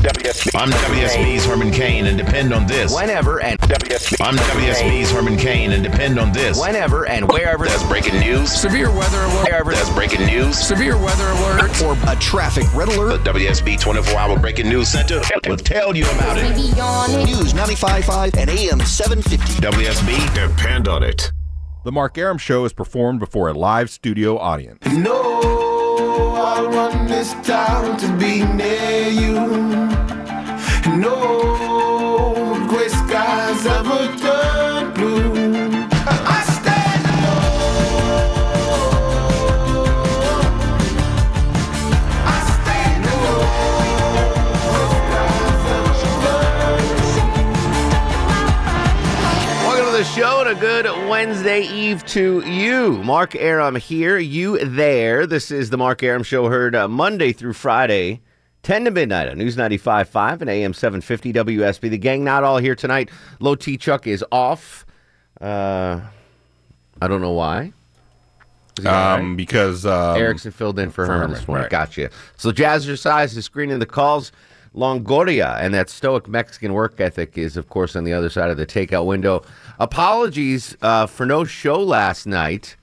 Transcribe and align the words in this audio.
WSB. 0.00 0.58
I'm 0.58 0.70
WSB's 0.70 1.44
Herman 1.44 1.70
Cain, 1.70 2.06
and 2.06 2.16
depend 2.16 2.54
on 2.54 2.66
this. 2.66 2.94
Whenever 2.94 3.40
and 3.42 3.58
WSB. 3.60 4.16
I'm 4.24 4.34
WSB's 4.36 5.10
Herman 5.10 5.36
Cain, 5.36 5.72
and 5.72 5.82
depend 5.84 6.18
on 6.18 6.32
this. 6.32 6.58
whenever 6.58 7.06
and 7.06 7.28
wherever 7.28 7.66
That's 7.66 7.82
breaking 7.86 8.18
news. 8.18 8.50
Severe 8.50 8.90
weather 8.90 9.20
alert. 9.20 9.44
wherever 9.44 9.72
That's 9.72 9.90
breaking 9.90 10.24
news. 10.24 10.58
Severe 10.58 10.96
weather 10.96 11.26
alert. 11.28 11.82
or 11.82 11.96
a 12.10 12.16
traffic 12.16 12.64
red 12.74 12.88
The. 12.88 13.22
WSB 13.24 13.78
24 13.78 14.18
Hour 14.18 14.38
Breaking 14.38 14.68
News 14.70 14.88
Center 14.88 15.20
will 15.46 15.58
tell 15.58 15.94
you 15.94 16.04
about 16.12 16.38
it. 16.38 16.56
News 16.56 17.52
95.5 17.52 18.38
and 18.38 18.48
AM 18.48 18.80
750. 18.80 19.60
WSB, 19.62 20.34
depend 20.34 20.88
on 20.88 21.02
it. 21.02 21.30
The 21.84 21.92
Mark 21.92 22.16
Arum 22.16 22.38
Show 22.38 22.64
is 22.64 22.72
performed 22.72 23.20
before 23.20 23.48
a 23.48 23.54
live 23.54 23.90
studio 23.90 24.38
audience. 24.38 24.84
No, 24.86 25.40
I 26.52 26.62
want 26.62 27.08
this 27.08 27.32
town 27.44 27.96
to 27.98 28.08
be 28.18 28.42
near 28.42 29.08
you. 29.08 29.34
No 30.96 32.66
gray 32.68 32.88
skies 32.88 33.64
ever 33.66 34.29
a 50.50 50.54
good 50.56 50.84
Wednesday 51.08 51.62
Eve 51.62 52.04
to 52.06 52.40
you. 52.40 53.00
Mark 53.04 53.36
Arum 53.36 53.76
here, 53.76 54.18
you 54.18 54.58
there. 54.64 55.24
This 55.24 55.52
is 55.52 55.70
the 55.70 55.78
Mark 55.78 56.02
Arum 56.02 56.24
Show, 56.24 56.48
heard 56.48 56.74
uh, 56.74 56.88
Monday 56.88 57.32
through 57.32 57.52
Friday, 57.52 58.20
10 58.64 58.86
to 58.86 58.90
midnight 58.90 59.28
on 59.28 59.38
News 59.38 59.54
95.5 59.54 60.40
and 60.40 60.50
AM 60.50 60.74
750 60.74 61.32
WSB. 61.34 61.90
The 61.90 61.98
gang 61.98 62.24
not 62.24 62.42
all 62.42 62.58
here 62.58 62.74
tonight. 62.74 63.10
Low 63.38 63.54
T 63.54 63.76
Chuck 63.76 64.08
is 64.08 64.24
off. 64.32 64.84
Uh, 65.40 66.00
I 67.00 67.06
don't 67.06 67.20
know 67.20 67.30
why. 67.30 67.72
Is 68.76 68.82
he 68.82 68.88
all 68.88 69.20
Um, 69.20 69.36
because 69.36 69.86
um, 69.86 70.16
Erickson 70.16 70.50
filled 70.50 70.80
in 70.80 70.90
for, 70.90 71.06
for 71.06 71.12
Herman 71.12 71.20
Herman, 71.20 71.34
this 71.36 71.46
morning. 71.46 71.62
right. 71.62 71.70
Gotcha. 71.70 72.10
So 72.36 72.50
Jazzercise 72.50 73.36
is 73.36 73.44
screening 73.44 73.78
the 73.78 73.86
calls. 73.86 74.32
Longoria 74.74 75.56
and 75.60 75.74
that 75.74 75.90
stoic 75.90 76.28
Mexican 76.28 76.72
work 76.72 77.00
ethic 77.00 77.36
is, 77.36 77.56
of 77.56 77.68
course, 77.68 77.96
on 77.96 78.04
the 78.04 78.12
other 78.12 78.30
side 78.30 78.50
of 78.50 78.56
the 78.56 78.66
takeout 78.66 79.04
window. 79.06 79.42
Apologies 79.78 80.76
uh, 80.82 81.06
for 81.06 81.26
no 81.26 81.44
show 81.44 81.82
last 81.82 82.26
night. 82.26 82.76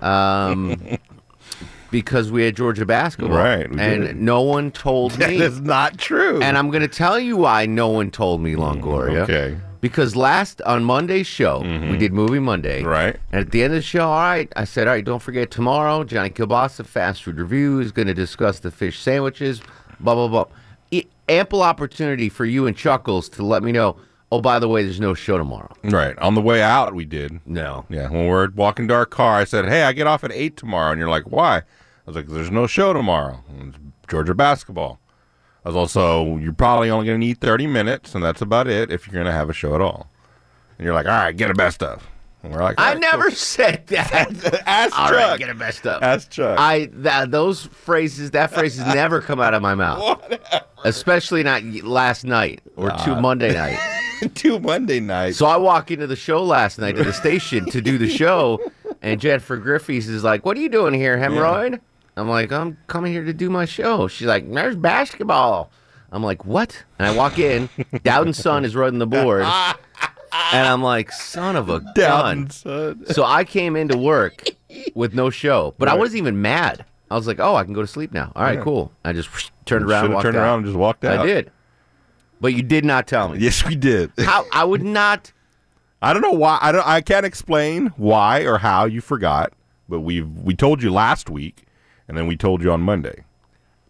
Um, 0.00 0.98
because 1.90 2.30
we 2.32 2.42
had 2.44 2.56
Georgia 2.56 2.86
basketball, 2.86 3.36
Right, 3.36 3.66
and 3.70 4.02
did. 4.04 4.16
no 4.16 4.40
one 4.42 4.70
told 4.70 5.10
that 5.18 5.30
me. 5.30 5.42
is 5.42 5.60
not 5.60 5.98
true. 5.98 6.40
And 6.40 6.56
I'm 6.56 6.70
going 6.70 6.80
to 6.82 6.88
tell 6.88 7.18
you 7.20 7.36
why 7.36 7.66
no 7.66 7.88
one 7.88 8.10
told 8.10 8.40
me, 8.40 8.54
Longoria. 8.54 9.22
okay. 9.22 9.58
Because 9.82 10.14
last 10.14 10.62
on 10.62 10.84
Monday's 10.84 11.26
show, 11.26 11.60
we 11.60 11.96
did 11.98 12.12
Movie 12.12 12.38
Monday. 12.38 12.84
Right. 12.84 13.16
And 13.32 13.40
at 13.40 13.50
the 13.50 13.64
end 13.64 13.72
of 13.72 13.78
the 13.78 13.82
show, 13.82 14.08
all 14.08 14.20
right, 14.20 14.50
I 14.54 14.62
said, 14.62 14.86
all 14.86 14.94
right, 14.94 15.04
don't 15.04 15.20
forget 15.20 15.50
tomorrow, 15.50 16.04
Johnny 16.04 16.30
Kilbasa, 16.30 16.86
Fast 16.86 17.24
Food 17.24 17.38
Review, 17.40 17.80
is 17.80 17.90
going 17.90 18.06
to 18.06 18.14
discuss 18.14 18.60
the 18.60 18.70
fish 18.70 19.00
sandwiches, 19.00 19.60
blah, 19.98 20.14
blah, 20.14 20.28
blah. 20.28 20.44
Ample 21.32 21.62
opportunity 21.62 22.28
for 22.28 22.44
you 22.44 22.66
and 22.66 22.76
Chuckles 22.76 23.28
to 23.30 23.42
let 23.42 23.62
me 23.62 23.72
know, 23.72 23.96
oh, 24.30 24.42
by 24.42 24.58
the 24.58 24.68
way, 24.68 24.82
there's 24.82 25.00
no 25.00 25.14
show 25.14 25.38
tomorrow. 25.38 25.72
Right. 25.82 26.18
On 26.18 26.34
the 26.34 26.42
way 26.42 26.60
out, 26.60 26.94
we 26.94 27.06
did. 27.06 27.40
No. 27.46 27.86
Yeah. 27.88 28.10
When 28.10 28.26
we're 28.26 28.50
walking 28.50 28.86
to 28.88 28.94
our 28.94 29.06
car, 29.06 29.36
I 29.36 29.44
said, 29.44 29.66
"Hey, 29.66 29.82
I 29.84 29.92
get 29.92 30.06
off 30.06 30.24
at 30.24 30.32
eight 30.32 30.58
tomorrow," 30.58 30.90
and 30.92 30.98
you're 30.98 31.08
like, 31.08 31.24
"Why?" 31.24 31.58
I 31.58 31.62
was 32.04 32.16
like, 32.16 32.28
"There's 32.28 32.50
no 32.50 32.66
show 32.66 32.92
tomorrow. 32.92 33.42
It's 33.60 33.78
Georgia 34.08 34.34
basketball." 34.34 35.00
I 35.64 35.70
was 35.70 35.76
also, 35.76 36.36
"You're 36.36 36.52
probably 36.52 36.90
only 36.90 37.06
going 37.06 37.20
to 37.20 37.26
need 37.26 37.40
30 37.40 37.66
minutes, 37.66 38.14
and 38.14 38.22
that's 38.22 38.42
about 38.42 38.66
it 38.68 38.90
if 38.90 39.06
you're 39.06 39.14
going 39.14 39.26
to 39.26 39.32
have 39.32 39.48
a 39.48 39.54
show 39.54 39.74
at 39.74 39.80
all." 39.80 40.10
And 40.76 40.84
you're 40.84 40.94
like, 40.94 41.06
"All 41.06 41.12
right, 41.12 41.36
get 41.36 41.50
a 41.50 41.54
best 41.54 41.82
of." 41.82 42.06
And 42.44 42.52
we're 42.52 42.62
like, 42.62 42.80
"All 42.80 42.84
I 42.86 42.92
right, 42.92 43.00
never 43.00 43.24
cool." 43.28 43.34
said 43.36 43.86
that. 43.88 44.62
Ask 44.66 44.98
all 44.98 45.12
right, 45.12 45.30
Chuck. 45.30 45.38
get 45.38 45.50
a 45.50 45.54
best 45.54 45.86
up. 45.86 46.02
Ask 46.02 46.30
Chuck. 46.30 46.58
I 46.58 46.88
that 46.92 47.30
those 47.30 47.66
phrases 47.66 48.32
that 48.32 48.52
phrase 48.52 48.76
has 48.78 48.94
never 48.94 49.20
come 49.20 49.40
out 49.40 49.54
of 49.54 49.62
my 49.62 49.74
mouth. 49.74 50.20
Especially 50.84 51.44
not 51.44 51.62
last 51.84 52.24
night 52.24 52.60
or 52.76 52.90
two 53.04 53.12
uh, 53.12 53.20
Monday 53.20 53.54
night. 53.54 53.78
Two 54.34 54.58
Monday 54.58 54.98
nights. 55.00 55.36
So 55.38 55.46
I 55.46 55.56
walk 55.56 55.90
into 55.92 56.06
the 56.08 56.16
show 56.16 56.42
last 56.42 56.78
night 56.78 56.96
to 56.96 57.04
the 57.04 57.12
station 57.12 57.66
to 57.66 57.80
do 57.80 57.98
the 57.98 58.08
show, 58.08 58.60
and 59.02 59.20
Jennifer 59.20 59.56
Griffiths 59.56 60.08
is 60.08 60.24
like, 60.24 60.44
"What 60.44 60.56
are 60.56 60.60
you 60.60 60.68
doing 60.68 60.94
here, 60.94 61.16
hemorrhoid?" 61.18 61.80
I'm 62.16 62.28
like, 62.28 62.50
"I'm 62.50 62.76
coming 62.88 63.12
here 63.12 63.24
to 63.24 63.32
do 63.32 63.50
my 63.50 63.64
show." 63.64 64.08
She's 64.08 64.26
like, 64.26 64.50
"There's 64.52 64.74
basketball." 64.76 65.70
I'm 66.10 66.22
like, 66.22 66.44
"What?" 66.44 66.82
And 66.98 67.06
I 67.08 67.16
walk 67.16 67.38
in. 67.38 67.68
Dowden 68.02 68.32
Sun 68.34 68.64
is 68.64 68.74
running 68.76 68.98
the 68.98 69.06
board, 69.06 69.46
and 70.32 70.66
I'm 70.66 70.82
like, 70.82 71.12
"Son 71.12 71.56
of 71.56 71.68
a 71.68 71.80
gun!" 71.94 71.94
Down, 71.94 72.50
son. 72.50 73.04
So 73.06 73.24
I 73.24 73.44
came 73.44 73.76
into 73.76 73.96
work 73.96 74.44
with 74.94 75.14
no 75.14 75.30
show, 75.30 75.74
but 75.78 75.88
I 75.88 75.92
Right. 75.92 75.98
wasn't 76.00 76.18
even 76.18 76.40
mad. 76.42 76.84
I 77.10 77.14
was 77.16 77.26
like, 77.26 77.40
"Oh, 77.40 77.54
I 77.56 77.64
can 77.64 77.72
go 77.74 77.80
to 77.82 77.86
sleep 77.86 78.12
now." 78.12 78.32
All 78.34 78.42
right, 78.42 78.60
cool. 78.60 78.90
I 79.04 79.12
just 79.12 79.28
turned 79.66 79.84
around, 79.84 80.04
Should 80.04 80.04
and 80.04 80.12
have 80.12 80.14
walked 80.14 80.22
turned 80.24 80.36
out. 80.36 80.42
around 80.42 80.56
and 80.60 80.66
just 80.66 80.78
walked 80.78 81.04
out. 81.04 81.18
I 81.20 81.26
did, 81.26 81.50
but 82.40 82.54
you 82.54 82.62
did 82.62 82.84
not 82.84 83.06
tell 83.06 83.28
me. 83.28 83.38
Yes, 83.38 83.64
we 83.66 83.76
did. 83.76 84.10
How 84.18 84.46
I 84.52 84.64
would 84.64 84.82
not. 84.82 85.32
I 86.00 86.12
don't 86.12 86.22
know 86.22 86.32
why. 86.32 86.58
I 86.60 86.72
don't. 86.72 86.86
I 86.86 87.00
can't 87.00 87.26
explain 87.26 87.88
why 87.96 88.40
or 88.46 88.58
how 88.58 88.86
you 88.86 89.00
forgot. 89.00 89.52
But 89.88 90.00
we 90.00 90.22
we 90.22 90.54
told 90.54 90.82
you 90.82 90.90
last 90.90 91.28
week, 91.28 91.64
and 92.08 92.16
then 92.16 92.26
we 92.26 92.36
told 92.36 92.62
you 92.62 92.72
on 92.72 92.80
Monday. 92.80 93.24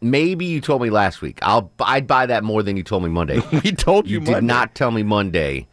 Maybe 0.00 0.44
you 0.47 0.60
told 0.60 0.82
me 0.82 0.91
last 0.91 1.22
week. 1.22 1.38
I'll 1.42 1.70
I'd 1.78 2.08
buy 2.08 2.26
that 2.26 2.42
more 2.42 2.64
than 2.64 2.76
you 2.76 2.82
told 2.82 3.04
me 3.04 3.08
Monday. 3.08 3.41
We 3.64 3.70
told 3.70 4.08
you 4.08 4.19
you, 4.19 4.26
did 4.26 4.42
not 4.42 4.75
tell 4.75 4.91
me 4.91 5.04
Monday. 5.04 5.69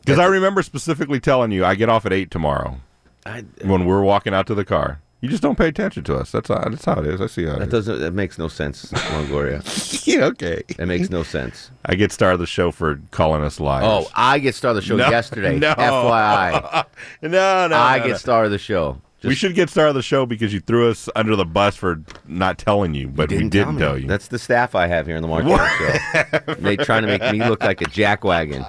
Because 0.00 0.18
I 0.18 0.26
remember 0.26 0.62
specifically 0.62 1.20
telling 1.20 1.52
you 1.52 1.64
I 1.64 1.74
get 1.74 1.88
off 1.88 2.06
at 2.06 2.12
eight 2.12 2.30
tomorrow 2.30 2.80
I, 3.26 3.44
when 3.64 3.84
we're 3.86 4.02
walking 4.02 4.34
out 4.34 4.46
to 4.48 4.54
the 4.54 4.64
car. 4.64 5.00
You 5.22 5.28
just 5.28 5.42
don't 5.42 5.58
pay 5.58 5.68
attention 5.68 6.02
to 6.04 6.16
us. 6.16 6.32
That's 6.32 6.48
how, 6.48 6.66
that's 6.66 6.86
how 6.86 6.94
it 7.00 7.06
is. 7.06 7.20
I 7.20 7.26
see 7.26 7.44
how 7.44 7.56
it 7.56 7.68
doesn't. 7.68 8.00
That 8.00 8.14
makes 8.14 8.38
no 8.38 8.48
sense, 8.48 8.86
Longoria. 8.90 10.06
yeah, 10.06 10.24
okay. 10.24 10.62
That 10.78 10.86
makes 10.86 11.10
no 11.10 11.22
sense. 11.24 11.70
I 11.84 11.94
get 11.94 12.10
star 12.10 12.32
of 12.32 12.38
the 12.38 12.46
show 12.46 12.70
for 12.70 12.98
calling 13.10 13.42
us 13.42 13.60
liars. 13.60 13.84
Oh, 13.86 14.10
I 14.14 14.38
get 14.38 14.54
star 14.54 14.70
of 14.70 14.76
the 14.76 14.82
show 14.82 14.96
No, 14.96 15.10
yesterday. 15.10 15.58
no. 15.58 15.74
FYI, 15.74 16.86
no, 17.22 17.28
no. 17.68 17.76
I 17.76 17.98
no, 17.98 18.06
get 18.06 18.18
star 18.18 18.44
of 18.44 18.50
the 18.50 18.56
show. 18.56 18.98
we 19.22 19.34
should 19.34 19.54
get 19.54 19.68
star 19.68 19.88
of 19.88 19.94
the 19.94 20.00
show 20.00 20.24
because 20.24 20.54
you 20.54 20.60
threw 20.60 20.88
us 20.90 21.06
under 21.14 21.36
the 21.36 21.44
bus 21.44 21.76
for 21.76 22.00
not 22.26 22.56
telling 22.56 22.94
you, 22.94 23.06
but 23.06 23.28
we 23.30 23.46
didn't 23.46 23.74
me. 23.74 23.78
tell 23.78 23.98
you. 23.98 24.06
That's 24.06 24.28
the 24.28 24.38
staff 24.38 24.74
I 24.74 24.86
have 24.86 25.06
here 25.06 25.16
in 25.16 25.22
the 25.22 25.28
Mark 25.28 25.44
Arum 25.44 26.46
show. 26.46 26.54
they 26.54 26.76
trying 26.78 27.02
to 27.02 27.08
make 27.08 27.30
me 27.30 27.46
look 27.46 27.62
like 27.62 27.82
a 27.82 27.86
jackwagon. 27.86 28.64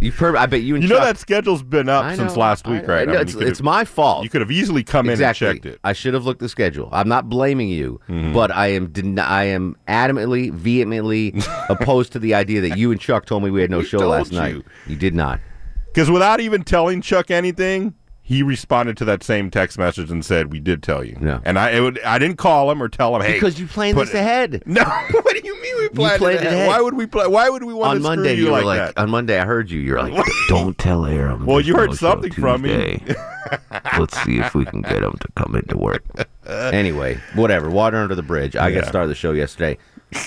You, 0.00 0.10
per- 0.12 0.36
I 0.36 0.46
bet 0.46 0.62
you 0.62 0.74
and 0.74 0.82
you 0.82 0.88
know 0.88 0.96
Chuck- 0.96 1.04
that 1.04 1.18
schedule's 1.18 1.62
been 1.62 1.88
up 1.88 2.04
I 2.04 2.16
since 2.16 2.36
last 2.36 2.66
week, 2.66 2.86
right? 2.88 3.02
I 3.02 3.04
know, 3.04 3.12
mean, 3.12 3.20
it's, 3.22 3.34
it's 3.34 3.62
my 3.62 3.84
fault. 3.84 4.24
You 4.24 4.30
could 4.30 4.40
have 4.40 4.50
easily 4.50 4.82
come 4.82 5.08
exactly. 5.08 5.46
in 5.46 5.50
and 5.52 5.62
checked 5.62 5.66
it. 5.74 5.80
I 5.84 5.92
should 5.92 6.14
have 6.14 6.24
looked 6.24 6.40
the 6.40 6.48
schedule. 6.48 6.88
I'm 6.92 7.08
not 7.08 7.28
blaming 7.28 7.68
you, 7.68 8.00
Mm-hmm. 8.08 8.32
but 8.32 8.50
I 8.50 8.68
am 8.68 8.88
den- 8.88 9.18
I 9.18 9.44
am 9.44 9.76
adamantly, 9.88 10.50
vehemently 10.52 11.34
opposed 11.68 12.12
to 12.12 12.18
the 12.18 12.34
idea 12.34 12.60
that 12.62 12.76
you 12.78 12.90
and 12.90 13.00
Chuck 13.00 13.26
told 13.26 13.42
me 13.44 13.50
we 13.50 13.60
had 13.60 13.70
no 13.70 13.82
show 13.82 13.98
last 14.08 14.32
you. 14.32 14.38
night. 14.38 14.62
You 14.86 14.96
did 14.96 15.14
not. 15.14 15.40
Because 15.86 16.10
without 16.10 16.40
even 16.40 16.62
telling 16.64 17.00
Chuck 17.00 17.30
anything, 17.30 17.94
he 18.28 18.42
responded 18.42 18.96
to 18.96 19.04
that 19.04 19.22
same 19.22 19.52
text 19.52 19.78
message 19.78 20.10
and 20.10 20.24
said, 20.24 20.50
"We 20.52 20.58
did 20.58 20.82
tell 20.82 21.04
you." 21.04 21.16
Yeah. 21.22 21.38
And 21.44 21.56
I, 21.60 21.70
it 21.70 21.80
would, 21.80 22.02
I 22.02 22.18
didn't 22.18 22.38
call 22.38 22.68
him 22.72 22.82
or 22.82 22.88
tell 22.88 23.14
him, 23.14 23.22
"Hey," 23.22 23.34
Because 23.34 23.60
you 23.60 23.68
planned 23.68 23.96
this 23.96 24.10
it- 24.10 24.16
ahead. 24.16 24.62
No, 24.66 24.82
what 24.82 25.32
do 25.36 25.40
you 25.44 25.62
mean 25.62 25.76
we 25.78 25.88
planned, 25.90 26.22
it 26.24 26.42
ahead. 26.46 26.66
Why 26.66 26.80
would 26.80 26.94
we 26.94 27.06
play? 27.06 27.28
Why 27.28 27.48
would 27.48 27.62
we 27.62 27.72
want 27.72 27.90
On 27.90 27.96
to 27.98 28.02
Monday, 28.02 28.34
screw 28.34 28.44
you, 28.46 28.50
were 28.50 28.58
like, 28.62 28.64
like, 28.64 28.94
that? 28.94 28.98
on 29.00 29.10
Monday, 29.10 29.38
I 29.38 29.44
heard 29.44 29.70
you. 29.70 29.78
You're 29.78 30.02
like, 30.02 30.24
don't 30.48 30.76
tell 30.76 31.06
Arum. 31.06 31.46
Well, 31.46 31.60
you 31.60 31.76
heard 31.76 31.94
something 31.94 32.32
from 32.32 32.62
me. 32.62 33.00
Let's 33.98 34.20
see 34.24 34.38
if 34.40 34.54
we 34.56 34.64
can 34.64 34.82
get 34.82 35.04
him 35.04 35.12
to 35.12 35.28
come 35.36 35.54
into 35.54 35.78
work. 35.78 36.02
anyway, 36.48 37.20
whatever. 37.36 37.70
Water 37.70 37.98
under 37.98 38.16
the 38.16 38.22
bridge. 38.24 38.56
I 38.56 38.68
Yeah. 38.68 38.80
got 38.80 38.88
started 38.88 39.08
the 39.08 39.14
show 39.14 39.30
yesterday. 39.32 39.78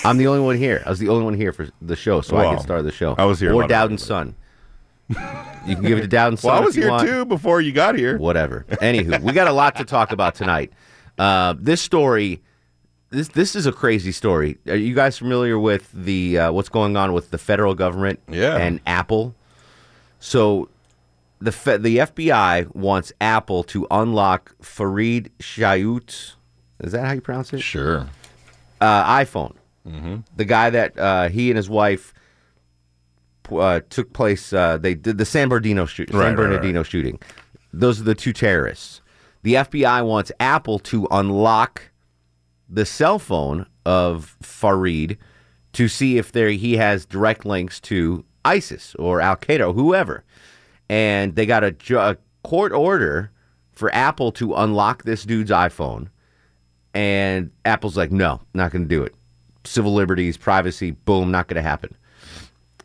I'm 0.04 0.16
the 0.16 0.26
only 0.26 0.40
one 0.40 0.56
here. 0.56 0.82
I 0.86 0.90
was 0.90 0.98
the 0.98 1.08
only 1.10 1.24
one 1.24 1.34
here 1.34 1.52
for 1.52 1.68
the 1.82 1.96
show, 1.96 2.20
so 2.22 2.36
I 2.36 2.40
Well, 2.44 2.52
get 2.52 2.62
started 2.62 2.84
the 2.84 2.92
show. 2.92 3.14
I 3.18 3.24
was 3.24 3.40
here 3.40 3.52
Or 3.54 3.66
Dowden's 3.66 4.00
times. 4.02 4.08
son. 4.08 4.34
You 5.66 5.74
can 5.76 5.84
give 5.84 5.98
it 5.98 6.02
to 6.02 6.08
Dowden's 6.08 6.40
son. 6.40 6.52
Well, 6.52 6.62
I 6.62 6.64
was 6.64 6.74
here 6.74 6.90
want. 6.90 7.06
too 7.06 7.24
before 7.24 7.60
you 7.60 7.72
got 7.72 7.94
here. 7.96 8.16
Whatever. 8.18 8.64
Anywho, 8.68 9.20
we 9.20 9.32
got 9.32 9.46
a 9.48 9.52
lot 9.52 9.76
to 9.76 9.84
talk 9.84 10.12
about 10.12 10.34
tonight. 10.34 10.72
Uh, 11.18 11.54
this 11.58 11.80
story, 11.82 12.40
this 13.10 13.28
this 13.28 13.54
is 13.54 13.66
a 13.66 13.72
crazy 13.72 14.12
story. 14.12 14.56
Are 14.68 14.74
you 14.76 14.94
guys 14.94 15.18
familiar 15.18 15.58
with 15.58 15.90
the 15.92 16.38
uh, 16.38 16.52
what's 16.52 16.68
going 16.70 16.96
on 16.96 17.12
with 17.12 17.30
the 17.30 17.38
federal 17.38 17.74
government 17.74 18.20
Yeah. 18.28 18.56
and 18.56 18.80
Apple? 18.86 19.34
So, 20.18 20.68
the 21.40 21.52
fe- 21.52 21.76
the 21.78 21.98
FBI 21.98 22.74
wants 22.74 23.12
Apple 23.20 23.62
to 23.64 23.86
unlock 23.90 24.54
Farid 24.62 25.30
Shayout. 25.40 26.34
Is 26.80 26.92
that 26.92 27.04
how 27.06 27.12
you 27.12 27.20
pronounce 27.20 27.52
it? 27.52 27.60
Sure. 27.60 28.06
uh, 28.80 29.16
iPhone. 29.16 29.54
The 30.36 30.44
guy 30.44 30.70
that 30.70 30.98
uh, 30.98 31.28
he 31.28 31.50
and 31.50 31.56
his 31.56 31.68
wife 31.68 32.14
uh, 33.52 33.80
took 33.90 34.12
place. 34.12 34.52
Uh, 34.52 34.78
they 34.78 34.94
did 34.94 35.18
the 35.18 35.24
San 35.24 35.48
Bernardino 35.48 35.86
shoot, 35.86 36.10
Right, 36.10 36.20
San 36.20 36.28
right, 36.28 36.36
Bernardino 36.36 36.82
shooting. 36.82 37.18
Those 37.72 38.00
are 38.00 38.04
the 38.04 38.14
two 38.14 38.32
terrorists. 38.32 39.00
The 39.42 39.54
FBI 39.54 40.04
wants 40.06 40.32
Apple 40.40 40.78
to 40.80 41.06
unlock 41.10 41.90
the 42.68 42.84
cell 42.84 43.18
phone 43.18 43.66
of 43.84 44.36
Farid 44.42 45.18
to 45.72 45.88
see 45.88 46.18
if 46.18 46.32
there 46.32 46.50
he 46.50 46.76
has 46.76 47.06
direct 47.06 47.44
links 47.44 47.80
to 47.80 48.24
ISIS 48.44 48.94
or 48.96 49.20
Al 49.20 49.36
Qaeda 49.36 49.68
or 49.68 49.72
whoever. 49.72 50.24
And 50.88 51.36
they 51.36 51.46
got 51.46 51.64
a, 51.64 51.70
ju- 51.70 51.98
a 51.98 52.16
court 52.42 52.72
order 52.72 53.30
for 53.72 53.94
Apple 53.94 54.32
to 54.32 54.54
unlock 54.54 55.04
this 55.04 55.24
dude's 55.24 55.50
iPhone. 55.50 56.08
And 56.92 57.50
Apple's 57.64 57.96
like, 57.96 58.10
no, 58.10 58.40
not 58.52 58.72
going 58.72 58.82
to 58.82 58.88
do 58.88 59.02
it. 59.02 59.14
Civil 59.64 59.94
liberties, 59.94 60.36
privacy, 60.36 60.90
boom, 60.90 61.30
not 61.30 61.46
going 61.46 61.62
to 61.62 61.68
happen. 61.68 61.94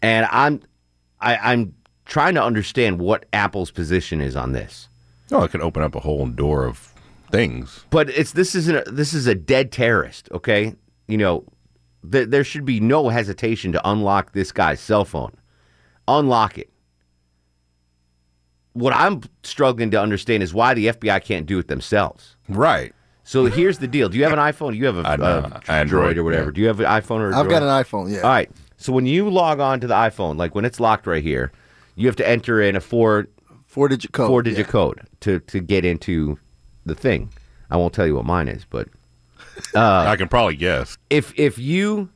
And 0.01 0.27
I'm, 0.31 0.61
I, 1.19 1.37
I'm 1.37 1.73
trying 2.05 2.35
to 2.35 2.43
understand 2.43 2.99
what 2.99 3.25
Apple's 3.33 3.71
position 3.71 4.21
is 4.21 4.35
on 4.35 4.51
this. 4.51 4.89
Oh, 5.31 5.43
it 5.43 5.51
could 5.51 5.61
open 5.61 5.81
up 5.83 5.95
a 5.95 5.99
whole 5.99 6.27
door 6.27 6.65
of 6.65 6.93
things. 7.31 7.83
But 7.89 8.09
it's 8.09 8.33
this 8.33 8.53
isn't 8.55 8.75
a, 8.87 8.91
this 8.91 9.13
is 9.13 9.27
a 9.27 9.35
dead 9.35 9.71
terrorist. 9.71 10.29
Okay, 10.31 10.75
you 11.07 11.17
know, 11.17 11.45
th- 12.09 12.29
there 12.29 12.43
should 12.43 12.65
be 12.65 12.79
no 12.79 13.09
hesitation 13.09 13.71
to 13.71 13.89
unlock 13.89 14.33
this 14.33 14.51
guy's 14.51 14.79
cell 14.79 15.05
phone. 15.05 15.31
Unlock 16.07 16.57
it. 16.59 16.69
What 18.73 18.93
I'm 18.93 19.21
struggling 19.43 19.89
to 19.91 20.01
understand 20.01 20.43
is 20.43 20.53
why 20.53 20.73
the 20.73 20.87
FBI 20.87 21.23
can't 21.23 21.45
do 21.45 21.57
it 21.59 21.67
themselves. 21.67 22.35
Right. 22.49 22.93
So 23.23 23.45
here's 23.45 23.79
the 23.79 23.87
deal: 23.87 24.09
Do 24.09 24.17
you 24.17 24.23
have 24.23 24.33
an 24.33 24.39
iPhone? 24.39 24.75
You 24.75 24.85
have 24.85 24.99
a, 24.99 25.07
I 25.07 25.15
know. 25.15 25.25
a 25.25 25.43
Android 25.43 25.69
Android, 25.69 26.17
or 26.19 26.23
whatever. 26.23 26.45
yeah. 26.45 26.51
Do 26.51 26.61
you 26.61 26.67
have 26.67 26.79
an 26.79 26.85
iPhone 26.85 27.21
or? 27.21 27.31
a 27.31 27.37
I've 27.39 27.49
got 27.49 27.63
an 27.63 27.69
iPhone. 27.69 28.11
Yeah. 28.11 28.21
All 28.21 28.29
right. 28.29 28.51
So 28.77 28.91
when 28.93 29.05
you 29.05 29.29
log 29.29 29.59
on 29.59 29.79
to 29.81 29.87
the 29.87 29.93
iPhone, 29.93 30.37
like 30.37 30.53
when 30.55 30.65
it's 30.65 30.79
locked 30.79 31.07
right 31.07 31.23
here, 31.23 31.51
you 31.95 32.07
have 32.07 32.15
to 32.17 32.27
enter 32.27 32.61
in 32.61 32.75
a 32.75 32.81
four 32.81 33.27
Four 33.65 33.89
digit 33.89 34.11
code. 34.13 34.27
four 34.29 34.41
digit 34.41 34.65
yeah. 34.67 34.71
code 34.71 35.01
to 35.21 35.39
to 35.41 35.59
get 35.59 35.83
into 35.85 36.39
the 36.85 36.95
thing. 36.95 37.29
I 37.69 37.77
won't 37.77 37.93
tell 37.93 38.05
you 38.07 38.15
what 38.15 38.25
mine 38.25 38.47
is, 38.47 38.65
but 38.69 38.87
uh, 39.75 39.79
I 40.07 40.15
can 40.15 40.27
probably 40.29 40.55
guess. 40.55 40.97
if 41.09 41.33
if 41.37 41.57
you 41.57 42.09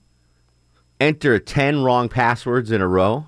enter 1.02 1.40
10 1.40 1.82
wrong 1.84 2.08
passwords 2.10 2.72
in 2.72 2.82
a 2.82 2.88
row, 2.88 3.26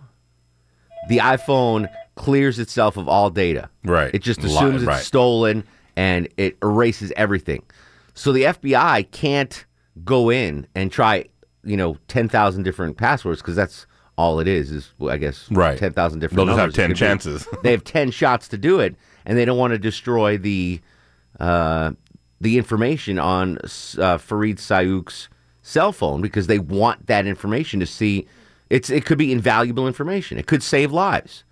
the 1.10 1.18
iPhone 1.18 1.90
clears 2.16 2.60
itself 2.60 2.96
of 2.98 3.08
all 3.08 3.30
data. 3.30 3.70
Right. 3.84 4.14
It 4.14 4.22
just 4.22 4.44
Li- 4.44 4.54
assumes 4.54 4.84
it's 4.84 5.06
stolen 5.06 5.64
and 5.96 6.28
it 6.38 6.58
erases 6.62 7.12
everything. 7.16 7.64
So 8.14 8.32
the 8.34 8.44
FBI 8.44 9.10
can't 9.12 9.66
go 10.04 10.30
in 10.30 10.68
and 10.76 10.92
try, 10.92 11.26
you 11.64 11.78
know, 11.78 11.98
10,000 12.08 12.64
different 12.64 12.98
passwords 12.98 13.42
because 13.42 13.56
that's 13.56 13.86
all 14.18 14.40
it 14.40 14.48
is 14.48 14.72
is 14.72 14.94
I 15.10 15.18
guess 15.18 15.48
Right. 15.52 15.78
10,000 15.78 16.20
different 16.20 16.36
They'll 16.38 16.46
just 16.46 16.58
have 16.58 16.68
numbers 16.68 16.76
it 16.76 16.82
10 16.82 16.90
could 16.90 16.94
be. 16.96 17.00
chances. 17.00 17.48
they 17.64 17.72
have 17.72 17.84
10 17.84 18.12
shots 18.12 18.48
to 18.50 18.58
do 18.58 18.80
it 18.80 18.96
and 19.26 19.38
they 19.38 19.46
don't 19.46 19.58
want 19.58 19.72
to 19.72 19.80
destroy 19.80 20.38
the 20.38 20.82
uh, 21.40 21.92
the 22.40 22.58
information 22.58 23.20
on 23.20 23.58
uh, 23.98 24.18
Farid 24.18 24.58
Sayouk's 24.58 25.30
cell 25.62 25.92
phone 25.92 26.22
because 26.22 26.48
they 26.48 26.60
want 26.60 27.06
that 27.08 27.26
information 27.28 27.80
to 27.80 27.86
see 27.86 28.28
it's 28.70 28.90
it 28.90 29.06
could 29.06 29.18
be 29.18 29.32
invaluable 29.32 29.88
information. 29.88 30.38
It 30.38 30.48
could 30.48 30.64
save 30.64 30.92
lives. 30.92 31.44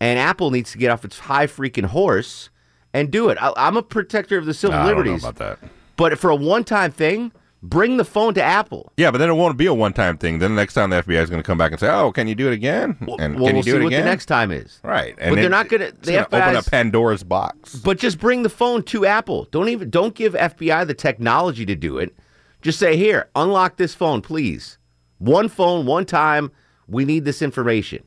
And 0.00 0.18
Apple 0.18 0.50
needs 0.50 0.70
to 0.72 0.78
get 0.78 0.90
off 0.90 1.04
its 1.04 1.18
high 1.20 1.46
freaking 1.46 1.86
horse 1.86 2.50
and 2.94 3.10
do 3.10 3.28
it. 3.28 3.38
I, 3.40 3.52
I'm 3.56 3.76
a 3.76 3.82
protector 3.82 4.38
of 4.38 4.46
the 4.46 4.54
civil 4.54 4.76
I 4.76 4.78
don't 4.80 4.86
know 4.86 4.96
liberties, 4.98 5.24
about 5.24 5.36
that. 5.36 5.58
but 5.96 6.18
for 6.18 6.30
a 6.30 6.36
one-time 6.36 6.92
thing, 6.92 7.32
bring 7.62 7.96
the 7.96 8.04
phone 8.04 8.34
to 8.34 8.42
Apple. 8.42 8.92
Yeah, 8.96 9.10
but 9.10 9.18
then 9.18 9.28
it 9.28 9.34
won't 9.34 9.56
be 9.56 9.66
a 9.66 9.74
one-time 9.74 10.18
thing. 10.18 10.38
Then 10.38 10.54
the 10.54 10.60
next 10.60 10.74
time 10.74 10.90
the 10.90 11.02
FBI 11.02 11.22
is 11.22 11.30
going 11.30 11.42
to 11.42 11.46
come 11.46 11.58
back 11.58 11.72
and 11.72 11.80
say, 11.80 11.88
"Oh, 11.88 12.12
can 12.12 12.28
you 12.28 12.34
do 12.34 12.48
it 12.48 12.52
again?" 12.52 12.96
And 13.00 13.06
well, 13.08 13.16
can 13.16 13.34
you 13.36 13.42
we'll 13.42 13.52
do 13.52 13.62
see 13.62 13.70
it 13.70 13.82
what 13.82 13.86
again? 13.88 14.04
the 14.04 14.10
next 14.10 14.26
time 14.26 14.50
is. 14.50 14.80
Right. 14.82 15.16
But 15.16 15.34
they're 15.36 15.48
not 15.48 15.72
it's 15.72 16.06
the 16.06 16.12
gonna 16.12 16.26
open 16.26 16.40
FBI's 16.40 16.56
up 16.56 16.70
Pandora's 16.70 17.24
box. 17.24 17.76
But 17.76 17.98
just 17.98 18.18
bring 18.18 18.42
the 18.42 18.48
phone 18.48 18.82
to 18.84 19.06
Apple. 19.06 19.44
Don't 19.50 19.68
even 19.68 19.90
don't 19.90 20.14
give 20.14 20.34
FBI 20.34 20.86
the 20.86 20.94
technology 20.94 21.66
to 21.66 21.74
do 21.74 21.98
it. 21.98 22.16
Just 22.62 22.78
say, 22.78 22.96
"Here, 22.96 23.28
unlock 23.34 23.76
this 23.76 23.94
phone, 23.94 24.20
please. 24.20 24.78
One 25.18 25.48
phone, 25.48 25.86
one 25.86 26.04
time. 26.04 26.50
We 26.86 27.04
need 27.04 27.24
this 27.24 27.42
information." 27.42 28.04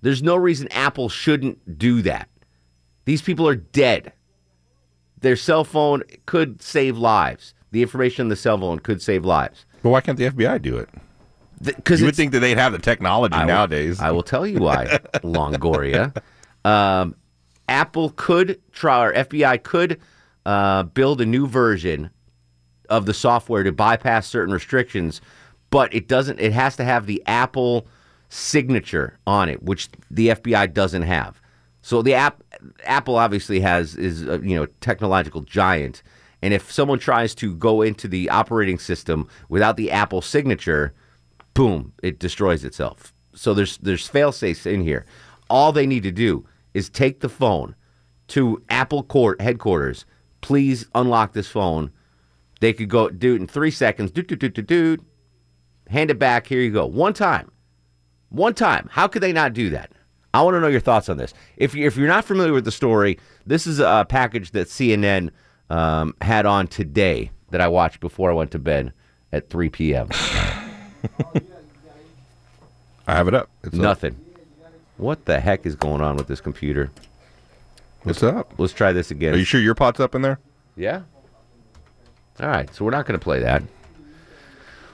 There's 0.00 0.22
no 0.22 0.34
reason 0.34 0.66
Apple 0.72 1.08
shouldn't 1.08 1.78
do 1.78 2.02
that. 2.02 2.28
These 3.04 3.22
people 3.22 3.46
are 3.46 3.54
dead. 3.54 4.12
Their 5.20 5.36
cell 5.36 5.62
phone 5.62 6.02
could 6.26 6.60
save 6.60 6.98
lives. 6.98 7.54
The 7.72 7.82
information 7.82 8.26
in 8.26 8.28
the 8.28 8.36
cell 8.36 8.58
phone 8.58 8.78
could 8.78 9.02
save 9.02 9.24
lives. 9.24 9.66
But 9.82 9.90
why 9.90 10.00
can't 10.00 10.16
the 10.18 10.30
FBI 10.30 10.60
do 10.62 10.76
it? 10.76 10.88
Because 11.62 12.00
You 12.00 12.06
would 12.06 12.14
think 12.16 12.32
that 12.32 12.40
they'd 12.40 12.58
have 12.58 12.72
the 12.72 12.78
technology 12.78 13.34
I 13.34 13.40
will- 13.40 13.46
nowadays. 13.48 14.00
I 14.00 14.10
will 14.10 14.22
tell 14.22 14.46
you 14.46 14.58
why, 14.58 14.86
Longoria. 15.22 16.14
Um, 16.64 17.14
Apple 17.68 18.10
could 18.16 18.60
try, 18.72 19.04
or 19.04 19.12
FBI 19.14 19.62
could 19.62 20.00
uh, 20.44 20.82
build 20.84 21.20
a 21.20 21.26
new 21.26 21.46
version 21.46 22.10
of 22.88 23.06
the 23.06 23.14
software 23.14 23.62
to 23.62 23.72
bypass 23.72 24.26
certain 24.26 24.52
restrictions, 24.52 25.20
but 25.70 25.92
it 25.94 26.08
doesn't. 26.08 26.38
It 26.40 26.52
has 26.52 26.76
to 26.76 26.84
have 26.84 27.06
the 27.06 27.22
Apple 27.26 27.86
signature 28.28 29.18
on 29.26 29.48
it, 29.48 29.62
which 29.62 29.88
the 30.10 30.28
FBI 30.28 30.72
doesn't 30.74 31.02
have. 31.02 31.40
So 31.80 32.02
the 32.02 32.14
app, 32.14 32.42
Apple 32.84 33.16
obviously 33.16 33.60
has 33.60 33.94
is 33.96 34.22
a, 34.26 34.38
you 34.42 34.56
know 34.56 34.66
technological 34.80 35.40
giant, 35.42 36.02
and 36.42 36.52
if 36.52 36.70
someone 36.70 36.98
tries 36.98 37.34
to 37.36 37.54
go 37.54 37.82
into 37.82 38.08
the 38.08 38.28
operating 38.28 38.78
system 38.78 39.28
without 39.48 39.76
the 39.76 39.90
Apple 39.90 40.20
signature, 40.20 40.92
boom, 41.54 41.92
it 42.02 42.18
destroys 42.18 42.64
itself. 42.64 43.14
So 43.34 43.54
there's 43.54 43.78
there's 43.78 44.08
fail 44.08 44.32
safes 44.32 44.66
in 44.66 44.82
here. 44.82 45.06
All 45.48 45.72
they 45.72 45.86
need 45.86 46.02
to 46.02 46.12
do 46.12 46.46
is 46.74 46.90
take 46.90 47.20
the 47.20 47.28
phone 47.28 47.76
to 48.28 48.62
Apple 48.68 49.04
Court 49.04 49.40
headquarters. 49.40 50.04
Please 50.40 50.86
unlock 50.94 51.32
this 51.32 51.48
phone. 51.48 51.90
They 52.60 52.72
could 52.72 52.88
go 52.88 53.08
do 53.08 53.34
it 53.34 53.40
in 53.40 53.46
three 53.46 53.70
seconds. 53.70 54.10
Do 54.10 54.22
do 54.22 54.36
do 54.36 54.48
do 54.48 54.62
do. 54.62 54.96
Hand 55.88 56.10
it 56.10 56.18
back. 56.18 56.46
Here 56.46 56.60
you 56.60 56.70
go. 56.70 56.86
One 56.86 57.12
time. 57.12 57.50
One 58.30 58.54
time. 58.54 58.88
How 58.90 59.06
could 59.06 59.22
they 59.22 59.32
not 59.32 59.52
do 59.52 59.70
that? 59.70 59.92
I 60.34 60.42
want 60.42 60.54
to 60.54 60.60
know 60.60 60.68
your 60.68 60.80
thoughts 60.80 61.08
on 61.08 61.18
this. 61.18 61.34
If 61.56 61.76
if 61.76 61.96
you're 61.96 62.08
not 62.08 62.24
familiar 62.24 62.52
with 62.52 62.64
the 62.64 62.72
story, 62.72 63.18
this 63.46 63.66
is 63.66 63.78
a 63.78 64.06
package 64.08 64.52
that 64.52 64.68
CNN 64.68 65.30
um, 65.72 66.14
had 66.20 66.44
on 66.44 66.68
today 66.68 67.30
that 67.50 67.60
I 67.62 67.68
watched 67.68 68.00
before 68.00 68.30
I 68.30 68.34
went 68.34 68.50
to 68.50 68.58
bed 68.58 68.92
at 69.32 69.48
3 69.48 69.70
p.m. 69.70 70.08
I 73.06 73.14
have 73.14 73.26
it 73.26 73.34
up. 73.34 73.48
It's 73.64 73.74
up. 73.74 73.80
Nothing. 73.80 74.16
What 74.98 75.24
the 75.24 75.40
heck 75.40 75.64
is 75.64 75.74
going 75.74 76.02
on 76.02 76.16
with 76.16 76.28
this 76.28 76.42
computer? 76.42 76.90
What's 78.02 78.22
up? 78.22 78.52
Let's 78.58 78.74
try 78.74 78.92
this 78.92 79.10
again. 79.10 79.34
Are 79.34 79.38
you 79.38 79.44
sure 79.44 79.60
your 79.60 79.74
pot's 79.74 79.98
up 79.98 80.14
in 80.14 80.22
there? 80.22 80.38
Yeah. 80.76 81.02
All 82.38 82.48
right. 82.48 82.72
So 82.74 82.84
we're 82.84 82.90
not 82.90 83.06
going 83.06 83.18
to 83.18 83.24
play 83.24 83.40
that. 83.40 83.62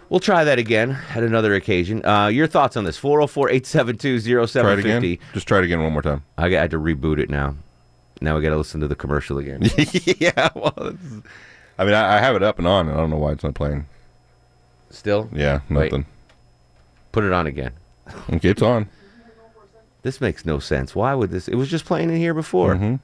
We'll 0.08 0.20
try 0.20 0.44
that 0.44 0.58
again 0.58 0.96
at 1.10 1.22
another 1.22 1.54
occasion. 1.54 2.04
Uh, 2.06 2.28
your 2.28 2.46
thoughts 2.46 2.76
on 2.76 2.84
this? 2.84 2.96
404 2.96 3.50
872 3.50 4.20
Try 4.20 4.46
0750. 4.46 5.20
Just 5.34 5.48
try 5.48 5.58
it 5.58 5.64
again 5.64 5.82
one 5.82 5.92
more 5.92 6.02
time. 6.02 6.22
I 6.38 6.48
had 6.48 6.70
to 6.70 6.78
reboot 6.78 7.18
it 7.18 7.28
now. 7.28 7.56
Now 8.20 8.36
we 8.36 8.42
got 8.42 8.50
to 8.50 8.56
listen 8.56 8.80
to 8.80 8.88
the 8.88 8.96
commercial 8.96 9.38
again. 9.38 9.62
yeah. 10.18 10.48
Well, 10.54 10.72
it's- 10.78 11.22
I 11.80 11.84
mean, 11.84 11.94
I, 11.94 12.16
I 12.16 12.20
have 12.20 12.34
it 12.34 12.42
up 12.42 12.58
and 12.58 12.66
on. 12.66 12.88
I 12.88 12.94
don't 12.96 13.08
know 13.10 13.18
why 13.18 13.30
it's 13.32 13.44
not 13.44 13.54
playing. 13.54 13.86
Still? 14.90 15.28
Yeah, 15.32 15.60
Wait. 15.70 15.92
nothing. 15.92 16.06
Put 17.12 17.22
it 17.24 17.32
on 17.32 17.46
again. 17.46 17.72
Okay, 18.32 18.48
it's 18.48 18.62
on. 18.62 18.88
This 20.02 20.20
makes 20.20 20.44
no 20.44 20.58
sense. 20.58 20.94
Why 20.96 21.14
would 21.14 21.30
this? 21.30 21.46
It 21.46 21.54
was 21.54 21.68
just 21.70 21.84
playing 21.84 22.10
in 22.10 22.16
here 22.16 22.34
before. 22.34 22.74
Mm-hmm. 22.74 22.96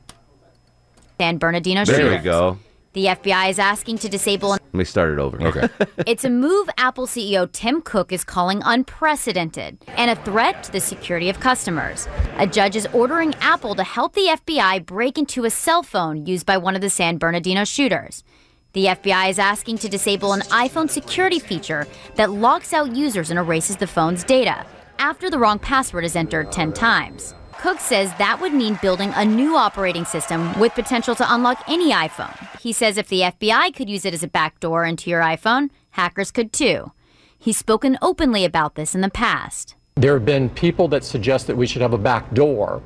San 1.21 1.38
Bernardino 1.38 1.85
There 1.85 1.97
we 1.99 2.02
shooters. 2.11 2.25
go. 2.25 2.59
The 2.94 3.06
FBI 3.06 3.50
is 3.50 3.59
asking 3.59 3.99
to 3.99 4.09
disable 4.09 4.54
an 4.54 4.61
Let 4.74 4.78
me 4.78 4.84
start 4.86 5.12
it 5.12 5.20
over. 5.20 5.40
Okay. 5.40 5.68
It's 6.04 6.24
a 6.24 6.30
move 6.30 6.68
Apple 6.76 7.06
CEO 7.06 7.50
Tim 7.52 7.80
Cook 7.80 8.10
is 8.10 8.24
calling 8.24 8.60
unprecedented 8.64 9.78
and 9.86 10.10
a 10.10 10.16
threat 10.16 10.64
to 10.64 10.72
the 10.72 10.80
security 10.80 11.30
of 11.30 11.38
customers. 11.38 12.08
A 12.38 12.46
judge 12.48 12.74
is 12.74 12.88
ordering 12.92 13.36
Apple 13.36 13.76
to 13.76 13.84
help 13.84 14.14
the 14.14 14.36
FBI 14.40 14.84
break 14.84 15.16
into 15.16 15.44
a 15.44 15.50
cell 15.50 15.84
phone 15.84 16.26
used 16.26 16.44
by 16.44 16.58
one 16.58 16.74
of 16.74 16.80
the 16.80 16.90
San 16.90 17.18
Bernardino 17.18 17.64
shooters. 17.64 18.24
The 18.72 18.86
FBI 18.86 19.30
is 19.30 19.38
asking 19.38 19.78
to 19.78 19.88
disable 19.88 20.32
an 20.32 20.40
iPhone 20.40 20.90
security 20.90 21.38
feature 21.38 21.86
that 22.16 22.32
locks 22.32 22.72
out 22.72 22.96
users 22.96 23.30
and 23.30 23.38
erases 23.38 23.76
the 23.76 23.86
phone's 23.86 24.24
data 24.24 24.66
after 24.98 25.30
the 25.30 25.38
wrong 25.38 25.60
password 25.60 26.04
is 26.04 26.16
entered 26.16 26.50
10 26.50 26.72
times. 26.72 27.32
Cook 27.64 27.80
says 27.80 28.12
that 28.18 28.42
would 28.42 28.52
mean 28.52 28.78
building 28.83 29.11
a 29.16 29.25
new 29.25 29.56
operating 29.56 30.04
system 30.04 30.52
with 30.61 30.75
potential 30.75 31.14
to 31.14 31.25
unlock 31.35 31.64
any 31.66 31.92
iPhone. 31.92 32.37
He 32.61 32.75
says 32.75 32.99
if 32.99 33.09
the 33.09 33.21
FBI 33.23 33.75
could 33.75 33.88
use 33.88 34.04
it 34.04 34.12
as 34.12 34.23
a 34.23 34.28
backdoor 34.28 34.85
into 34.85 35.09
your 35.09 35.23
iPhone, 35.23 35.71
hackers 35.92 36.30
could 36.30 36.52
too. 36.52 36.92
He's 37.38 37.56
spoken 37.56 37.97
openly 38.02 38.44
about 38.44 38.75
this 38.75 38.94
in 38.94 39.00
the 39.00 39.09
past. 39.09 39.76
There 39.94 40.12
have 40.12 40.26
been 40.26 40.50
people 40.50 40.88
that 40.88 41.04
suggest 41.04 41.47
that 41.47 41.56
we 41.56 41.66
should 41.66 41.80
have 41.80 41.94
a 41.94 41.99
back 41.99 42.35
door. 42.35 42.83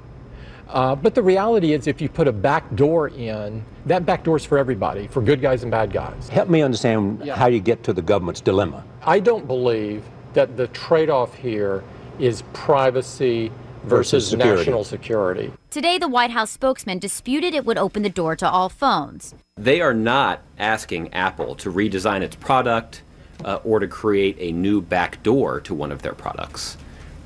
Uh, 0.69 0.95
but 0.95 1.13
the 1.13 1.25
reality 1.25 1.73
is, 1.73 1.89
if 1.89 2.01
you 2.01 2.09
put 2.09 2.29
a 2.29 2.33
back 2.33 2.73
door 2.77 3.09
in, 3.09 3.65
that 3.87 4.07
back 4.07 4.23
door 4.23 4.37
is 4.37 4.45
for 4.45 4.59
everybody, 4.59 5.09
for 5.09 5.21
good 5.21 5.43
guys 5.43 5.65
and 5.65 5.73
bad 5.73 5.93
guys. 5.93 6.29
Help 6.29 6.49
me 6.49 6.63
understand 6.63 7.21
Yeah. 7.25 7.35
how 7.35 7.49
you 7.49 7.59
get 7.59 7.83
to 7.83 7.93
the 7.93 8.03
government's 8.03 8.41
dilemma. 8.41 8.85
I 9.03 9.19
don't 9.19 9.49
believe 9.49 10.05
that 10.35 10.57
the 10.57 10.69
trade 10.69 11.11
off 11.11 11.35
here 11.35 11.83
is 12.21 12.43
privacy 12.53 13.51
Versus 13.85 14.25
versus, 14.25 14.31
security. 14.31 14.59
national 14.61 14.85
security. 14.85 15.53
Today, 15.71 15.99
the 15.99 16.09
White 16.09 16.31
House 16.31 16.51
spokesman 16.51 16.99
disputed 16.99 17.55
it 17.55 17.65
would 17.65 17.79
open 17.79 18.03
the 18.03 18.11
door 18.11 18.37
to 18.37 18.49
all 18.49 18.69
phones. 18.69 19.35
They 19.57 19.81
are 19.81 19.95
not 19.95 20.41
asking 20.59 21.13
Apple 21.15 21.55
to 21.57 21.73
redesign 21.73 22.23
its 22.23 22.37
product 22.37 23.03
uh, 23.45 23.61
or 23.65 23.79
to 23.79 23.87
create 23.87 24.37
a 24.39 24.53
new 24.53 24.81
backdoor 24.81 25.61
to 25.61 25.75
one 25.75 25.93
of 25.93 26.03
their 26.03 26.15
products. 26.15 26.77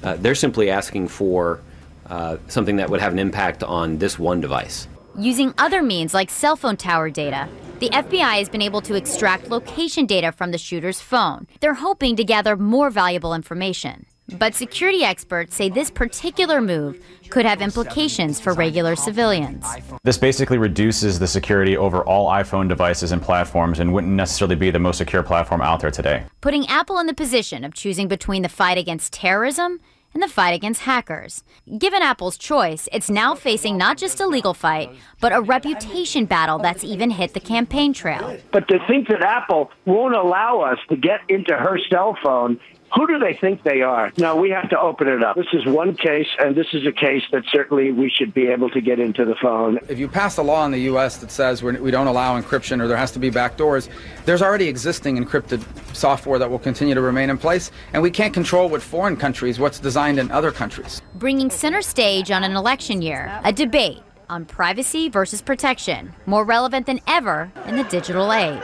Uh, 0.03 0.17
they're 0.17 0.35
simply 0.35 0.71
asking 0.71 1.09
for 1.09 1.61
uh, 2.07 2.37
something 2.49 2.77
that 2.77 2.91
would 2.91 3.01
have 3.01 3.13
an 3.13 3.19
impact 3.19 3.63
on 3.63 3.99
this 3.99 4.19
one 4.19 4.41
device. 4.41 4.89
Using 5.17 5.55
other 5.59 5.83
means 5.83 6.15
like 6.15 6.31
cell 6.31 6.57
phone 6.57 6.77
tower 6.77 7.11
data, 7.11 7.49
the 7.79 7.91
FBI 7.91 8.39
has 8.39 8.49
been 8.49 8.63
able 8.63 8.81
to 8.83 8.95
extract 8.95 9.51
location 9.51 10.07
data 10.07 10.33
from 10.33 10.51
the 10.51 10.59
shooter's 10.59 11.01
phone. 11.01 11.47
They're 11.61 11.75
hoping 11.75 12.17
to 12.17 12.25
gather 12.25 12.57
more 12.57 12.91
valuable 12.91 13.35
information. 13.35 14.07
But 14.39 14.55
security 14.55 15.05
experts 15.05 15.55
say 15.55 15.69
this 15.69 15.91
particular 15.91 16.61
move 16.61 17.05
could 17.29 17.45
have 17.45 17.63
implications 17.63 18.41
for 18.41 18.53
regular 18.53 18.97
civilians. 18.97 19.65
This 20.05 20.19
basically 20.19 20.59
reduces 20.59 21.19
the 21.19 21.27
security 21.27 21.77
over 21.77 22.03
all 22.05 22.31
iPhone 22.31 22.69
devices 22.69 23.13
and 23.13 23.23
platforms 23.23 23.79
and 23.79 23.93
wouldn't 23.93 24.13
necessarily 24.13 24.57
be 24.57 24.71
the 24.71 24.79
most 24.79 24.99
secure 24.99 25.23
platform 25.23 25.63
out 25.63 25.81
there 25.81 25.91
today. 25.91 26.25
Putting 26.41 26.67
Apple 26.67 26.99
in 26.99 27.07
the 27.07 27.15
position 27.15 27.65
of 27.65 27.75
choosing 27.75 28.09
between 28.09 28.43
the 28.43 28.49
fight 28.49 28.79
against 28.79 29.13
terrorism 29.13 29.81
and 30.15 30.23
the 30.23 30.29
fight 30.29 30.53
against 30.53 30.83
hackers. 30.83 31.43
Given 31.79 32.03
Apple's 32.03 32.37
choice, 32.37 32.89
it's 32.93 33.09
now 33.09 33.35
facing 33.35 33.79
not 33.79 33.97
just 33.97 34.21
a 34.21 34.27
legal 34.27 34.53
fight, 34.55 34.91
but 35.21 35.33
a 35.33 35.41
reputation 35.41 36.27
battle 36.27 36.59
that's 36.59 36.85
even 36.85 37.11
hit 37.11 37.33
the 37.33 37.41
campaign 37.41 37.93
trail. 37.93 38.37
But 38.53 38.69
to 38.69 38.79
think 38.87 39.09
that 39.09 39.23
Apple 39.23 39.71
won't 39.87 40.15
allow 40.15 40.61
us 40.61 40.79
to 40.91 40.97
get 40.97 41.21
into 41.29 41.55
her 41.55 41.79
cell 41.91 42.17
phone 42.23 42.61
who 42.95 43.07
do 43.07 43.19
they 43.19 43.35
think 43.35 43.63
they 43.63 43.83
are? 43.83 44.13
No, 44.19 44.37
we 44.37 44.51
have 44.51 44.69
to 44.71 44.79
open 44.79 45.09
it 45.09 45.23
up. 45.23 45.37
This 45.37 45.47
is 45.53 45.65
one 45.67 45.97
case, 45.97 46.29
and 46.39 46.55
this 46.55 46.67
is 46.73 46.87
a 46.87 46.93
case 46.93 47.23
that 47.33 47.45
certainly 47.51 47.91
we 47.91 48.11
should 48.11 48.35
be 48.35 48.49
able 48.49 48.69
to 48.71 48.81
get 48.81 49.01
into 49.01 49.25
the 49.25 49.35
phone. 49.41 49.79
If 49.89 49.99
you 49.99 50.09
pass 50.09 50.37
a 50.37 50.43
law 50.43 50.65
in 50.67 50.73
the 50.73 50.81
U.S. 50.83 51.17
that 51.19 51.31
says 51.31 51.63
we're, 51.63 51.81
we 51.81 51.91
do 51.91 51.97
not 51.97 52.07
allow 52.07 52.41
encryption 52.41 52.83
or 52.83 52.89
there 52.89 52.97
has 52.97 53.11
to 53.13 53.19
be 53.19 53.31
backdoors, 53.31 53.89
there's 54.25 54.43
already 54.43 54.69
existing 54.69 55.23
encrypted 55.23 55.63
software 55.95 56.39
that 56.39 56.51
will 56.51 56.59
continue 56.59 56.95
to 56.95 57.01
remain 57.01 57.31
in 57.31 57.39
place, 57.39 57.71
and 57.93 58.03
we 58.03 58.11
can't 58.11 58.35
control 58.35 58.69
what 58.69 58.83
foreign 58.83 59.17
countries, 59.17 59.59
what's 59.59 59.79
designed 59.79 60.19
in 60.19 60.31
other 60.31 60.53
countries. 60.53 61.01
Bringing 61.15 61.51
center 61.51 61.83
stage 61.83 62.31
on 62.31 62.45
an 62.45 62.57
election 62.57 63.01
year, 63.01 63.41
a 63.45 63.53
debate 63.53 64.01
on 64.29 64.45
privacy 64.45 65.09
versus 65.09 65.43
protection, 65.43 66.13
more 66.27 66.45
relevant 66.45 66.87
than 66.87 67.01
ever 67.07 67.51
in 67.67 67.77
the 67.77 67.85
digital 67.85 68.33
age. 68.33 68.63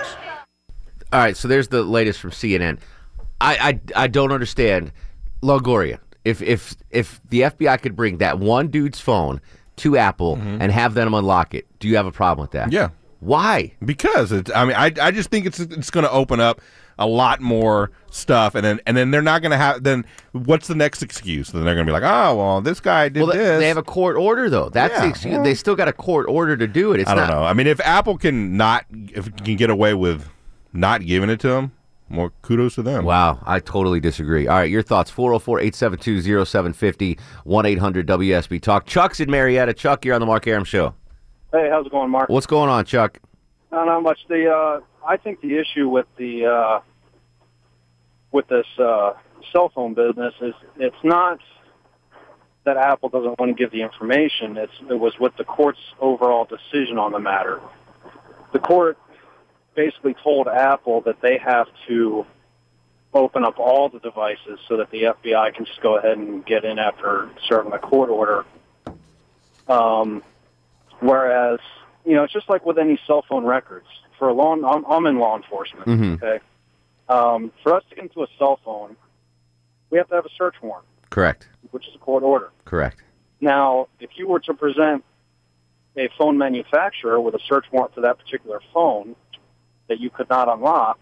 All 1.11 1.21
right, 1.21 1.37
so 1.37 1.49
there's 1.49 1.69
the 1.69 1.83
latest 1.83 2.21
from 2.21 2.31
CNN. 2.31 2.79
I, 3.41 3.81
I, 3.97 4.05
I 4.05 4.07
don't 4.09 4.33
understand 4.33 4.93
Longoria. 5.43 5.99
If 6.25 6.43
if 6.43 6.75
if 6.91 7.21
the 7.31 7.43
FBI 7.43 7.81
could 7.81 7.97
bring 7.97 8.19
that 8.19 8.39
one 8.39 8.69
dude's 8.69 9.01
phone 9.01 9.41
to 9.77 9.97
Apple 9.97 10.37
Mm-hmm. 10.37 10.61
and 10.61 10.73
have 10.73 10.95
them 10.95 11.15
unlock 11.15 11.55
it, 11.55 11.67
do 11.79 11.89
you 11.89 11.97
have 11.97 12.07
a 12.07 12.13
problem 12.13 12.43
with 12.45 12.51
that? 12.53 12.73
Yeah. 12.73 12.91
Why? 13.21 13.73
Because 13.85 14.31
it's. 14.33 14.51
I 14.55 14.65
mean, 14.65 14.77
I, 14.77 14.93
I 15.01 15.11
just 15.11 15.31
think 15.31 15.47
it's 15.47 15.59
it's 15.59 15.91
going 15.91 16.05
to 16.05 16.11
open 16.11 16.39
up 16.41 16.61
a 17.01 17.07
lot 17.07 17.41
more 17.41 17.91
stuff, 18.11 18.55
and 18.55 18.65
then 18.65 18.81
and 18.87 18.97
then 18.97 19.11
they're 19.11 19.23
not 19.23 19.41
going 19.43 19.51
to 19.53 19.57
have. 19.57 19.83
Then 19.83 20.05
what's 20.33 20.69
the 20.69 20.75
next 20.77 21.03
excuse? 21.03 21.51
Then 21.51 21.65
they're 21.65 21.75
going 21.75 21.87
to 21.87 21.91
be 21.91 21.99
like, 21.99 22.05
oh 22.05 22.37
well, 22.37 22.61
this 22.61 22.79
guy 22.81 23.09
did 23.09 23.21
Well, 23.23 23.33
they- 23.33 23.39
this. 23.39 23.61
they 23.61 23.69
have 23.69 23.77
a 23.77 23.83
court 23.83 24.17
order 24.17 24.49
though. 24.51 24.69
That's 24.69 25.01
the 25.01 25.09
excuse. 25.09 25.33
well- 25.35 25.43
They 25.45 25.55
still 25.55 25.75
got 25.77 25.89
a 25.89 25.93
court 25.93 26.27
order 26.29 26.57
to 26.57 26.67
do 26.69 26.93
it. 26.93 27.01
It's 27.01 27.11
I 27.11 27.15
don't 27.15 27.27
not, 27.29 27.35
know. 27.35 27.45
I 27.45 27.55
mean, 27.55 27.67
if 27.67 27.81
Apple 27.81 28.19
can 28.19 28.57
not, 28.57 28.85
if 28.91 29.35
can 29.37 29.57
get 29.57 29.71
away 29.71 29.95
with 29.95 30.29
not 30.73 31.05
giving 31.05 31.31
it 31.31 31.41
to 31.41 31.49
them, 31.49 31.73
more 32.09 32.33
kudos 32.43 32.75
to 32.77 32.83
them. 32.83 33.05
Wow, 33.05 33.41
I 33.47 33.61
totally 33.61 34.01
disagree. 34.01 34.47
All 34.47 34.57
right, 34.57 34.71
your 34.71 34.83
thoughts 34.83 35.11
404 35.11 35.61
872 35.61 36.45
0750 36.45 37.19
1 37.45 37.67
800 37.67 38.07
WSB 38.07 38.61
Talk. 38.61 38.87
Chuck's 38.87 39.21
in 39.21 39.31
Marietta. 39.31 39.75
Chuck, 39.75 40.05
you're 40.05 40.15
on 40.15 40.21
the 40.21 40.27
Mark 40.27 40.47
Arum 40.47 40.65
Show. 40.65 40.95
Hey, 41.53 41.69
how's 41.71 41.87
it 41.87 41.93
going, 41.93 42.11
Mark? 42.11 42.29
What's 42.29 42.47
going 42.47 42.69
on, 42.69 42.85
Chuck? 42.85 43.19
No, 43.73 43.85
not 43.85 44.03
much. 44.03 44.19
The 44.29 44.51
uh, 44.51 44.81
I 45.07 45.17
think 45.17 45.41
the 45.41 45.59
issue 45.59 45.89
with 45.89 46.07
the 46.17 46.47
uh, 46.47 46.81
with 48.33 48.49
this 48.49 48.67
uh, 48.79 49.15
cell 49.53 49.71
phone 49.75 49.95
business 49.95 50.35
is 50.41 50.55
it's 50.77 51.05
not 51.05 51.39
that 52.65 52.77
Apple 52.77 53.09
doesn't 53.09 53.39
want 53.39 53.49
to 53.51 53.55
give 53.55 53.71
the 53.71 53.83
information. 53.83 54.57
It's 54.57 54.73
it 54.91 54.99
was 54.99 55.15
with 55.19 55.37
the 55.37 55.45
court's 55.45 55.81
overall 56.01 56.45
decision 56.45 56.99
on 56.99 57.13
the 57.13 57.19
matter. 57.19 57.61
The 58.53 58.59
court 58.59 58.99
basically 59.79 60.13
told 60.25 60.49
Apple 60.49 61.03
that 61.03 61.21
they 61.23 61.39
have 61.39 61.69
to 61.87 62.27
open 63.15 63.45
up 63.45 63.61
all 63.61 63.89
the 63.89 64.01
devices 64.01 64.59
so 64.67 64.77
that 64.77 64.91
the 64.91 65.05
FBI 65.05 65.55
can 65.55 65.65
just 65.65 65.81
go 65.81 65.97
ahead 65.97 66.19
and 66.19 66.45
get 66.45 66.65
in 66.65 66.81
after 66.81 67.31
serving 67.49 67.73
a 67.73 67.79
court 67.79 68.11
order. 68.11 68.45
Um, 69.69 70.25
whereas, 70.99 71.61
you 72.05 72.15
know, 72.17 72.25
it's 72.25 72.33
just 72.33 72.49
like 72.49 72.67
with 72.67 72.77
any 72.77 72.99
cell 73.07 73.25
phone 73.29 73.45
records. 73.45 73.87
For 74.19 74.29
a 74.29 74.33
law, 74.33 74.53
I'm, 74.53 74.85
I'm 74.85 75.07
in 75.07 75.21
law 75.21 75.37
enforcement. 75.37 75.87
Mhm. 75.87 76.15
Okay, 76.21 76.41
um, 77.09 77.53
for 77.63 77.73
us 77.77 77.85
to 77.89 77.95
get 77.95 78.03
into 78.03 78.25
a 78.25 78.27
cell 78.37 78.59
phone, 78.65 78.97
we 79.91 79.99
have 79.99 80.09
to 80.09 80.17
have 80.17 80.27
a 80.27 80.35
search 80.37 80.57
warrant, 80.61 80.89
Correct. 81.09 81.47
which 81.71 81.87
is 81.87 81.95
a 81.95 81.99
court 81.99 82.25
order. 82.25 82.51
Correct. 82.65 83.01
Now, 83.41 83.87
if 84.01 84.11
you 84.17 84.27
were 84.27 84.41
to 84.41 84.55
present 84.55 85.05
a 85.97 86.09
phone 86.19 86.37
manufacturer 86.37 87.21
with 87.21 87.37
a 87.37 87.41
search 87.49 87.67
warrant 87.71 87.95
for 87.95 88.01
that 88.01 88.19
particular 88.19 88.61
phone 88.75 89.15
that 89.89 90.01
you 90.01 90.11
could 90.11 90.29
not 90.29 90.49
unlock, 90.49 91.01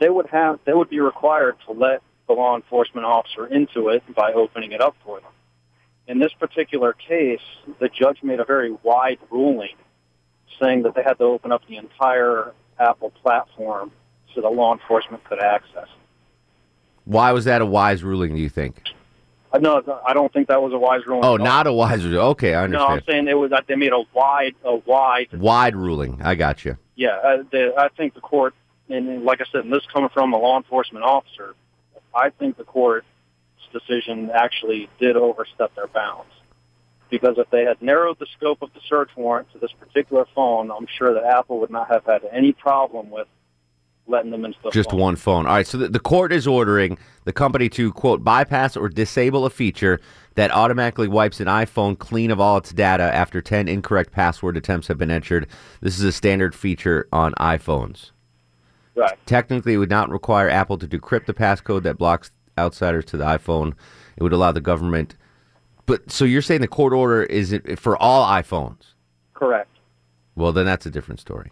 they 0.00 0.08
would 0.08 0.26
have 0.28 0.58
they 0.64 0.72
would 0.72 0.90
be 0.90 1.00
required 1.00 1.56
to 1.66 1.72
let 1.72 2.02
the 2.26 2.32
law 2.32 2.56
enforcement 2.56 3.06
officer 3.06 3.46
into 3.46 3.88
it 3.88 4.02
by 4.14 4.32
opening 4.32 4.72
it 4.72 4.80
up 4.80 4.96
for 5.04 5.20
them. 5.20 5.30
In 6.06 6.18
this 6.18 6.32
particular 6.32 6.92
case, 6.92 7.40
the 7.80 7.88
judge 7.88 8.22
made 8.22 8.40
a 8.40 8.44
very 8.44 8.72
wide 8.82 9.18
ruling 9.30 9.76
saying 10.60 10.82
that 10.82 10.94
they 10.94 11.02
had 11.02 11.14
to 11.18 11.24
open 11.24 11.52
up 11.52 11.62
the 11.68 11.76
entire 11.76 12.52
Apple 12.78 13.10
platform 13.10 13.90
so 14.34 14.40
that 14.40 14.48
law 14.50 14.72
enforcement 14.72 15.22
could 15.24 15.40
access. 15.40 15.84
it. 15.84 15.88
Why 17.04 17.32
was 17.32 17.44
that 17.44 17.60
a 17.60 17.66
wise 17.66 18.02
ruling, 18.02 18.34
do 18.34 18.40
you 18.40 18.48
think? 18.48 18.82
Uh, 19.52 19.58
No, 19.58 19.82
I 20.06 20.12
don't 20.14 20.32
think 20.32 20.48
that 20.48 20.60
was 20.62 20.72
a 20.72 20.78
wise 20.78 21.02
ruling. 21.06 21.24
Oh, 21.24 21.36
not 21.36 21.66
a 21.66 21.72
wise 21.72 22.02
ruling. 22.04 22.18
Okay, 22.18 22.54
I 22.54 22.64
understand. 22.64 22.88
No, 22.88 22.94
I'm 22.94 23.02
saying 23.06 23.28
it 23.28 23.34
was 23.38 23.50
that 23.50 23.66
they 23.68 23.76
made 23.76 23.92
a 23.92 24.02
wide, 24.14 24.54
a 24.64 24.76
wide. 24.76 25.28
Wide 25.32 25.76
ruling. 25.76 26.20
I 26.22 26.34
got 26.34 26.64
you. 26.64 26.76
Yeah, 26.96 27.16
uh, 27.16 27.42
the, 27.50 27.74
I 27.76 27.88
think 27.88 28.14
the 28.14 28.20
court, 28.20 28.54
and, 28.88 29.24
like 29.24 29.40
I 29.40 29.44
said, 29.50 29.64
and 29.64 29.72
this 29.72 29.86
coming 29.92 30.10
from 30.10 30.32
a 30.32 30.38
law 30.38 30.56
enforcement 30.56 31.04
officer, 31.04 31.54
I 32.14 32.30
think 32.30 32.56
the 32.56 32.64
court's 32.64 33.06
decision 33.72 34.30
actually 34.32 34.88
did 35.00 35.16
overstep 35.16 35.74
their 35.74 35.88
bounds. 35.88 36.30
Because 37.10 37.36
if 37.38 37.50
they 37.50 37.64
had 37.64 37.82
narrowed 37.82 38.18
the 38.18 38.26
scope 38.36 38.62
of 38.62 38.72
the 38.72 38.80
search 38.88 39.10
warrant 39.16 39.52
to 39.52 39.58
this 39.58 39.72
particular 39.72 40.26
phone, 40.34 40.70
I'm 40.70 40.86
sure 40.98 41.14
that 41.14 41.24
Apple 41.24 41.60
would 41.60 41.70
not 41.70 41.88
have 41.88 42.04
had 42.04 42.22
any 42.32 42.52
problem 42.52 43.10
with 43.10 43.26
letting 44.06 44.30
them 44.30 44.44
into 44.44 44.58
the 44.62 44.70
Just 44.70 44.90
phone. 44.90 45.00
one 45.00 45.16
phone. 45.16 45.46
All 45.46 45.54
right, 45.54 45.66
so 45.66 45.78
the, 45.78 45.88
the 45.88 46.00
court 46.00 46.32
is 46.32 46.46
ordering 46.46 46.98
the 47.24 47.32
company 47.32 47.68
to, 47.70 47.92
quote, 47.92 48.22
bypass 48.22 48.76
or 48.76 48.88
disable 48.88 49.46
a 49.46 49.50
feature 49.50 50.00
that 50.34 50.50
automatically 50.50 51.08
wipes 51.08 51.40
an 51.40 51.46
iPhone 51.46 51.98
clean 51.98 52.30
of 52.30 52.40
all 52.40 52.58
its 52.58 52.72
data 52.72 53.04
after 53.04 53.40
10 53.40 53.68
incorrect 53.68 54.12
password 54.12 54.56
attempts 54.56 54.88
have 54.88 54.98
been 54.98 55.10
entered. 55.10 55.46
This 55.80 55.98
is 55.98 56.04
a 56.04 56.12
standard 56.12 56.54
feature 56.54 57.08
on 57.12 57.32
iPhones. 57.34 58.10
Right. 58.96 59.14
Technically, 59.26 59.74
it 59.74 59.78
would 59.78 59.90
not 59.90 60.10
require 60.10 60.48
Apple 60.48 60.78
to 60.78 60.86
decrypt 60.86 61.26
the 61.26 61.34
passcode 61.34 61.82
that 61.82 61.98
blocks 61.98 62.30
outsiders 62.58 63.04
to 63.06 63.16
the 63.16 63.24
iPhone. 63.24 63.74
It 64.16 64.22
would 64.22 64.32
allow 64.32 64.52
the 64.52 64.60
government. 64.60 65.16
But 65.86 66.10
so 66.10 66.24
you're 66.24 66.42
saying 66.42 66.60
the 66.60 66.68
court 66.68 66.92
order 66.92 67.24
is 67.24 67.52
it 67.52 67.78
for 67.78 67.96
all 67.96 68.26
iPhones? 68.26 68.94
Correct. 69.34 69.70
Well, 70.36 70.52
then 70.52 70.66
that's 70.66 70.86
a 70.86 70.90
different 70.90 71.20
story. 71.20 71.50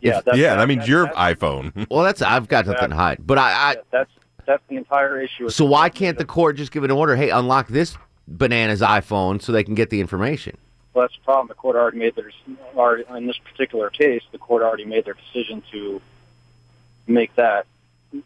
Yeah, 0.00 0.20
that's, 0.20 0.36
yeah, 0.36 0.56
that 0.56 0.68
means 0.68 0.86
your 0.86 1.06
iPhone. 1.08 1.86
Well, 1.90 2.04
that's 2.04 2.20
I've 2.20 2.48
got 2.48 2.66
nothing 2.66 2.90
to 2.90 2.96
hide. 2.96 3.18
But 3.26 3.38
I, 3.38 3.52
I 3.52 3.76
that's 3.90 4.10
that's 4.46 4.62
the 4.68 4.76
entire 4.76 5.20
issue. 5.20 5.48
So 5.48 5.64
why 5.64 5.88
can't 5.88 6.18
the 6.18 6.24
court 6.24 6.56
just 6.56 6.72
give 6.72 6.84
an 6.84 6.90
order? 6.90 7.16
Hey, 7.16 7.30
unlock 7.30 7.68
this 7.68 7.96
banana's 8.30 8.80
iPhone 8.80 9.40
so 9.40 9.52
they 9.52 9.64
can 9.64 9.74
get 9.74 9.90
the 9.90 10.00
information. 10.00 10.56
Well, 10.92 11.04
that's 11.04 11.16
the 11.16 11.24
problem. 11.24 11.48
The 11.48 11.54
court 11.54 11.76
already 11.76 11.98
made 11.98 12.14
their 12.14 12.30
already 12.76 13.04
in 13.16 13.26
this 13.26 13.38
particular 13.38 13.90
case. 13.90 14.22
The 14.30 14.38
court 14.38 14.62
already 14.62 14.84
made 14.84 15.04
their 15.04 15.14
decision 15.14 15.62
to 15.72 16.00
make 17.06 17.34
that 17.36 17.66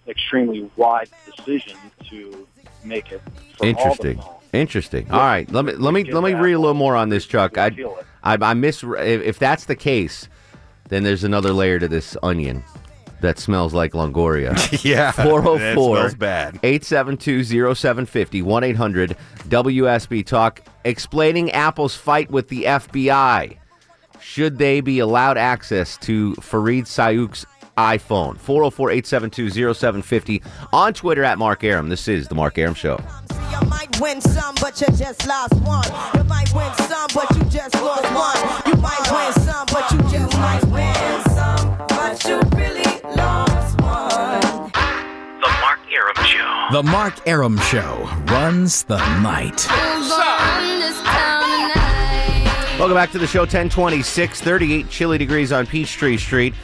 extremely 0.06 0.70
wide 0.76 1.08
decision 1.36 1.76
to 2.10 2.46
make 2.84 3.10
it 3.10 3.20
for 3.20 3.30
all 3.30 3.34
the 3.58 3.66
Interesting. 3.68 4.22
Interesting. 4.52 5.10
All 5.10 5.18
right, 5.18 5.50
let 5.50 5.64
me 5.64 5.72
let 5.72 5.94
me 5.94 6.04
let 6.04 6.22
me 6.22 6.34
read 6.34 6.52
a 6.52 6.58
little 6.58 6.74
more 6.74 6.96
on 6.96 7.08
this, 7.08 7.26
Chuck. 7.26 7.58
I 7.58 7.70
I, 8.22 8.36
I 8.40 8.54
miss 8.54 8.82
if, 8.82 9.22
if 9.22 9.38
that's 9.38 9.66
the 9.66 9.76
case, 9.76 10.28
then 10.88 11.02
there's 11.04 11.24
another 11.24 11.52
layer 11.52 11.78
to 11.78 11.88
this 11.88 12.16
onion 12.22 12.64
that 13.20 13.38
smells 13.38 13.74
like 13.74 13.92
Longoria. 13.92 14.54
Yeah, 14.84 15.10
404 15.12 15.58
that 15.58 15.76
oh 15.78 15.94
smells 15.94 16.14
bad. 16.14 16.54
872 16.62 17.44
0750 17.74 18.42
1 18.42 18.64
800 18.64 19.16
WSB 19.48 20.24
Talk 20.24 20.62
explaining 20.84 21.50
Apple's 21.50 21.96
fight 21.96 22.30
with 22.30 22.48
the 22.48 22.64
FBI. 22.64 23.56
Should 24.20 24.58
they 24.58 24.80
be 24.80 24.98
allowed 24.98 25.36
access 25.38 25.96
to 25.98 26.34
Fareed 26.34 26.82
Sayouk's 26.84 27.44
iPhone? 27.76 28.38
404 28.38 28.90
872 28.90 29.74
0750 29.74 30.42
on 30.72 30.92
Twitter 30.94 31.24
at 31.24 31.38
Mark 31.38 31.64
Arum. 31.64 31.88
This 31.88 32.08
is 32.08 32.28
The 32.28 32.34
Mark 32.34 32.58
Arum 32.58 32.74
Show. 32.74 32.98
You 33.30 33.68
might 33.68 34.00
win 34.00 34.20
some, 34.20 34.54
but 34.60 34.80
you 34.80 34.86
just 34.88 35.26
lost 35.26 35.54
one. 35.62 35.84
You 36.14 36.24
might 36.24 36.52
win 36.54 36.72
some, 36.86 37.08
but 37.14 37.30
you 37.36 37.44
just 37.50 37.74
lost 37.76 38.04
one. 38.14 38.72
You 38.74 38.80
might 38.80 39.10
win 39.10 39.32
The 46.70 46.82
Mark 46.82 47.26
Arum 47.26 47.56
Show 47.58 48.08
runs 48.26 48.82
the 48.84 48.98
night. 49.20 49.66
Welcome 52.78 52.94
back 52.94 53.10
to 53.12 53.18
the 53.18 53.26
show. 53.26 53.40
1026, 53.40 54.40
38 54.40 54.88
chilly 54.90 55.18
degrees 55.18 55.50
on 55.50 55.66
Peachtree 55.66 56.18
Street. 56.18 56.54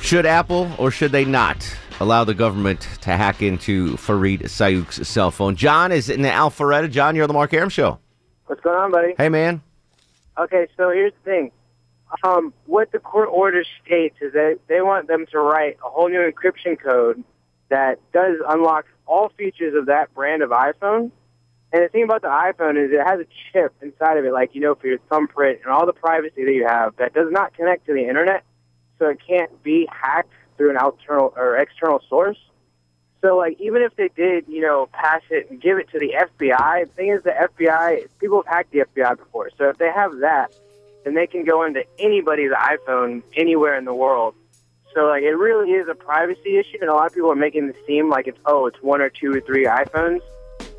Should 0.00 0.26
Apple 0.26 0.70
or 0.76 0.90
should 0.90 1.12
they 1.12 1.24
not 1.24 1.72
allow 2.00 2.24
the 2.24 2.34
government 2.34 2.80
to 3.02 3.10
hack 3.10 3.42
into 3.42 3.94
Fareed 3.94 4.42
Sayuk's 4.42 5.08
cell 5.08 5.30
phone? 5.30 5.56
John 5.56 5.92
is 5.92 6.10
in 6.10 6.22
the 6.22 6.28
Alpharetta. 6.28 6.90
John, 6.90 7.14
you're 7.14 7.22
on 7.22 7.28
the 7.28 7.34
Mark 7.34 7.54
Arum 7.54 7.68
Show. 7.70 7.98
What's 8.46 8.60
going 8.60 8.76
on, 8.76 8.90
buddy? 8.90 9.14
Hey, 9.16 9.28
man. 9.28 9.62
Okay, 10.36 10.66
so 10.76 10.90
here's 10.90 11.12
the 11.24 11.30
thing. 11.30 11.52
Um, 12.22 12.54
what 12.66 12.92
the 12.92 12.98
court 12.98 13.28
order 13.32 13.64
states 13.84 14.16
is 14.20 14.32
that 14.32 14.60
they 14.68 14.80
want 14.80 15.08
them 15.08 15.26
to 15.32 15.38
write 15.40 15.78
a 15.84 15.88
whole 15.88 16.08
new 16.08 16.20
encryption 16.20 16.80
code 16.80 17.22
that 17.68 17.98
does 18.12 18.36
unlock 18.48 18.86
all 19.06 19.28
features 19.30 19.74
of 19.74 19.86
that 19.86 20.14
brand 20.14 20.42
of 20.42 20.50
iPhone. 20.50 21.10
And 21.72 21.82
the 21.84 21.88
thing 21.88 22.04
about 22.04 22.22
the 22.22 22.28
iPhone 22.28 22.82
is 22.82 22.92
it 22.92 23.04
has 23.04 23.20
a 23.20 23.26
chip 23.52 23.74
inside 23.82 24.18
of 24.18 24.24
it, 24.24 24.32
like, 24.32 24.54
you 24.54 24.60
know, 24.60 24.76
for 24.76 24.86
your 24.86 24.98
thumbprint 25.10 25.60
and 25.64 25.72
all 25.72 25.84
the 25.84 25.92
privacy 25.92 26.44
that 26.44 26.52
you 26.52 26.66
have 26.66 26.96
that 26.96 27.12
does 27.12 27.30
not 27.30 27.54
connect 27.54 27.86
to 27.86 27.92
the 27.92 28.08
internet, 28.08 28.44
so 28.98 29.08
it 29.08 29.18
can't 29.26 29.62
be 29.62 29.88
hacked 29.90 30.32
through 30.56 30.70
an 30.70 30.76
external 30.76 31.34
or 31.36 31.56
external 31.56 32.00
source. 32.08 32.38
So, 33.20 33.36
like, 33.36 33.60
even 33.60 33.82
if 33.82 33.96
they 33.96 34.08
did, 34.14 34.44
you 34.46 34.60
know, 34.60 34.88
pass 34.92 35.22
it 35.30 35.50
and 35.50 35.60
give 35.60 35.78
it 35.78 35.90
to 35.90 35.98
the 35.98 36.14
FBI, 36.16 36.86
the 36.86 36.92
thing 36.92 37.08
is, 37.08 37.24
the 37.24 37.30
FBI, 37.30 38.06
people 38.20 38.42
have 38.46 38.54
hacked 38.54 38.72
the 38.72 38.84
FBI 38.94 39.18
before. 39.18 39.50
So 39.58 39.68
if 39.68 39.78
they 39.78 39.90
have 39.90 40.18
that, 40.20 40.54
then 41.06 41.14
they 41.14 41.26
can 41.26 41.44
go 41.44 41.64
into 41.64 41.84
anybody's 42.00 42.50
iPhone 42.50 43.22
anywhere 43.36 43.78
in 43.78 43.84
the 43.84 43.94
world. 43.94 44.34
So, 44.92 45.06
like, 45.06 45.22
it 45.22 45.34
really 45.34 45.70
is 45.70 45.86
a 45.88 45.94
privacy 45.94 46.58
issue, 46.58 46.78
and 46.80 46.90
a 46.90 46.94
lot 46.94 47.06
of 47.06 47.14
people 47.14 47.30
are 47.30 47.36
making 47.36 47.68
this 47.68 47.76
seem 47.86 48.10
like 48.10 48.26
it's, 48.26 48.38
oh, 48.44 48.66
it's 48.66 48.82
one 48.82 49.00
or 49.00 49.08
two 49.08 49.32
or 49.32 49.40
three 49.40 49.66
iPhones. 49.66 50.20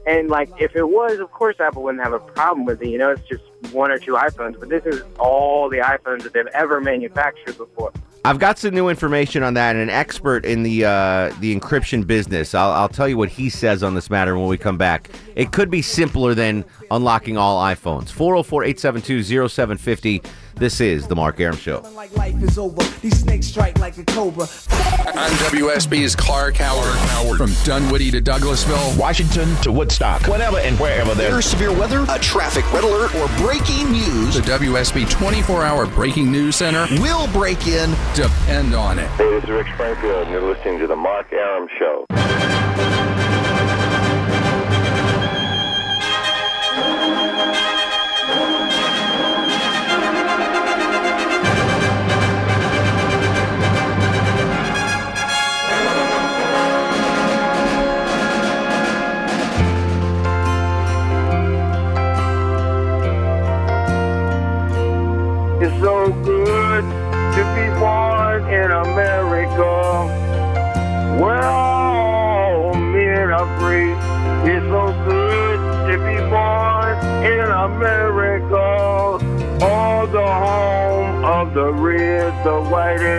And, 0.06 0.30
like, 0.30 0.50
if 0.60 0.76
it 0.76 0.90
was, 0.90 1.20
of 1.20 1.32
course, 1.32 1.58
Apple 1.60 1.84
wouldn't 1.84 2.04
have 2.04 2.14
a 2.14 2.20
problem 2.20 2.66
with 2.66 2.82
it. 2.82 2.90
You 2.90 2.98
know, 2.98 3.12
it's 3.12 3.28
just 3.28 3.44
one 3.72 3.92
or 3.92 4.00
two 4.00 4.14
iPhones. 4.14 4.60
But 4.60 4.70
this 4.70 4.86
is 4.86 5.04
all 5.20 5.70
the 5.70 5.78
iPhones 5.78 6.24
that 6.24 6.34
they've 6.34 6.48
ever 6.48 6.82
manufactured 6.82 7.58
before. 7.58 7.94
I've 8.28 8.40
got 8.40 8.60
some 8.60 8.76
new 8.76 8.90
information 8.90 9.42
on 9.42 9.54
that, 9.54 9.78
and 9.78 9.84
an 9.84 9.90
expert 9.90 10.46
in 10.46 10.64
the 10.64 10.84
uh, 10.84 11.34
the 11.40 11.58
encryption 11.58 12.06
business. 12.06 12.54
I'll, 12.54 12.72
I'll 12.72 12.90
tell 12.90 13.08
you 13.08 13.16
what 13.16 13.30
he 13.30 13.50
says 13.50 13.84
on 13.84 13.96
this 13.96 14.10
matter 14.10 14.38
when 14.38 14.50
we 14.50 14.58
come 14.58 14.78
back. 14.78 15.10
It 15.38 15.54
could 15.54 15.72
be 15.72 15.82
simpler 15.82 16.34
than 16.34 16.66
unlocking 16.92 17.38
all 17.38 17.64
iPhones. 17.64 18.10
404 18.10 18.66
872 18.66 19.48
0750. 19.48 20.22
This 20.60 20.82
is 20.82 21.08
The 21.08 21.16
Mark 21.16 21.40
Arum 21.40 21.56
Show. 21.56 21.84
Like 21.94 22.16
life 22.18 22.42
is 22.42 22.58
over. 22.58 22.82
These 23.02 23.20
snakes 23.20 23.46
strike 23.46 23.78
like 23.78 23.96
a 24.00 24.04
cobra. 24.06 24.48
I'm 24.80 25.32
WSB's 25.52 26.16
Clark 26.16 26.56
Howard. 26.56 27.38
From 27.38 27.52
Dunwoody 27.64 28.10
to 28.10 28.20
Douglasville, 28.20 28.98
Washington 28.98 29.56
to 29.58 29.72
Woodstock. 29.72 30.26
Whenever 30.26 30.58
and 30.58 30.80
wherever 30.80 31.14
there's 31.14 31.46
severe 31.46 31.72
weather, 31.72 32.06
a 32.10 32.18
traffic 32.18 32.72
red 32.74 32.84
alert, 32.84 33.14
or 33.14 33.28
breaking 33.38 33.92
news, 33.92 34.34
the 34.34 34.42
WSB 34.42 35.08
24 35.12 35.64
hour 35.64 35.86
breaking 35.86 36.32
news 36.32 36.56
center 36.56 36.88
will 37.02 37.28
break 37.32 37.68
in. 37.68 37.92
Depend 38.16 38.74
on 38.74 38.98
it. 38.98 39.08
Hey, 39.10 39.30
this 39.30 39.44
is 39.44 39.52
Rick 39.52 39.68
Springfield, 39.76 40.24
and 40.24 40.32
you're 40.32 40.42
listening 40.42 40.80
to 40.80 40.88
The 40.88 40.96
Mark 40.96 41.32
Arum 41.32 41.68
Show. 41.78 43.17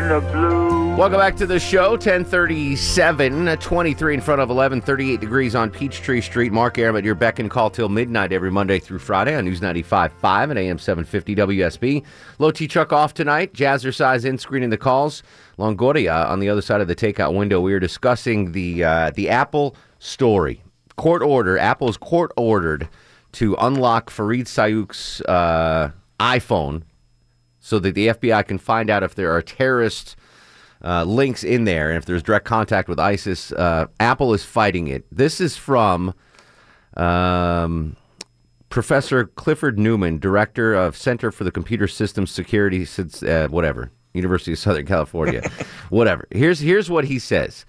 The 0.09 0.21
blue. 0.33 0.97
Welcome 0.97 1.19
back 1.19 1.37
to 1.37 1.45
the 1.47 1.61
show. 1.61 1.91
1037, 1.91 3.59
23 3.59 4.15
in 4.15 4.21
front 4.23 4.41
of 4.41 4.49
11, 4.49 4.81
38 4.81 5.21
degrees 5.21 5.55
on 5.55 5.71
Peachtree 5.71 6.23
Street. 6.23 6.51
Mark 6.51 6.79
Arum 6.79 6.97
at 6.97 7.05
your 7.05 7.15
beck 7.15 7.39
and 7.39 7.51
call 7.51 7.69
till 7.69 7.91
midnight 7.91 8.33
every 8.33 8.51
Monday 8.51 8.79
through 8.79 9.01
Friday 9.01 9.37
on 9.37 9.45
News 9.45 9.61
95.5 9.61 10.49
and 10.49 10.59
AM 10.59 10.79
750 10.79 11.37
WSB. 11.37 12.05
Low 12.39 12.51
T 12.51 12.67
truck 12.67 12.91
off 12.91 13.13
tonight. 13.13 13.53
Jazzercise 13.53 14.25
in 14.25 14.39
screening 14.39 14.71
the 14.71 14.79
calls. 14.79 15.23
Longoria 15.59 16.27
on 16.27 16.41
the 16.41 16.49
other 16.49 16.63
side 16.63 16.81
of 16.81 16.89
the 16.89 16.97
takeout 16.97 17.37
window. 17.37 17.61
We 17.61 17.75
are 17.75 17.81
discussing 17.81 18.53
the 18.53 18.85
uh, 18.85 19.11
the 19.11 19.29
Apple 19.29 19.77
story. 19.99 20.63
Court 20.97 21.21
order. 21.21 21.59
Apple's 21.59 21.99
court 21.99 22.33
ordered 22.35 22.89
to 23.33 23.55
unlock 23.61 24.09
Fareed 24.09 24.47
Sayuk's 24.47 25.21
uh, 25.29 25.91
iPhone 26.19 26.85
so 27.69 27.79
that 27.79 27.95
the 27.95 28.09
FBI 28.09 28.47
can 28.47 28.57
find 28.57 28.89
out 28.89 29.03
if 29.03 29.15
there 29.15 29.31
are 29.31 29.43
terrorist 29.43 30.17
uh, 30.83 31.05
links 31.05 31.45
in 31.45 31.65
there 31.65 31.91
and 31.91 31.99
if 31.99 32.07
there's 32.07 32.23
direct 32.23 32.47
contact 32.47 32.89
with 32.89 32.99
ISIS. 32.99 33.53
Uh, 33.53 33.85
Apple 34.01 34.33
is 34.33 34.43
fighting 34.43 34.89
it. 34.89 35.05
This 35.13 35.39
is 35.39 35.59
from 35.59 36.15
um, 36.97 37.95
Professor 38.71 39.27
Clifford 39.27 39.77
Neuman, 39.77 40.19
director 40.19 40.73
of 40.73 40.97
Center 40.97 41.31
for 41.31 41.45
the 41.45 41.51
Computer 41.51 41.87
Systems 41.87 42.31
Security, 42.31 42.87
since 42.87 43.23
uh, 43.23 43.49
whatever 43.51 43.91
University 44.15 44.53
of 44.53 44.59
Southern 44.59 44.87
California, 44.87 45.43
whatever. 45.91 46.27
Here's 46.31 46.61
here's 46.61 46.89
what 46.89 47.05
he 47.05 47.19
says. 47.19 47.67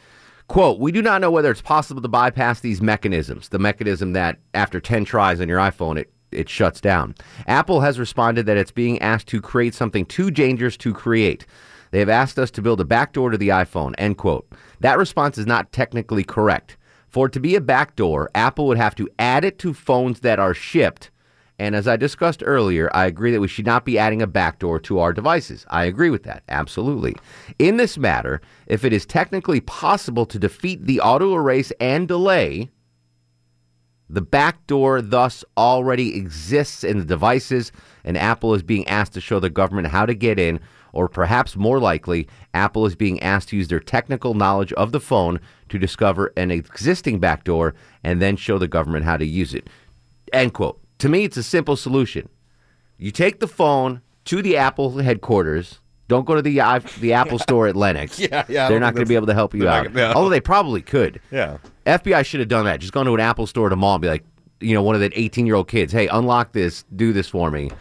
Quote, 0.47 0.79
we 0.79 0.93
do 0.93 1.01
not 1.01 1.19
know 1.19 1.29
whether 1.29 1.51
it's 1.51 1.61
possible 1.61 2.01
to 2.01 2.07
bypass 2.07 2.61
these 2.61 2.81
mechanisms, 2.81 3.49
the 3.49 3.59
mechanism 3.59 4.13
that 4.13 4.39
after 4.53 4.79
10 4.79 5.03
tries 5.03 5.41
on 5.41 5.49
your 5.49 5.59
iPhone, 5.59 5.99
it, 5.99 6.11
it 6.31 6.49
shuts 6.49 6.81
down. 6.81 7.15
Apple 7.47 7.81
has 7.81 7.99
responded 7.99 8.45
that 8.45 8.57
it's 8.57 8.71
being 8.71 9.01
asked 9.01 9.27
to 9.27 9.41
create 9.41 9.73
something 9.73 10.05
too 10.05 10.31
dangerous 10.31 10.77
to 10.77 10.93
create. 10.93 11.45
They 11.91 11.99
have 11.99 12.09
asked 12.09 12.37
us 12.37 12.51
to 12.51 12.61
build 12.61 12.81
a 12.81 12.85
backdoor 12.85 13.31
to 13.31 13.37
the 13.37 13.49
iPhone, 13.49 13.95
end 13.97 14.17
quote. 14.17 14.47
That 14.79 14.97
response 14.97 15.37
is 15.37 15.47
not 15.47 15.71
technically 15.71 16.23
correct. 16.23 16.77
For 17.07 17.25
it 17.25 17.33
to 17.33 17.39
be 17.39 17.55
a 17.55 17.61
backdoor, 17.61 18.29
Apple 18.35 18.67
would 18.67 18.77
have 18.77 18.95
to 18.95 19.09
add 19.17 19.43
it 19.43 19.57
to 19.59 19.73
phones 19.73 20.19
that 20.19 20.39
are 20.39 20.53
shipped. 20.53 21.09
And 21.57 21.75
as 21.75 21.87
I 21.87 21.97
discussed 21.97 22.41
earlier, 22.45 22.89
I 22.93 23.05
agree 23.05 23.31
that 23.31 23.41
we 23.41 23.47
should 23.49 23.65
not 23.65 23.83
be 23.83 23.97
adding 23.99 24.21
a 24.21 24.27
backdoor 24.27 24.79
to 24.81 24.99
our 24.99 25.11
devices. 25.11 25.65
I 25.69 25.85
agree 25.85 26.09
with 26.09 26.23
that, 26.23 26.43
absolutely. 26.47 27.15
In 27.57 27.75
this 27.75 27.97
matter, 27.97 28.39
if 28.67 28.85
it 28.85 28.93
is 28.93 29.05
technically 29.05 29.59
possible 29.59 30.25
to 30.27 30.39
defeat 30.39 30.85
the 30.85 31.01
auto 31.01 31.35
erase 31.35 31.73
and 31.81 32.07
delay, 32.07 32.69
the 34.09 34.21
backdoor 34.21 35.01
thus 35.01 35.45
already 35.55 36.15
exists 36.15 36.83
in 36.83 36.97
the 36.97 37.05
devices, 37.05 37.71
and 38.03 38.17
Apple 38.17 38.53
is 38.55 38.63
being 38.63 38.87
asked 38.87 39.13
to 39.13 39.21
show 39.21 39.39
the 39.39 39.49
government 39.49 39.87
how 39.87 40.05
to 40.05 40.15
get 40.15 40.39
in, 40.39 40.59
or 40.93 41.07
perhaps 41.07 41.55
more 41.55 41.79
likely, 41.79 42.27
Apple 42.53 42.85
is 42.85 42.95
being 42.95 43.21
asked 43.21 43.49
to 43.49 43.57
use 43.57 43.67
their 43.67 43.79
technical 43.79 44.33
knowledge 44.33 44.73
of 44.73 44.91
the 44.91 44.99
phone 44.99 45.39
to 45.69 45.77
discover 45.77 46.33
an 46.35 46.49
existing 46.49 47.19
backdoor 47.19 47.75
and 48.03 48.19
then 48.19 48.35
show 48.35 48.57
the 48.57 48.67
government 48.67 49.05
how 49.05 49.17
to 49.17 49.25
use 49.25 49.53
it. 49.53 49.69
End 50.33 50.53
quote. 50.53 50.79
To 50.99 51.09
me, 51.09 51.23
it's 51.23 51.37
a 51.37 51.43
simple 51.43 51.75
solution. 51.75 52.27
You 52.97 53.11
take 53.11 53.39
the 53.39 53.47
phone 53.47 54.01
to 54.25 54.41
the 54.41 54.57
Apple 54.57 54.97
headquarters. 54.97 55.79
Don't 56.09 56.25
go 56.25 56.35
to 56.35 56.41
the 56.41 56.59
i- 56.59 56.79
the 56.99 57.13
Apple 57.21 57.39
store 57.39 57.67
at 57.67 57.75
Lenox. 57.77 58.19
Yeah, 58.19 58.27
yeah, 58.49 58.65
I 58.65 58.69
They're 58.69 58.69
don't 58.71 58.79
not 58.81 58.87
think 58.87 58.95
going 58.95 59.05
to 59.05 59.09
be 59.09 59.13
that's- 59.13 59.15
able 59.15 59.27
to 59.27 59.33
help 59.33 59.53
you 59.53 59.59
they're 59.61 59.69
not 59.69 59.77
out. 59.87 59.93
gonna- 59.93 60.07
no. 60.09 60.13
Although 60.13 60.29
they 60.29 60.41
probably 60.41 60.81
could. 60.81 61.21
Yeah. 61.31 61.57
FBI 61.85 62.25
should 62.25 62.41
have 62.41 62.49
done 62.49 62.65
that. 62.65 62.81
Just 62.81 62.91
gone 62.91 63.05
to 63.05 63.13
an 63.13 63.19
Apple 63.21 63.47
store 63.47 63.67
at 63.67 63.73
a 63.73 63.75
mall 63.77 63.95
and 63.95 64.01
be 64.01 64.07
like, 64.09 64.25
you 64.59 64.73
know, 64.73 64.83
one 64.83 64.95
of 64.95 64.99
the 65.01 65.11
18 65.17 65.45
year 65.45 65.55
old 65.55 65.69
kids, 65.69 65.93
hey, 65.93 66.07
unlock 66.09 66.51
this, 66.51 66.83
do 66.95 67.13
this 67.13 67.29
for 67.29 67.49
me. 67.49 67.71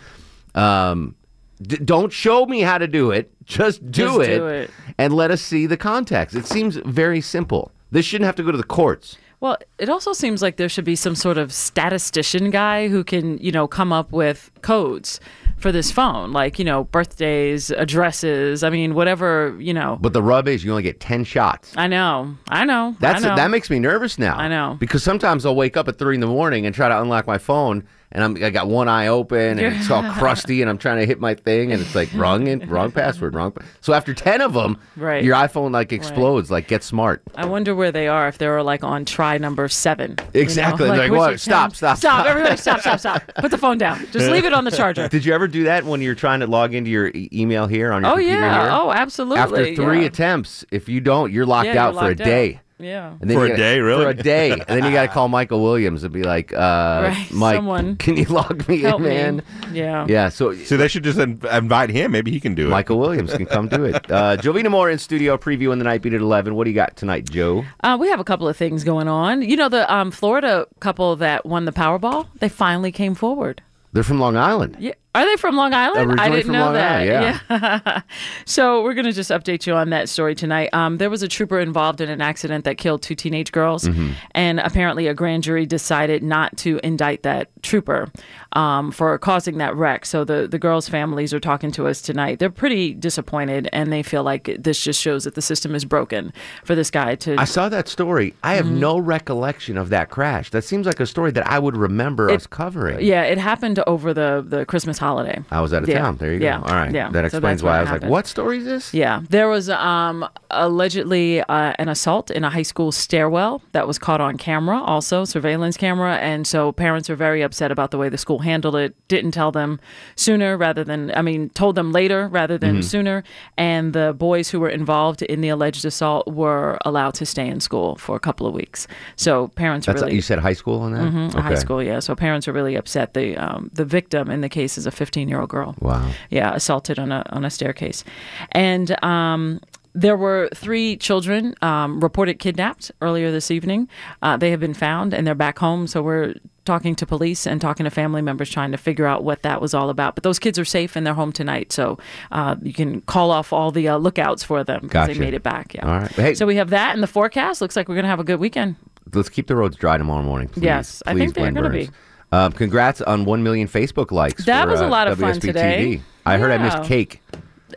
Um, 0.55 1.14
d- 1.62 1.79
don't 1.85 2.12
show 2.12 2.47
me 2.47 2.61
how 2.61 2.79
to 2.79 2.87
do 2.87 3.11
it. 3.11 3.31
Just 3.45 3.83
do, 3.91 4.05
Just 4.05 4.21
it, 4.21 4.37
do 4.38 4.47
it. 4.47 4.71
and 4.99 5.12
let 5.14 5.31
us 5.31 5.41
see 5.43 5.67
the 5.67 5.77
context. 5.79 6.37
It 6.37 6.47
seems 6.47 6.77
very 6.77 7.21
simple. 7.23 7.73
This 7.91 8.05
shouldn't 8.05 8.27
have 8.27 8.37
to 8.37 8.43
go 8.43 8.51
to 8.53 8.59
the 8.59 8.62
courts. 8.64 9.17
Well, 9.41 9.57
it 9.79 9.88
also 9.88 10.12
seems 10.12 10.43
like 10.43 10.57
there 10.57 10.69
should 10.69 10.85
be 10.85 10.97
some 10.97 11.14
sort 11.14 11.38
of 11.38 11.53
statistician 11.53 12.51
guy 12.51 12.88
who 12.88 13.05
can, 13.05 13.38
you 13.38 13.53
know, 13.53 13.67
come 13.69 13.93
up 13.93 14.12
with 14.12 14.51
codes 14.62 15.21
for 15.59 15.73
this 15.73 15.90
phone, 15.90 16.33
like, 16.33 16.59
you 16.59 16.64
know, 16.64 16.85
birthdays, 16.85 17.71
addresses. 17.71 18.62
I 18.62 18.71
mean, 18.71 18.94
whatever, 18.94 19.57
you 19.59 19.75
know. 19.75 19.99
But 20.01 20.12
the 20.12 20.23
rub 20.23 20.49
is 20.49 20.64
you 20.64 20.71
only 20.71 20.83
get 20.83 21.01
10 21.01 21.25
shots. 21.25 21.73
I 21.77 21.87
know. 21.88 22.37
I 22.49 22.64
know. 22.64 22.97
That's 23.01 23.25
I 23.25 23.29
know. 23.29 23.37
that 23.37 23.51
makes 23.51 23.68
me 23.71 23.79
nervous 23.79 24.18
now. 24.18 24.37
I 24.37 24.49
know. 24.49 24.77
because 24.79 25.03
sometimes 25.03 25.44
I'll 25.44 25.57
wake 25.57 25.77
up 25.77 25.88
at 25.88 25.99
three 25.99 26.14
in 26.14 26.21
the 26.21 26.27
morning 26.27 26.64
and 26.66 26.75
try 26.75 26.88
to 26.88 27.01
unlock 27.01 27.27
my 27.27 27.38
phone, 27.38 27.87
and 28.12 28.25
I'm 28.25 28.42
I 28.42 28.51
got 28.51 28.68
one 28.68 28.88
eye 28.88 29.09
open 29.09 29.59
and 29.59 29.77
it's 29.77 29.90
all 29.90 30.03
crusty 30.14 30.61
and 30.62 30.71
I'm 30.71 30.79
trying 30.79 30.99
to 30.99 31.07
hit 31.07 31.21
my 31.21 31.35
thing 31.35 31.73
and 31.73 31.81
it's 31.83 31.94
like 31.94 32.09
wrong 32.14 32.49
and 32.49 32.68
wrong 32.71 32.90
password, 32.92 33.35
wrong. 33.35 33.55
So 33.81 33.92
after 33.92 34.14
ten 34.14 34.40
of 34.40 34.53
them, 34.55 34.79
Right. 34.97 35.23
your 35.23 35.35
iPhone 35.37 35.73
like 35.73 35.92
explodes. 35.92 36.51
Like 36.51 36.68
get 36.68 36.83
smart. 36.83 37.23
I 37.35 37.47
wonder 37.47 37.75
where 37.75 37.92
they 37.92 38.09
are 38.09 38.29
if 38.29 38.38
they're 38.38 38.62
like 38.62 38.83
on 38.85 39.05
try 39.05 39.38
number 39.38 39.68
seven. 39.68 40.11
you 40.11 40.16
know? 40.16 40.31
Exactly. 40.35 40.88
Like, 40.88 41.11
"What? 41.11 41.38
Stop, 41.40 41.75
stop, 41.77 41.99
stop! 41.99 42.25
stop." 42.25 42.27
Everybody, 42.27 42.57
stop, 42.57 42.81
stop, 42.81 42.99
stop! 43.01 43.23
Put 43.37 43.51
the 43.51 43.59
phone 43.59 43.79
down. 43.79 43.99
Just 44.12 44.31
leave 44.31 44.44
it 44.44 44.53
on 44.53 44.64
the 44.64 44.71
charger. 44.71 45.09
Did 45.09 45.25
you 45.25 45.35
ever 45.35 45.47
do 45.49 45.64
that 45.64 45.85
when 45.85 46.01
you're 46.01 46.14
trying 46.14 46.40
to 46.40 46.47
log 46.47 46.75
into 46.75 46.90
your 46.90 47.09
e- 47.09 47.29
email 47.33 47.66
here 47.66 47.92
on 47.92 48.03
your 48.03 48.12
Oh 48.12 48.14
computer 48.16 48.40
yeah. 48.40 48.62
here? 48.62 48.71
Oh, 48.73 48.90
absolutely. 48.92 49.38
After 49.38 49.75
three 49.75 50.01
yeah. 50.01 50.07
attempts, 50.07 50.64
if 50.71 50.88
you 50.88 51.01
don't, 51.01 51.33
you're 51.33 51.47
locked 51.47 51.66
Yeah, 51.66 51.73
you're 51.75 51.83
out 51.83 51.94
for 51.94 52.07
a 52.09 52.11
out. 52.12 52.61
Day. 52.79 52.87
Yeah. 52.88 53.14
And 53.21 53.29
then 53.31 53.37
For 53.37 53.45
a 53.45 53.49
gotta- 53.49 53.61
day, 53.61 53.81
really? 53.81 54.05
For 54.05 54.11
a 54.11 54.14
day, 54.14 54.51
and 54.53 54.62
then 54.67 54.85
you 54.85 54.93
got 54.93 55.03
to 55.03 55.09
call 55.09 55.29
Michael 55.29 55.62
Williams 55.62 56.05
and 56.05 56.12
be 56.12 56.23
like, 56.23 56.53
uh, 56.53 56.57
Right, 56.59 57.27
"Mike, 57.33 57.57
someone 57.57 57.97
can 57.97 58.17
you 58.17 58.25
log 58.29 58.69
me 58.69 58.81
help 58.81 59.03
in, 59.03 59.37
me." 59.38 59.43
Yeah. 59.73 60.07
Yeah. 60.09 60.29
So, 60.29 60.55
So 60.55 60.77
they 60.77 60.88
should 60.88 61.05
just 61.05 61.19
invite 61.19 61.91
him. 61.91 62.12
Maybe 62.12 62.31
he 62.31 62.38
can 62.41 62.55
do 62.55 62.67
it. 62.69 62.71
Michael 62.71 62.99
Williams 62.99 63.33
can 63.35 63.47
come 63.47 63.69
do 63.69 63.85
it. 63.85 63.97
Uh, 64.19 64.37
Jovita 64.37 64.71
Moore 64.71 64.91
in 64.91 64.99
studio 64.99 65.37
previewing 65.37 65.79
the 65.79 65.85
night 65.85 66.03
beat 66.03 66.14
at 66.14 66.21
eleven. 66.21 66.55
What 66.55 66.64
do 66.64 66.71
you 66.71 66.75
got 66.75 66.97
tonight, 66.97 67.29
Joe? 67.31 67.64
Uh, 67.83 67.97
we 68.01 68.09
have 68.09 68.21
a 68.21 68.25
couple 68.25 68.49
of 68.49 68.57
things 68.57 68.85
going 68.85 69.07
on. 69.09 69.43
You 69.43 69.57
know, 69.57 69.69
the 69.69 69.93
um, 69.93 70.11
Florida 70.11 70.67
couple 70.81 71.14
that 71.17 71.45
won 71.47 71.64
the 71.67 71.73
Powerball, 71.73 72.27
they 72.41 72.49
finally 72.49 72.91
came 72.93 73.14
forward. 73.14 73.62
They're 73.93 74.03
from 74.03 74.19
Long 74.21 74.37
Island. 74.37 74.77
Yeah. 74.79 74.93
Are 75.18 75.26
they 75.26 75.37
from 75.37 75.57
Long 75.57 75.74
Island? 75.74 76.20
I 76.20 76.28
didn't 76.28 76.52
know 76.52 76.66
Long 76.66 76.74
that. 76.74 77.00
Island, 77.00 77.40
yeah. 77.50 78.00
so 78.46 78.83
we're 78.83 78.94
going 78.94 79.04
to 79.07 79.12
just 79.12 79.31
update 79.31 79.66
you 79.66 79.74
on 79.74 79.90
that 79.90 80.09
story 80.09 80.35
tonight. 80.35 80.70
Um, 80.72 80.98
there 80.98 81.11
was 81.11 81.22
a 81.22 81.28
trooper 81.28 81.59
involved 81.59 82.00
in 82.00 82.09
an 82.09 82.20
accident 82.20 82.64
that 82.64 82.78
killed 82.78 83.02
two 83.02 83.14
teenage 83.14 83.52
girls, 83.52 83.85
Mm-hmm. 83.85 84.12
and 84.33 84.61
apparently 84.61 85.07
a 85.07 85.14
grand 85.14 85.42
jury 85.42 85.66
decided 85.66 86.22
not 86.22 86.57
to 86.59 86.78
indict 86.83 87.22
that 87.22 87.48
trooper 87.62 88.11
um, 88.52 88.90
for 88.90 89.18
causing 89.18 89.59
that 89.59 89.74
wreck. 89.74 90.07
So 90.07 90.24
the 90.24 90.46
the 90.48 90.59
girls' 90.59 90.88
families 90.88 91.35
are 91.35 91.40
talking 91.40 91.70
to 91.72 91.87
us 91.88 92.00
tonight. 92.00 92.38
They're 92.38 92.50
pretty 92.50 92.94
disappointed, 92.94 93.68
and 93.72 93.92
they 93.92 94.02
feel 94.02 94.22
like 94.22 94.50
this 94.59 94.81
just 94.83 95.00
shows 95.00 95.24
that 95.24 95.35
the 95.35 95.42
system 95.42 95.74
is 95.74 95.85
broken 95.85 96.33
for 96.64 96.74
this 96.74 96.90
guy 96.90 97.14
to. 97.16 97.37
I 97.38 97.44
saw 97.44 97.68
that 97.68 97.88
story. 97.88 98.35
I 98.44 98.54
have 98.54 98.66
Mm-hmm. 98.68 98.81
no 98.81 98.98
recollection 98.98 99.78
of 99.78 99.88
that 99.90 100.11
crash. 100.11 100.50
That 100.50 100.62
seems 100.62 100.87
like 100.87 101.00
a 101.00 101.07
story 101.07 101.31
that 101.33 101.46
I 101.50 101.59
would 101.59 101.76
remember 101.76 102.31
us 102.31 102.46
covering. 102.46 103.00
yeah, 103.04 103.22
it 103.22 103.38
happened 103.38 103.78
over 103.87 104.12
the 104.12 104.44
the 104.46 104.66
Christmas 104.66 104.98
holiday. 104.98 105.08
I 105.51 105.61
was 105.61 105.73
out 105.73 105.83
of 105.83 105.88
Yeah. 105.88 105.99
town. 106.01 106.16
There 106.18 106.33
you 106.33 106.40
Yeah. 106.40 106.59
go. 106.59 106.64
All 106.64 106.75
right. 106.75 106.92
Yeah. 106.92 107.11
That 107.11 107.25
explains 107.25 107.61
that's 107.61 107.62
why 107.62 107.79
I 107.79 107.83
was 107.83 107.90
like, 108.03 108.11
"What 108.11 108.27
story 108.27 108.59
is 108.59 108.64
this?" 108.64 108.92
Yeah, 108.94 109.21
there 109.31 109.49
was 109.49 109.68
um, 109.71 110.27
allegedly 110.51 111.40
uh, 111.42 111.73
an 111.79 111.88
assault 111.88 112.31
in 112.31 112.44
a 112.44 112.51
high 112.51 112.62
school 112.62 112.92
stairwell 112.92 113.62
that 113.73 113.87
was 113.87 113.99
caught 113.99 114.21
on 114.21 114.37
camera, 114.37 114.79
also 114.81 115.25
surveillance 115.25 115.77
camera, 115.77 116.16
and 116.16 116.47
so 116.47 116.73
parents 116.73 117.09
are 117.11 117.16
very 117.16 117.42
upset 117.42 117.71
about 117.71 117.90
the 117.90 117.99
way 117.99 118.09
the 118.09 118.18
school 118.18 118.40
handled 118.40 118.77
it. 118.77 118.94
Didn't 119.09 119.33
tell 119.33 119.51
them 119.53 119.81
sooner, 120.16 120.57
rather 120.57 120.85
than 120.85 121.11
I 121.16 121.23
mean, 121.23 121.51
told 121.51 121.75
them 121.75 121.90
later 121.92 122.29
rather 122.29 122.59
than 122.59 122.79
Mhm. 122.79 122.85
sooner. 122.85 123.25
And 123.57 123.92
the 123.92 124.14
boys 124.16 124.51
who 124.51 124.61
were 124.61 124.68
involved 124.68 125.23
in 125.23 125.40
the 125.40 125.49
alleged 125.49 125.85
assault 125.85 126.29
were 126.29 126.79
allowed 126.85 127.14
to 127.14 127.27
stay 127.27 127.49
in 127.49 127.61
school 127.61 127.97
for 127.97 128.14
a 128.16 128.21
couple 128.21 128.47
of 128.47 128.55
weeks. 128.55 128.87
So 129.16 129.49
parents 129.49 129.87
That's 129.87 130.03
really 130.03 130.14
you 130.14 130.23
said 130.23 130.38
high 130.40 130.53
school 130.53 130.81
on 130.81 130.92
that. 130.92 131.03
Mhm, 131.12 131.35
High 131.49 131.55
school, 131.55 131.83
yeah. 131.83 132.01
So 132.01 132.14
parents 132.14 132.47
are 132.49 132.53
really 132.53 132.77
upset. 132.77 133.14
The 133.14 133.37
um, 133.37 133.71
the 133.73 133.85
victim 133.85 134.31
in 134.31 134.40
the 134.40 134.49
case 134.49 134.77
is 134.79 134.87
a 134.87 134.90
15 134.99 135.29
year 135.29 135.41
old 135.41 135.49
girl. 135.49 135.75
Wow. 135.81 136.11
Yeah, 136.29 136.55
assaulted 136.55 136.99
on 136.99 137.11
a 137.13 137.25
on 137.31 137.45
a 137.45 137.51
staircase, 137.51 138.05
and 138.53 139.03
um, 139.05 139.61
there 139.95 140.17
were 140.17 140.49
three 140.55 140.97
children 140.97 141.55
um, 141.63 142.01
reported 142.01 142.35
kidnapped 142.39 142.91
earlier 143.01 143.31
this 143.33 143.51
evening. 143.51 143.89
Uh, 144.23 144.37
they 144.37 144.51
have 144.51 144.61
been 144.61 144.75
found 144.75 145.15
and 145.15 145.27
they're 145.27 145.35
back 145.35 145.59
home. 145.59 145.87
So 145.87 146.03
we're 146.03 146.35
talking 146.65 146.95
to 146.95 147.07
police 147.07 147.47
and 147.47 147.61
talking 147.61 147.85
to 147.85 147.91
family 147.91 148.21
members 148.23 148.51
trying 148.51 148.71
to 148.73 148.77
figure 148.77 149.07
out 149.07 149.25
what 149.25 149.43
that 149.43 149.61
was 149.61 149.73
all 149.73 149.89
about. 149.89 150.15
But 150.15 150.23
those 150.23 150.39
kids 150.39 150.59
are 150.59 150.65
safe 150.67 150.95
and 150.97 151.07
they're 151.07 151.15
home 151.15 151.33
tonight, 151.33 151.73
so 151.73 151.99
uh, 152.31 152.57
you 152.63 152.75
can 152.75 153.01
call 153.03 153.31
off 153.31 153.53
all 153.53 153.71
the 153.71 153.89
uh, 153.89 153.97
lookouts 153.97 154.43
for 154.45 154.63
them 154.63 154.81
because 154.83 154.93
Gotcha. 155.09 155.15
they 155.15 155.19
made 155.19 155.35
it 155.35 155.43
back. 155.43 155.75
Yeah. 155.75 155.87
All 155.87 155.99
right. 156.01 156.11
Hey- 156.13 156.35
So 156.35 156.45
we 156.47 156.57
have 156.57 156.71
that 156.71 156.95
in 156.95 157.01
the 157.01 157.07
forecast. 157.07 157.61
Looks 157.63 157.75
like 157.75 157.89
we're 157.89 157.95
gonna 157.97 158.09
have 158.09 158.21
a 158.21 158.25
good 158.25 158.39
weekend. 158.41 158.77
Let's 159.15 159.31
keep 159.31 159.47
the 159.47 159.57
roads 159.57 159.77
dry 159.77 159.97
tomorrow 159.97 160.23
morning. 160.23 160.49
Please. 160.49 160.63
Yes, 160.65 161.03
I 161.07 161.13
Please, 161.15 161.33
think 161.33 161.35
they're 161.35 161.51
gonna 161.53 161.71
be. 161.71 161.89
Um, 162.31 162.53
congrats 162.53 163.01
on 163.01 163.25
one 163.25 163.43
million 163.43 163.69
Facebook 163.69 164.11
likes. 164.11 164.45
That 164.45 164.64
for, 164.67 164.73
was 164.73 164.81
a 164.81 164.87
uh, 164.87 164.91
lot 164.91 165.09
of 165.09 165.19
fun 165.19 165.41
today. 165.41 165.97
TV. 165.99 166.03
I 166.27 166.37
heard 166.38 166.51
I 166.51 166.59
missed 166.59 166.83
cake. 166.85 167.23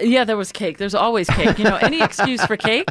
Yeah, 0.01 0.23
there 0.23 0.37
was 0.37 0.51
cake. 0.51 0.77
There's 0.77 0.95
always 0.95 1.29
cake. 1.29 1.57
You 1.57 1.65
know, 1.65 1.75
any 1.77 2.01
excuse 2.09 2.43
for 2.45 2.57
cake. 2.57 2.87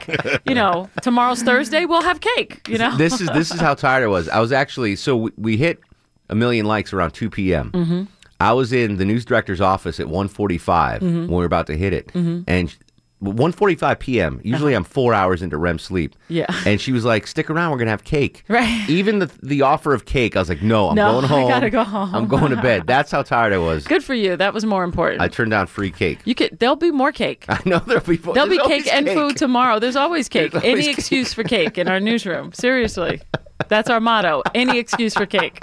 You 0.47 0.55
know, 0.55 0.89
tomorrow's 1.03 1.43
Thursday, 1.43 1.85
we'll 1.85 2.03
have 2.03 2.21
cake. 2.21 2.67
You 2.69 2.79
know. 2.79 2.97
This 2.97 3.21
is 3.21 3.29
this 3.29 3.51
is 3.53 3.61
how 3.61 3.75
tired 3.75 4.05
I 4.05 4.07
was. 4.07 4.29
I 4.29 4.41
was 4.41 4.53
actually 4.53 4.97
so 4.97 5.17
we, 5.17 5.31
we 5.37 5.57
hit 5.57 5.81
a 6.29 6.35
million 6.35 6.67
likes 6.67 6.93
around 6.93 7.13
two 7.13 7.29
p.m. 7.31 7.71
Mhm. 7.73 8.09
I 8.39 8.53
was 8.55 8.73
in 8.73 8.97
the 8.97 9.05
news 9.05 9.27
director's 9.27 9.61
office 9.61 10.01
at 10.01 10.07
1:45 10.07 11.01
Mhm. 11.01 11.01
when 11.03 11.29
we 11.29 11.35
were 11.37 11.45
about 11.45 11.67
to 11.67 11.77
hit 11.77 11.93
it, 11.93 12.09
Mhm. 12.09 12.45
and 12.49 12.75
1:45 13.23 13.99
p.m. 13.99 14.41
Usually 14.43 14.73
uh-huh. 14.75 14.79
I'm 14.79 14.85
four 14.85 15.13
hours 15.13 15.43
into 15.43 15.59
REM 15.59 15.79
sleep. 15.79 16.15
Yeah. 16.29 16.47
And 16.65 16.81
she 16.81 16.91
was 16.93 17.05
like, 17.05 17.27
"Stick 17.27 17.51
around, 17.51 17.71
we're 17.71 17.79
gonna 17.79 17.91
have 17.91 18.05
cake." 18.05 18.45
Right. 18.49 18.89
Even 18.89 19.19
the 19.19 19.31
the 19.43 19.63
offer 19.63 19.93
of 19.95 20.05
cake, 20.07 20.37
I 20.37 20.39
was 20.39 20.49
like, 20.49 20.63
"No, 20.63 20.89
I'm 20.89 20.97
No, 20.97 21.13
going 21.13 21.25
I 21.25 21.29
home. 21.29 21.49
gotta 21.49 21.71
go 21.71 21.85
home." 21.85 22.15
I'm 22.15 22.27
going 22.27 22.51
to 22.51 22.61
bed." 22.63 22.87
That's 22.87 23.11
how 23.11 23.23
tired 23.23 23.53
I 23.53 23.59
was. 23.59 23.87
Good 23.87 24.03
for 24.03 24.15
you. 24.15 24.37
That 24.37 24.55
was 24.55 24.65
more 24.65 24.85
important. 24.85 25.21
I 25.21 25.29
turned 25.29 25.51
down 25.51 25.67
free 25.67 25.91
cake. 25.91 26.19
you 26.25 26.35
could. 26.35 26.59
There'll 26.59 26.77
be 26.77 26.91
more 26.91 27.13
cake. 27.13 27.45
I 27.49 27.61
know 27.67 27.79
there'll 27.81 28.03
be 28.05 28.17
There'll 28.17 28.49
be 28.49 28.59
cake 28.67 28.87
and 28.93 29.07
cake. 29.07 29.17
food 29.17 29.37
tomorrow. 29.37 29.79
There's 29.79 29.97
always 29.97 30.29
cake. 30.29 30.53
There's 30.53 30.65
always 30.65 30.79
Any 30.79 30.87
cake. 30.87 30.99
excuse 30.99 31.35
for 31.35 31.43
cake 31.45 31.77
in 31.79 31.89
our 31.89 32.01
newsroom. 32.01 32.53
Seriously, 32.53 33.21
that's 33.69 33.91
our 33.91 34.01
motto. 34.01 34.43
Any 34.55 34.79
excuse 34.79 35.15
for 35.15 35.27
cake. 35.27 35.59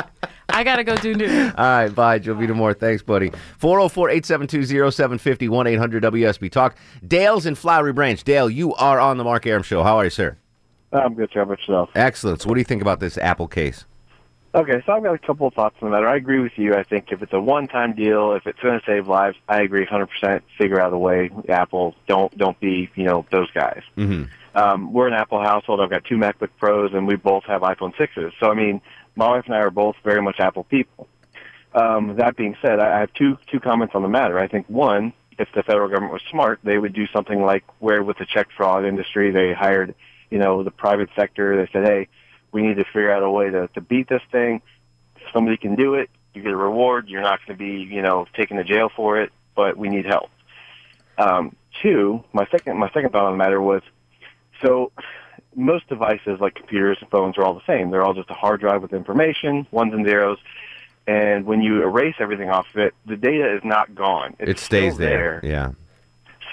I 0.49 0.63
gotta 0.63 0.83
go 0.83 0.95
do 0.95 1.13
news. 1.13 1.53
All 1.57 1.65
right, 1.65 1.89
bye, 1.89 2.19
Jovita 2.19 2.55
Moore. 2.55 2.73
Thanks, 2.73 3.03
buddy. 3.03 3.31
404 3.57 4.09
872 4.09 4.91
0750 4.91 5.49
1 5.49 5.67
800 5.67 6.03
WSB 6.03 6.51
Talk. 6.51 6.77
Dale's 7.05 7.45
in 7.45 7.55
Flowery 7.55 7.93
Branch. 7.93 8.23
Dale, 8.23 8.49
you 8.49 8.73
are 8.75 8.99
on 8.99 9.17
the 9.17 9.23
Mark 9.23 9.45
Arum 9.45 9.63
Show. 9.63 9.83
How 9.83 9.97
are 9.97 10.05
you, 10.05 10.09
sir? 10.09 10.37
I'm 10.91 11.13
good, 11.13 11.31
Trevor. 11.31 11.57
Yourself. 11.59 11.89
Excellent. 11.95 12.41
So, 12.41 12.49
what 12.49 12.55
do 12.55 12.61
you 12.61 12.65
think 12.65 12.81
about 12.81 12.99
this 12.99 13.17
Apple 13.17 13.47
case? 13.47 13.85
Okay, 14.55 14.81
so 14.85 14.93
I've 14.93 15.03
got 15.03 15.13
a 15.13 15.19
couple 15.19 15.45
of 15.47 15.53
thoughts 15.53 15.75
on 15.81 15.89
the 15.89 15.95
matter. 15.95 16.07
I 16.07 16.15
agree 16.15 16.39
with 16.39 16.53
you. 16.55 16.73
I 16.73 16.83
think 16.83 17.11
if 17.11 17.21
it's 17.21 17.33
a 17.33 17.39
one-time 17.39 17.93
deal, 17.93 18.31
if 18.33 18.47
it's 18.47 18.59
going 18.59 18.79
to 18.79 18.85
save 18.85 19.07
lives, 19.07 19.37
I 19.47 19.61
agree 19.61 19.85
100%. 19.85 20.41
Figure 20.57 20.79
out 20.81 20.93
a 20.93 20.97
way. 20.97 21.29
Apple, 21.49 21.93
don't 22.07 22.35
don't 22.37 22.59
be 22.59 22.89
you 22.95 23.03
know 23.03 23.25
those 23.31 23.51
guys. 23.51 23.81
Mm-hmm. 23.97 24.23
Um, 24.57 24.91
we're 24.91 25.07
an 25.07 25.13
Apple 25.13 25.39
household. 25.39 25.79
I've 25.81 25.91
got 25.91 26.03
two 26.05 26.15
MacBook 26.15 26.49
Pros, 26.57 26.91
and 26.93 27.07
we 27.07 27.15
both 27.15 27.43
have 27.43 27.61
iPhone 27.61 27.95
sixes. 27.95 28.33
So 28.39 28.49
I 28.49 28.55
mean, 28.55 28.81
my 29.15 29.27
wife 29.27 29.43
and 29.45 29.53
I 29.53 29.59
are 29.59 29.69
both 29.69 29.95
very 30.03 30.21
much 30.21 30.39
Apple 30.39 30.63
people. 30.63 31.07
Um, 31.75 32.15
that 32.17 32.35
being 32.35 32.55
said, 32.59 32.79
I 32.79 32.99
have 32.99 33.13
two 33.13 33.37
two 33.51 33.59
comments 33.59 33.93
on 33.93 34.01
the 34.01 34.09
matter. 34.09 34.39
I 34.39 34.47
think 34.47 34.67
one, 34.67 35.13
if 35.37 35.47
the 35.53 35.61
federal 35.61 35.87
government 35.89 36.11
was 36.11 36.23
smart, 36.31 36.59
they 36.63 36.79
would 36.79 36.93
do 36.93 37.05
something 37.13 37.39
like 37.43 37.63
where 37.77 38.01
with 38.01 38.17
the 38.17 38.25
check 38.25 38.47
fraud 38.57 38.83
industry, 38.83 39.29
they 39.29 39.53
hired 39.53 39.93
you 40.31 40.39
know 40.39 40.63
the 40.63 40.71
private 40.71 41.09
sector. 41.15 41.55
They 41.55 41.71
said, 41.71 41.87
hey, 41.87 42.07
we 42.51 42.63
need 42.63 42.77
to 42.77 42.85
figure 42.85 43.11
out 43.11 43.21
a 43.21 43.29
way 43.29 43.51
to, 43.51 43.67
to 43.75 43.81
beat 43.81 44.09
this 44.09 44.23
thing. 44.31 44.63
Somebody 45.31 45.57
can 45.57 45.75
do 45.75 45.93
it, 45.93 46.09
you 46.33 46.41
get 46.41 46.51
a 46.51 46.57
reward. 46.57 47.09
You're 47.09 47.21
not 47.21 47.39
going 47.45 47.57
to 47.57 47.63
be, 47.63 47.93
you 47.93 48.01
know, 48.01 48.25
taken 48.35 48.57
to 48.57 48.63
jail 48.63 48.89
for 48.95 49.21
it, 49.21 49.31
but 49.55 49.77
we 49.77 49.89
need 49.89 50.05
help. 50.05 50.31
Um, 51.19 51.55
two, 51.83 52.23
my 52.33 52.47
second, 52.49 52.77
my 52.77 52.89
second 52.91 53.11
thought 53.11 53.25
on 53.25 53.33
the 53.33 53.37
matter 53.37 53.61
was, 53.61 53.81
so 54.63 54.91
most 55.55 55.87
devices 55.89 56.39
like 56.39 56.55
computers 56.55 56.97
and 57.01 57.09
phones 57.09 57.37
are 57.37 57.43
all 57.43 57.55
the 57.55 57.65
same. 57.65 57.89
They're 57.89 58.03
all 58.03 58.13
just 58.13 58.29
a 58.29 58.35
hard 58.35 58.59
drive 58.61 58.81
with 58.81 58.93
information, 58.93 59.65
ones 59.71 59.93
and 59.93 60.05
zeros. 60.05 60.37
And 61.07 61.45
when 61.45 61.61
you 61.61 61.81
erase 61.81 62.15
everything 62.19 62.49
off 62.49 62.67
of 62.73 62.81
it, 62.81 62.93
the 63.05 63.15
data 63.15 63.55
is 63.55 63.61
not 63.63 63.95
gone. 63.95 64.35
It's 64.39 64.51
it 64.51 64.59
stays 64.59 64.93
still 64.95 65.07
there. 65.07 65.41
Yeah. 65.43 65.71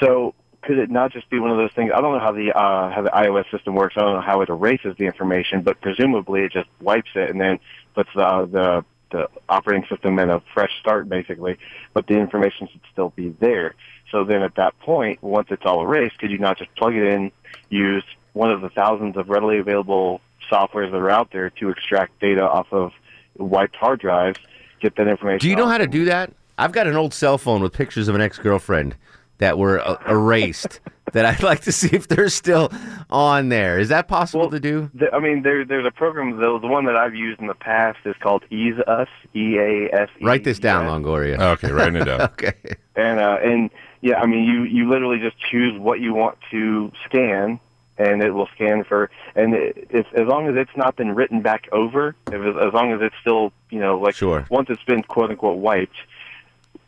so 0.00 0.34
could 0.62 0.78
it 0.78 0.90
not 0.90 1.12
just 1.12 1.28
be 1.28 1.38
one 1.38 1.50
of 1.50 1.56
those 1.56 1.72
things? 1.72 1.92
I 1.94 2.00
don't 2.00 2.12
know 2.12 2.20
how 2.20 2.32
the 2.32 2.52
uh, 2.52 2.90
how 2.90 3.02
the 3.02 3.10
iOS 3.10 3.50
system 3.50 3.74
works. 3.74 3.94
I 3.96 4.00
don't 4.00 4.14
know 4.14 4.20
how 4.20 4.40
it 4.40 4.48
erases 4.48 4.94
the 4.98 5.04
information, 5.04 5.62
but 5.62 5.80
presumably 5.80 6.42
it 6.42 6.52
just 6.52 6.68
wipes 6.80 7.10
it 7.14 7.30
and 7.30 7.40
then 7.40 7.58
puts 7.94 8.08
the 8.14 8.48
the, 8.50 8.84
the 9.10 9.28
operating 9.48 9.86
system 9.88 10.18
in 10.18 10.30
a 10.30 10.40
fresh 10.54 10.72
start, 10.80 11.08
basically. 11.08 11.58
But 11.92 12.06
the 12.06 12.14
information 12.14 12.68
should 12.72 12.80
still 12.92 13.10
be 13.10 13.30
there. 13.40 13.74
So 14.14 14.22
then 14.22 14.42
at 14.42 14.54
that 14.54 14.78
point, 14.78 15.20
once 15.24 15.48
it's 15.50 15.64
all 15.66 15.82
erased, 15.82 16.18
could 16.18 16.30
you 16.30 16.38
not 16.38 16.56
just 16.56 16.72
plug 16.76 16.94
it 16.94 17.02
in, 17.02 17.32
use 17.68 18.04
one 18.32 18.48
of 18.48 18.60
the 18.60 18.68
thousands 18.68 19.16
of 19.16 19.28
readily 19.28 19.58
available 19.58 20.20
softwares 20.48 20.92
that 20.92 20.98
are 20.98 21.10
out 21.10 21.32
there 21.32 21.50
to 21.50 21.68
extract 21.68 22.20
data 22.20 22.48
off 22.48 22.68
of 22.70 22.92
wiped 23.38 23.74
hard 23.74 23.98
drives, 23.98 24.38
get 24.80 24.94
that 24.94 25.08
information? 25.08 25.40
Do 25.40 25.48
you 25.50 25.56
know 25.56 25.66
how 25.66 25.78
to 25.78 25.88
do 25.88 26.04
that? 26.04 26.32
I've 26.56 26.70
got 26.70 26.86
an 26.86 26.94
old 26.94 27.12
cell 27.12 27.38
phone 27.38 27.60
with 27.60 27.72
pictures 27.72 28.06
of 28.06 28.14
an 28.14 28.20
ex 28.20 28.38
girlfriend 28.38 28.94
that 29.38 29.58
were 29.58 29.80
uh, 29.80 29.96
erased 30.08 30.78
that 31.12 31.26
I'd 31.26 31.42
like 31.42 31.62
to 31.62 31.72
see 31.72 31.88
if 31.94 32.06
they're 32.06 32.28
still 32.28 32.70
on 33.10 33.48
there. 33.48 33.80
Is 33.80 33.88
that 33.88 34.06
possible 34.06 34.48
to 34.50 34.60
do? 34.60 34.90
The, 34.94 35.12
I 35.12 35.18
mean, 35.18 35.42
there, 35.42 35.64
there's 35.64 35.86
a 35.86 35.90
program. 35.90 36.38
The, 36.38 36.58
the 36.60 36.68
one 36.68 36.84
that 36.84 36.96
I've 36.96 37.16
used 37.16 37.40
in 37.40 37.48
the 37.48 37.54
past 37.54 37.98
is 38.04 38.14
called 38.20 38.44
EaseUS. 38.52 39.08
E 39.34 39.58
A 39.58 39.92
S 39.92 40.08
E. 40.20 40.24
Write 40.24 40.44
this 40.44 40.60
down, 40.60 40.86
Longoria. 40.86 41.40
Okay, 41.54 41.72
writing 41.72 42.00
it 42.00 42.04
down. 42.04 42.20
okay. 42.32 42.54
And 42.94 43.18
uh, 43.18 43.38
and 43.42 43.70
yeah, 44.04 44.20
I 44.20 44.26
mean, 44.26 44.44
you 44.44 44.64
you 44.64 44.86
literally 44.86 45.18
just 45.18 45.36
choose 45.50 45.80
what 45.80 45.98
you 45.98 46.12
want 46.12 46.36
to 46.50 46.92
scan, 47.06 47.58
and 47.96 48.22
it 48.22 48.32
will 48.32 48.48
scan 48.54 48.84
for 48.84 49.10
and 49.34 49.54
it, 49.54 49.88
it's 49.88 50.08
as 50.12 50.26
long 50.26 50.46
as 50.46 50.56
it's 50.56 50.76
not 50.76 50.94
been 50.94 51.14
written 51.14 51.40
back 51.40 51.70
over, 51.72 52.14
if, 52.30 52.34
as 52.34 52.74
long 52.74 52.92
as 52.92 53.00
it's 53.00 53.14
still 53.22 53.50
you 53.70 53.80
know 53.80 53.98
like 53.98 54.14
Sure. 54.14 54.46
once 54.50 54.68
it's 54.68 54.82
been 54.84 55.02
quote 55.02 55.30
unquote 55.30 55.56
wiped, 55.56 55.96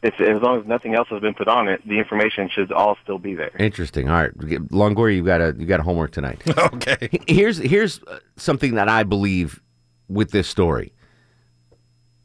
if 0.02 0.20
as 0.20 0.42
long 0.42 0.61
as 0.61 0.66
nothing 0.66 0.94
else 0.94 1.09
has 1.09 1.22
been 1.22 1.33
put 1.33 1.48
on 1.48 1.68
it, 1.68 1.81
the 1.88 1.98
information 1.98 2.50
should 2.50 2.70
all 2.70 2.98
still 3.02 3.18
be 3.18 3.35
there. 3.35 3.57
Interesting. 3.59 4.11
All 4.11 4.16
right, 4.20 4.37
Longoria, 4.37 5.16
you 5.16 5.24
got 5.24 5.40
a 5.40 5.55
you 5.59 5.64
got 5.64 5.81
a 5.81 5.85
homework 5.85 6.11
tonight. 6.12 6.42
okay. 6.59 7.09
Here's 7.26 7.57
here's 7.57 8.02
uh, 8.02 8.18
something 8.37 8.74
that 8.74 8.90
I 8.90 9.05
believe 9.05 9.62
with 10.11 10.33
this 10.33 10.48
story. 10.48 10.92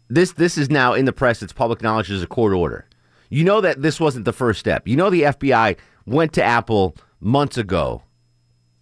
This 0.09 0.33
this 0.33 0.57
is 0.57 0.69
now 0.69 0.93
in 0.95 1.05
the 1.05 1.13
press. 1.13 1.41
It's 1.41 1.53
public 1.53 1.81
knowledge. 1.81 2.09
There's 2.09 2.21
a 2.23 2.27
court 2.27 2.51
order. 2.51 2.87
You 3.31 3.43
know 3.45 3.61
that 3.61 3.81
this 3.81 3.99
wasn't 3.99 4.25
the 4.25 4.33
first 4.33 4.59
step. 4.59 4.87
You 4.87 4.95
know 4.97 5.09
the 5.09 5.23
FBI 5.23 5.77
went 6.05 6.33
to 6.33 6.43
Apple 6.43 6.95
months 7.21 7.57
ago 7.57 8.03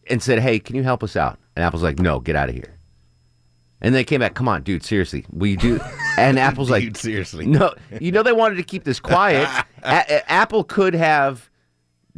and 0.09 0.21
said, 0.21 0.39
"Hey, 0.39 0.59
can 0.59 0.75
you 0.75 0.83
help 0.83 1.03
us 1.03 1.15
out?" 1.15 1.39
And 1.55 1.63
Apple's 1.63 1.83
like, 1.83 1.99
"No, 1.99 2.19
get 2.19 2.35
out 2.35 2.49
of 2.49 2.55
here." 2.55 2.75
And 3.81 3.93
they 3.95 4.03
came 4.03 4.19
back, 4.19 4.33
"Come 4.33 4.47
on, 4.47 4.63
dude, 4.63 4.83
seriously, 4.83 5.25
you 5.39 5.55
do?" 5.55 5.79
And 6.17 6.37
Apple's 6.37 6.69
like, 6.69 6.97
seriously. 6.97 7.45
no." 7.45 7.73
You 8.01 8.11
know 8.11 8.23
they 8.23 8.33
wanted 8.33 8.55
to 8.55 8.63
keep 8.63 8.83
this 8.83 8.99
quiet. 8.99 9.47
A- 9.83 10.05
A- 10.09 10.31
Apple 10.31 10.63
could 10.65 10.93
have 10.95 11.49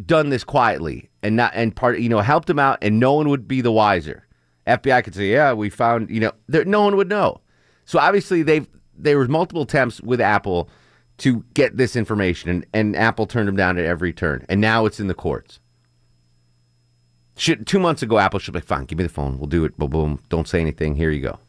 done 0.03 0.29
this 0.29 0.43
quietly 0.43 1.09
and 1.21 1.35
not 1.35 1.51
and 1.53 1.75
part 1.75 1.99
you 1.99 2.09
know 2.09 2.21
helped 2.21 2.47
them 2.47 2.59
out, 2.59 2.79
and 2.81 2.99
no 2.99 3.13
one 3.13 3.27
would 3.29 3.47
be 3.47 3.59
the 3.61 3.71
wiser. 3.73 4.25
FBI 4.65 5.03
could 5.03 5.15
say, 5.15 5.31
"Yeah, 5.31 5.51
we 5.53 5.69
found," 5.69 6.09
you 6.09 6.21
know, 6.21 6.31
there, 6.47 6.63
no 6.63 6.81
one 6.81 6.95
would 6.95 7.09
know. 7.09 7.41
So 7.83 7.99
obviously 7.99 8.41
they've 8.41 8.67
there 8.97 9.19
was 9.19 9.27
multiple 9.27 9.63
attempts 9.63 9.99
with 10.01 10.21
Apple 10.21 10.69
to 11.21 11.43
get 11.53 11.77
this 11.77 11.95
information, 11.95 12.49
and, 12.49 12.65
and 12.73 12.95
Apple 12.95 13.27
turned 13.27 13.47
them 13.47 13.55
down 13.55 13.77
at 13.77 13.85
every 13.85 14.11
turn, 14.11 14.43
and 14.49 14.59
now 14.59 14.85
it's 14.85 14.99
in 14.99 15.07
the 15.07 15.13
courts. 15.13 15.59
Should, 17.37 17.67
two 17.67 17.79
months 17.79 18.01
ago, 18.01 18.17
Apple 18.17 18.39
should 18.39 18.53
be 18.53 18.57
like, 18.57 18.65
fine, 18.65 18.85
give 18.85 18.97
me 18.97 19.03
the 19.03 19.09
phone. 19.09 19.37
We'll 19.37 19.47
do 19.47 19.63
it. 19.63 19.77
Boom, 19.77 19.89
boom. 19.89 20.19
Don't 20.29 20.47
say 20.47 20.59
anything. 20.59 20.95
Here 20.95 21.11
you 21.11 21.21
go. 21.21 21.39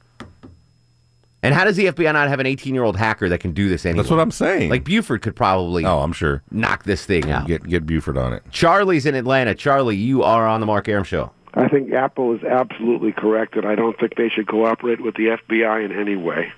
And 1.42 1.54
how 1.54 1.64
does 1.64 1.76
the 1.76 1.86
FBI 1.86 2.12
not 2.12 2.28
have 2.28 2.38
an 2.38 2.46
18 2.46 2.72
year 2.72 2.84
old 2.84 2.96
hacker 2.96 3.28
that 3.28 3.38
can 3.38 3.52
do 3.52 3.68
this 3.68 3.84
anyway? 3.84 4.02
That's 4.02 4.10
what 4.10 4.20
I'm 4.20 4.30
saying. 4.30 4.70
Like 4.70 4.84
Buford 4.84 5.22
could 5.22 5.34
probably. 5.34 5.84
Oh, 5.84 5.98
I'm 5.98 6.12
sure. 6.12 6.42
Knock 6.52 6.84
this 6.84 7.04
thing 7.04 7.30
out. 7.30 7.48
Get 7.48 7.64
get 7.64 7.84
Buford 7.84 8.16
on 8.16 8.32
it. 8.32 8.44
Charlie's 8.52 9.06
in 9.06 9.16
Atlanta. 9.16 9.54
Charlie, 9.54 9.96
you 9.96 10.22
are 10.22 10.46
on 10.46 10.60
the 10.60 10.66
Mark 10.66 10.88
Arum 10.88 11.02
show. 11.02 11.32
I 11.54 11.68
think 11.68 11.92
Apple 11.92 12.34
is 12.34 12.44
absolutely 12.44 13.12
correct, 13.12 13.56
and 13.56 13.66
I 13.66 13.74
don't 13.74 13.98
think 13.98 14.14
they 14.14 14.28
should 14.28 14.46
cooperate 14.46 15.02
with 15.02 15.16
the 15.16 15.36
FBI 15.36 15.84
in 15.84 15.92
any 15.92 16.16
way. 16.16 16.52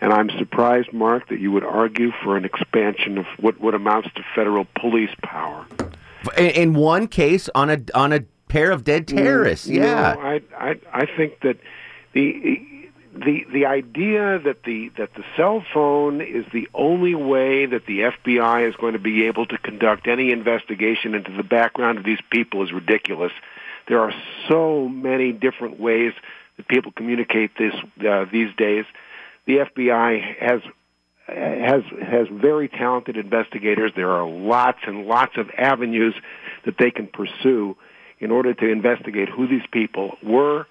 And 0.00 0.12
I'm 0.12 0.30
surprised, 0.38 0.92
Mark, 0.92 1.28
that 1.28 1.40
you 1.40 1.52
would 1.52 1.64
argue 1.64 2.10
for 2.22 2.36
an 2.36 2.44
expansion 2.44 3.18
of 3.18 3.26
what, 3.38 3.60
what 3.60 3.74
amounts 3.74 4.08
to 4.14 4.24
federal 4.34 4.66
police 4.78 5.14
power. 5.22 5.66
In, 6.36 6.50
in 6.50 6.74
one 6.74 7.06
case, 7.06 7.48
on 7.54 7.70
a 7.70 7.80
on 7.94 8.12
a 8.12 8.20
pair 8.48 8.70
of 8.70 8.84
dead 8.84 9.08
terrorists. 9.08 9.68
Mm, 9.68 9.76
yeah. 9.76 10.14
no, 10.14 10.20
I, 10.20 10.40
I 10.58 10.80
I 10.92 11.06
think 11.06 11.40
that 11.40 11.58
the 12.12 12.60
the 13.14 13.46
the 13.52 13.66
idea 13.66 14.38
that 14.38 14.62
the 14.64 14.90
that 14.96 15.14
the 15.14 15.24
cell 15.36 15.64
phone 15.72 16.20
is 16.20 16.44
the 16.52 16.68
only 16.74 17.14
way 17.14 17.66
that 17.66 17.86
the 17.86 18.00
FBI 18.00 18.68
is 18.68 18.76
going 18.76 18.92
to 18.92 18.98
be 18.98 19.26
able 19.26 19.46
to 19.46 19.58
conduct 19.58 20.06
any 20.06 20.30
investigation 20.30 21.14
into 21.14 21.32
the 21.32 21.42
background 21.42 21.98
of 21.98 22.04
these 22.04 22.20
people 22.30 22.62
is 22.62 22.72
ridiculous. 22.72 23.32
There 23.88 24.00
are 24.00 24.12
so 24.48 24.88
many 24.88 25.32
different 25.32 25.80
ways 25.80 26.12
that 26.56 26.68
people 26.68 26.92
communicate 26.92 27.50
this 27.58 27.74
uh, 28.06 28.26
these 28.30 28.54
days. 28.56 28.84
The 29.50 29.56
FBI 29.56 30.20
has 30.38 30.60
has 31.26 31.82
has 32.00 32.28
very 32.30 32.68
talented 32.68 33.16
investigators. 33.16 33.90
There 33.96 34.12
are 34.12 34.24
lots 34.24 34.78
and 34.86 35.06
lots 35.06 35.32
of 35.36 35.50
avenues 35.58 36.14
that 36.64 36.76
they 36.78 36.92
can 36.92 37.08
pursue 37.08 37.76
in 38.20 38.30
order 38.30 38.54
to 38.54 38.70
investigate 38.70 39.28
who 39.28 39.48
these 39.48 39.66
people 39.72 40.16
were, 40.22 40.68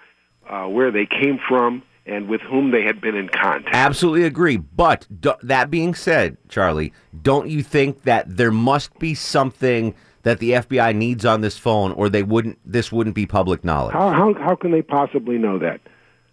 uh, 0.48 0.64
where 0.64 0.90
they 0.90 1.04
came 1.04 1.38
from, 1.46 1.82
and 2.06 2.26
with 2.26 2.40
whom 2.40 2.70
they 2.70 2.82
had 2.82 3.02
been 3.02 3.16
in 3.16 3.28
contact. 3.28 3.68
Absolutely 3.74 4.24
agree. 4.24 4.56
But 4.56 5.06
do, 5.20 5.34
that 5.42 5.70
being 5.70 5.94
said, 5.94 6.38
Charlie, 6.48 6.94
don't 7.22 7.50
you 7.50 7.62
think 7.62 8.04
that 8.04 8.34
there 8.34 8.50
must 8.50 8.98
be 8.98 9.14
something 9.14 9.94
that 10.22 10.38
the 10.38 10.52
FBI 10.52 10.96
needs 10.96 11.26
on 11.26 11.42
this 11.42 11.58
phone, 11.58 11.92
or 11.92 12.08
they 12.08 12.22
wouldn't? 12.22 12.58
This 12.64 12.90
wouldn't 12.90 13.14
be 13.14 13.26
public 13.26 13.62
knowledge. 13.62 13.92
How 13.92 14.08
how 14.08 14.32
how 14.32 14.56
can 14.56 14.70
they 14.70 14.80
possibly 14.80 15.36
know 15.36 15.58
that? 15.58 15.82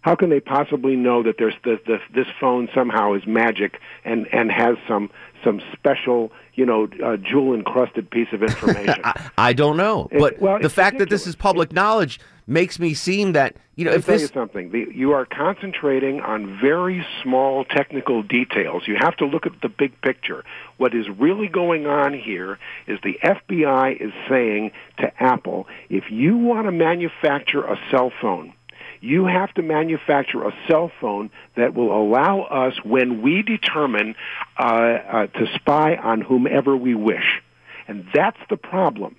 How 0.00 0.14
can 0.14 0.30
they 0.30 0.40
possibly 0.40 0.96
know 0.96 1.22
that 1.24 1.36
there's 1.38 1.56
the, 1.64 1.78
the, 1.86 1.98
this 2.14 2.26
phone 2.40 2.68
somehow 2.74 3.14
is 3.14 3.26
magic 3.26 3.80
and 4.04 4.26
and 4.32 4.50
has 4.50 4.76
some 4.86 5.10
some 5.44 5.60
special 5.72 6.32
you 6.54 6.64
know 6.64 6.88
uh, 7.04 7.16
jewel 7.16 7.54
encrusted 7.54 8.10
piece 8.10 8.28
of 8.32 8.42
information? 8.42 9.02
I 9.38 9.52
don't 9.52 9.76
know, 9.76 10.08
It- 10.10 10.18
but 10.20 10.38
well, 10.40 10.58
the 10.60 10.70
fact 10.70 10.98
that 10.98 11.10
this 11.10 11.26
is 11.26 11.34
public 11.36 11.72
knowledge 11.72 12.20
makes 12.46 12.78
me 12.78 12.94
seem 12.94 13.32
that 13.32 13.56
you 13.74 13.84
know 13.84 13.90
Let 13.90 13.96
me 13.96 13.98
if 13.98 14.06
tell 14.06 14.14
this 14.14 14.22
you 14.22 14.28
something. 14.28 14.70
The, 14.70 14.86
you 14.94 15.12
are 15.12 15.26
concentrating 15.26 16.20
on 16.20 16.58
very 16.60 17.04
small 17.22 17.64
technical 17.64 18.22
details. 18.22 18.84
You 18.86 18.96
have 19.00 19.16
to 19.18 19.26
look 19.26 19.46
at 19.46 19.60
the 19.60 19.68
big 19.68 20.00
picture. 20.00 20.44
What 20.78 20.94
is 20.94 21.06
really 21.08 21.48
going 21.48 21.86
on 21.86 22.14
here 22.14 22.58
is 22.86 22.98
the 23.02 23.18
FBI 23.22 24.00
is 24.00 24.12
saying 24.28 24.70
to 24.98 25.12
Apple, 25.22 25.66
if 25.90 26.04
you 26.10 26.36
want 26.38 26.66
to 26.66 26.72
manufacture 26.72 27.64
a 27.64 27.76
cell 27.90 28.10
phone, 28.22 28.54
you 29.00 29.26
have 29.26 29.52
to 29.54 29.62
manufacture 29.62 30.42
a 30.42 30.52
cell 30.66 30.90
phone 31.00 31.30
that 31.56 31.74
will 31.74 31.92
allow 31.92 32.42
us, 32.42 32.74
when 32.84 33.22
we 33.22 33.42
determine 33.42 34.14
uh, 34.58 34.62
uh, 34.62 35.26
to 35.26 35.46
spy 35.54 35.96
on 35.96 36.20
whomever 36.20 36.76
we 36.76 36.94
wish. 36.94 37.42
And 37.86 38.06
that's 38.12 38.40
the 38.50 38.56
problem. 38.56 39.16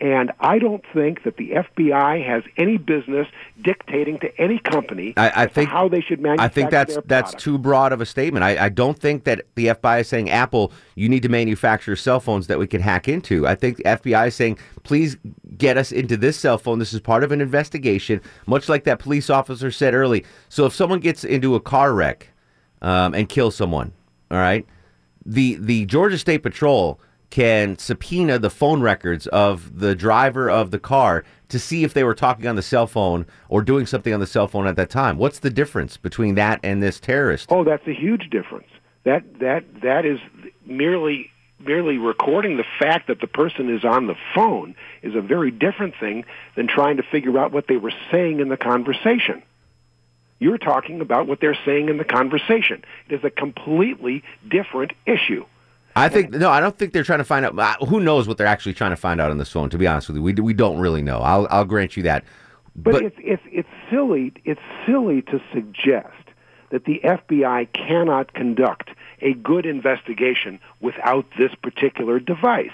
And 0.00 0.30
I 0.38 0.60
don't 0.60 0.84
think 0.94 1.24
that 1.24 1.38
the 1.38 1.50
FBI 1.50 2.24
has 2.24 2.44
any 2.56 2.76
business 2.76 3.26
dictating 3.62 4.20
to 4.20 4.40
any 4.40 4.60
company 4.60 5.12
I, 5.16 5.42
I 5.42 5.46
think 5.46 5.68
how 5.68 5.88
they 5.88 6.00
should 6.00 6.20
manufacture 6.20 6.44
I 6.44 6.48
think 6.48 6.70
that's 6.70 6.98
that's 7.06 7.34
too 7.34 7.58
broad 7.58 7.92
of 7.92 8.00
a 8.00 8.06
statement. 8.06 8.44
I, 8.44 8.66
I 8.66 8.68
don't 8.68 8.98
think 8.98 9.24
that 9.24 9.46
the 9.56 9.66
FBI 9.66 10.00
is 10.00 10.08
saying 10.08 10.30
Apple, 10.30 10.72
you 10.94 11.08
need 11.08 11.22
to 11.24 11.28
manufacture 11.28 11.96
cell 11.96 12.20
phones 12.20 12.46
that 12.46 12.58
we 12.58 12.66
can 12.66 12.80
hack 12.80 13.08
into. 13.08 13.46
I 13.46 13.56
think 13.56 13.78
the 13.78 13.84
FBI 13.84 14.28
is 14.28 14.34
saying, 14.36 14.58
please 14.84 15.16
get 15.56 15.76
us 15.76 15.90
into 15.90 16.16
this 16.16 16.38
cell 16.38 16.58
phone. 16.58 16.78
This 16.78 16.92
is 16.92 17.00
part 17.00 17.24
of 17.24 17.32
an 17.32 17.40
investigation, 17.40 18.20
much 18.46 18.68
like 18.68 18.84
that 18.84 19.00
police 19.00 19.28
officer 19.28 19.70
said 19.70 19.94
early. 19.94 20.24
So 20.48 20.66
if 20.66 20.74
someone 20.74 21.00
gets 21.00 21.24
into 21.24 21.56
a 21.56 21.60
car 21.60 21.92
wreck 21.92 22.28
um, 22.82 23.14
and 23.14 23.28
kills 23.28 23.56
someone, 23.56 23.92
all 24.30 24.38
right, 24.38 24.64
the 25.26 25.56
the 25.56 25.86
Georgia 25.86 26.18
State 26.18 26.42
Patrol 26.42 27.00
can 27.30 27.78
subpoena 27.78 28.38
the 28.38 28.50
phone 28.50 28.80
records 28.80 29.26
of 29.28 29.80
the 29.80 29.94
driver 29.94 30.48
of 30.50 30.70
the 30.70 30.78
car 30.78 31.24
to 31.48 31.58
see 31.58 31.84
if 31.84 31.94
they 31.94 32.04
were 32.04 32.14
talking 32.14 32.46
on 32.46 32.56
the 32.56 32.62
cell 32.62 32.86
phone 32.86 33.26
or 33.48 33.62
doing 33.62 33.86
something 33.86 34.12
on 34.12 34.20
the 34.20 34.26
cell 34.26 34.48
phone 34.48 34.66
at 34.66 34.76
that 34.76 34.90
time. 34.90 35.18
What's 35.18 35.38
the 35.38 35.50
difference 35.50 35.96
between 35.96 36.34
that 36.36 36.60
and 36.62 36.82
this 36.82 37.00
terrorist? 37.00 37.50
Oh, 37.50 37.64
that's 37.64 37.86
a 37.86 37.94
huge 37.94 38.30
difference. 38.30 38.68
That 39.04 39.38
that 39.40 39.64
that 39.82 40.04
is 40.04 40.20
merely 40.66 41.30
merely 41.60 41.98
recording 41.98 42.56
the 42.56 42.64
fact 42.78 43.08
that 43.08 43.20
the 43.20 43.26
person 43.26 43.74
is 43.74 43.84
on 43.84 44.06
the 44.06 44.14
phone 44.34 44.74
is 45.02 45.14
a 45.14 45.20
very 45.20 45.50
different 45.50 45.94
thing 45.98 46.24
than 46.54 46.68
trying 46.68 46.96
to 46.98 47.02
figure 47.02 47.38
out 47.38 47.52
what 47.52 47.66
they 47.66 47.76
were 47.76 47.92
saying 48.10 48.40
in 48.40 48.48
the 48.48 48.56
conversation. 48.56 49.42
You're 50.38 50.58
talking 50.58 51.00
about 51.00 51.26
what 51.26 51.40
they're 51.40 51.58
saying 51.64 51.88
in 51.88 51.96
the 51.96 52.04
conversation. 52.04 52.84
It 53.08 53.14
is 53.14 53.24
a 53.24 53.30
completely 53.30 54.22
different 54.48 54.92
issue. 55.04 55.46
I 55.98 56.08
think 56.08 56.30
no, 56.30 56.50
I 56.50 56.60
don't 56.60 56.76
think 56.78 56.92
they're 56.92 57.02
trying 57.02 57.18
to 57.18 57.24
find 57.24 57.44
out. 57.44 57.58
uh, 57.58 57.84
Who 57.86 58.00
knows 58.00 58.28
what 58.28 58.38
they're 58.38 58.46
actually 58.46 58.74
trying 58.74 58.90
to 58.90 58.96
find 58.96 59.20
out 59.20 59.30
on 59.30 59.38
this 59.38 59.50
phone? 59.50 59.70
To 59.70 59.78
be 59.78 59.86
honest 59.86 60.08
with 60.08 60.16
you, 60.16 60.22
we 60.22 60.32
we 60.34 60.54
don't 60.54 60.78
really 60.78 61.02
know. 61.02 61.18
I'll 61.18 61.46
I'll 61.50 61.64
grant 61.64 61.96
you 61.96 62.02
that. 62.04 62.24
But, 62.76 63.02
it's 63.02 63.16
it's 63.18 63.42
it's 63.46 63.68
silly. 63.90 64.32
It's 64.44 64.60
silly 64.86 65.22
to 65.22 65.40
suggest 65.52 66.14
that 66.70 66.84
the 66.84 67.00
FBI 67.02 67.72
cannot 67.72 68.34
conduct 68.34 68.90
a 69.20 69.34
good 69.34 69.66
investigation 69.66 70.60
without 70.80 71.26
this 71.38 71.54
particular 71.54 72.20
device. 72.20 72.70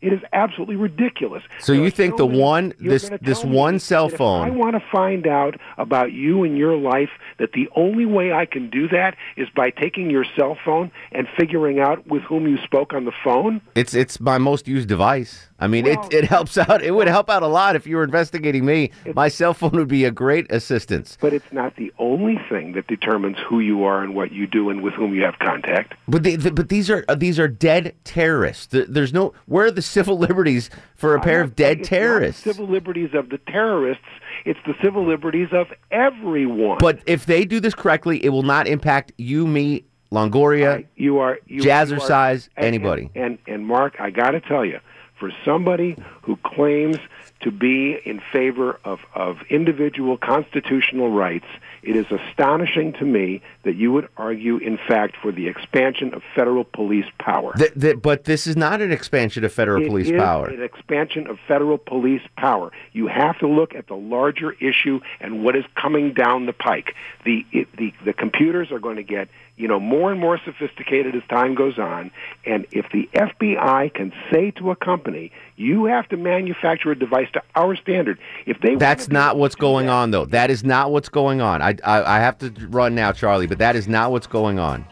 It 0.00 0.12
is 0.12 0.20
absolutely 0.32 0.76
ridiculous. 0.76 1.42
So 1.58 1.72
you 1.72 1.90
think 1.90 2.16
the 2.16 2.26
one 2.26 2.72
this 2.78 3.10
this 3.20 3.44
one 3.44 3.78
cell 3.78 4.08
phone? 4.08 4.46
if 4.46 4.52
I 4.52 4.56
want 4.56 4.74
to 4.76 4.82
find 4.92 5.26
out 5.26 5.56
about 5.76 6.12
you 6.12 6.44
and 6.44 6.56
your 6.56 6.76
life. 6.76 7.10
That 7.38 7.52
the 7.52 7.68
only 7.76 8.06
way 8.06 8.32
I 8.32 8.46
can 8.46 8.68
do 8.70 8.88
that 8.88 9.16
is 9.36 9.48
by 9.54 9.70
taking 9.70 10.10
your 10.10 10.24
cell 10.36 10.56
phone 10.64 10.90
and 11.12 11.26
figuring 11.36 11.78
out 11.78 12.06
with 12.06 12.22
whom 12.22 12.46
you 12.46 12.58
spoke 12.64 12.92
on 12.92 13.04
the 13.04 13.12
phone. 13.24 13.60
It's 13.74 13.94
it's 13.94 14.20
my 14.20 14.38
most 14.38 14.68
used 14.68 14.88
device. 14.88 15.48
I 15.60 15.66
mean, 15.66 15.86
it 15.86 15.98
it 16.12 16.24
helps 16.24 16.56
out. 16.56 16.82
It 16.82 16.92
would 16.92 17.08
help 17.08 17.28
out 17.28 17.42
a 17.42 17.48
lot 17.48 17.74
if 17.74 17.86
you 17.86 17.96
were 17.96 18.04
investigating 18.04 18.64
me. 18.64 18.92
My 19.14 19.28
cell 19.28 19.54
phone 19.54 19.72
would 19.72 19.88
be 19.88 20.04
a 20.04 20.10
great 20.10 20.50
assistance. 20.50 21.18
But 21.20 21.32
it's 21.32 21.52
not 21.52 21.76
the 21.76 21.92
only 21.98 22.38
thing 22.48 22.72
that 22.72 22.86
determines 22.86 23.36
who 23.48 23.60
you 23.60 23.84
are 23.84 24.02
and 24.02 24.14
what 24.14 24.32
you 24.32 24.46
do 24.46 24.70
and 24.70 24.82
with 24.82 24.94
whom 24.94 25.14
you 25.14 25.22
have 25.22 25.38
contact. 25.40 25.94
But 26.06 26.22
the, 26.22 26.36
but 26.36 26.68
these 26.68 26.90
are 26.90 27.04
these 27.16 27.38
are 27.38 27.48
dead 27.48 27.94
terrorists. 28.04 28.68
There's 28.70 29.12
no 29.12 29.32
where 29.46 29.66
are 29.66 29.70
the 29.70 29.82
civil 29.88 30.18
liberties 30.18 30.70
for 30.94 31.14
a 31.14 31.20
pair 31.20 31.40
of 31.40 31.56
dead 31.56 31.80
It's 31.80 31.90
not 31.90 31.96
terrorists? 31.98 32.42
civil 32.42 32.66
liberties 32.68 33.10
of 33.14 33.28
the 33.30 33.38
terrorists. 33.38 34.04
It's 34.44 34.60
the 34.66 34.74
civil 34.82 35.04
liberties 35.06 35.48
of 35.52 35.66
everyone. 35.90 36.78
But 36.80 37.00
if 37.06 37.26
they 37.26 37.44
do 37.44 37.60
this 37.60 37.74
correctly, 37.74 38.24
it 38.24 38.28
will 38.28 38.42
not 38.44 38.66
impact 38.68 39.12
you, 39.18 39.46
me, 39.46 39.84
Longoria, 40.12 40.86
you 40.96 41.18
are 41.18 41.38
you, 41.46 41.60
Jazzercise, 41.62 42.48
you 42.56 42.62
are- 42.62 42.66
anybody. 42.66 43.10
And, 43.14 43.24
and 43.24 43.38
and 43.46 43.66
Mark, 43.66 43.96
I 44.00 44.10
got 44.10 44.30
to 44.30 44.40
tell 44.40 44.64
you, 44.64 44.80
for 45.18 45.30
somebody 45.44 45.96
who 46.22 46.36
claims 46.36 46.96
to 47.40 47.50
be 47.50 47.98
in 48.04 48.20
favor 48.32 48.78
of, 48.84 49.00
of 49.14 49.36
individual 49.50 50.16
constitutional 50.16 51.10
rights, 51.10 51.46
it 51.82 51.96
is 51.96 52.06
astonishing 52.10 52.92
to 52.94 53.04
me 53.04 53.40
that 53.64 53.76
you 53.76 53.92
would 53.92 54.08
argue, 54.16 54.56
in 54.58 54.78
fact, 54.88 55.16
for 55.20 55.32
the 55.32 55.48
expansion 55.48 56.12
of 56.14 56.22
federal 56.34 56.64
police 56.64 57.06
power. 57.18 57.52
Th- 57.54 57.72
th- 57.74 58.02
but 58.02 58.24
this 58.24 58.46
is 58.46 58.56
not 58.56 58.80
an 58.80 58.90
expansion 58.92 59.44
of 59.44 59.52
federal 59.52 59.82
It 59.82 59.88
police 59.88 60.08
is 60.10 60.20
power. 60.20 60.48
an 60.48 60.62
expansion 60.62 61.26
of 61.26 61.38
federal 61.46 61.78
police 61.78 62.22
power. 62.36 62.72
You 62.92 63.06
have 63.08 63.38
to 63.38 63.48
look 63.48 63.74
at 63.74 63.86
the 63.86 63.94
larger 63.96 64.52
issue 64.52 65.00
and 65.20 65.44
what 65.44 65.56
is 65.56 65.64
coming 65.74 66.12
down 66.12 66.46
the 66.46 66.52
pike. 66.52 66.94
The 67.24 67.44
it, 67.52 67.68
the 67.76 67.92
the 68.04 68.12
computers 68.12 68.70
are 68.72 68.78
going 68.78 68.96
to 68.96 69.02
get 69.02 69.28
you 69.58 69.68
know 69.68 69.80
more 69.80 70.10
and 70.10 70.20
more 70.20 70.40
sophisticated 70.44 71.14
as 71.14 71.22
time 71.28 71.54
goes 71.54 71.78
on, 71.78 72.10
and 72.46 72.66
if 72.70 72.86
the 72.92 73.08
FBI 73.12 73.92
can 73.92 74.12
say 74.30 74.52
to 74.52 74.70
a 74.70 74.76
company, 74.76 75.32
"You 75.56 75.84
have 75.86 76.08
to 76.08 76.16
manufacture 76.16 76.92
a 76.92 76.98
device 76.98 77.28
to 77.32 77.42
our 77.54 77.76
standard," 77.76 78.18
if 78.46 78.60
they 78.60 78.76
That's 78.76 79.08
not 79.08 79.36
what's 79.36 79.56
going 79.56 79.88
on, 79.88 80.12
though. 80.12 80.24
That 80.24 80.50
is 80.50 80.64
not 80.64 80.92
what's 80.92 81.08
going 81.08 81.40
on. 81.40 81.60
I, 81.60 81.76
I 81.84 82.16
I 82.16 82.20
have 82.20 82.38
to 82.38 82.52
run 82.68 82.94
now, 82.94 83.12
Charlie, 83.12 83.46
but 83.46 83.58
that 83.58 83.76
is 83.76 83.88
not 83.88 84.12
what's 84.12 84.28
going 84.28 84.58
on. 84.58 84.86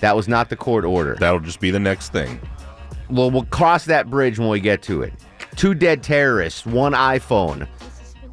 That 0.00 0.16
was 0.16 0.28
not 0.28 0.48
the 0.48 0.56
court 0.56 0.84
order. 0.84 1.16
That'll 1.18 1.40
just 1.40 1.60
be 1.60 1.70
the 1.70 1.80
next 1.80 2.12
thing. 2.12 2.40
Well, 3.10 3.30
we'll 3.30 3.44
cross 3.46 3.84
that 3.86 4.08
bridge 4.08 4.38
when 4.38 4.48
we 4.48 4.60
get 4.60 4.82
to 4.82 5.02
it. 5.02 5.12
Two 5.56 5.74
dead 5.74 6.02
terrorists, 6.02 6.64
one 6.64 6.92
iPhone. 6.92 7.68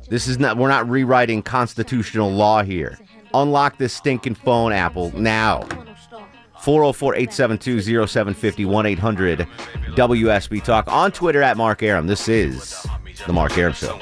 This 0.10 0.28
is 0.28 0.40
not. 0.40 0.58
We're 0.58 0.70
not 0.70 0.88
rewriting 0.88 1.42
constitutional 1.42 2.32
law 2.32 2.64
here. 2.64 2.98
Unlock 3.34 3.78
this 3.78 3.94
stinking 3.94 4.36
phone, 4.36 4.72
Apple, 4.72 5.12
now. 5.16 5.68
404 6.62 7.16
872 7.16 8.08
0750 8.08 8.66
1 8.66 8.86
800 8.86 9.48
WSB 9.96 10.64
Talk. 10.64 10.88
On 10.88 11.12
Twitter 11.12 11.42
at 11.42 11.56
Mark 11.56 11.82
Arum. 11.84 12.08
This 12.08 12.28
is 12.28 12.86
The 13.26 13.34
Mark 13.34 13.58
Arum 13.58 13.74
Show. 13.74 13.98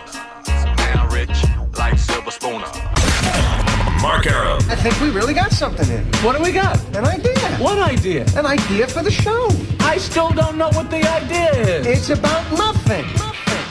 Mark 4.02 4.26
Arum. 4.28 4.62
I 4.70 4.76
think 4.76 5.00
we 5.02 5.10
really 5.10 5.34
got 5.34 5.52
something 5.52 5.86
here. 5.86 6.04
What 6.24 6.36
do 6.36 6.44
we 6.44 6.52
got? 6.52 6.80
An 6.96 7.06
idea. 7.06 7.38
What 7.58 7.78
idea? 7.80 8.26
An 8.36 8.46
idea 8.46 8.88
for 8.88 9.04
the 9.04 9.12
show. 9.12 9.50
I 9.80 9.98
still 9.98 10.30
don't 10.32 10.58
know 10.58 10.70
what 10.70 10.90
the 10.90 11.08
idea 11.08 11.52
is. 11.80 11.86
It's 11.86 12.10
about 12.10 12.50
nothing. 12.58 13.06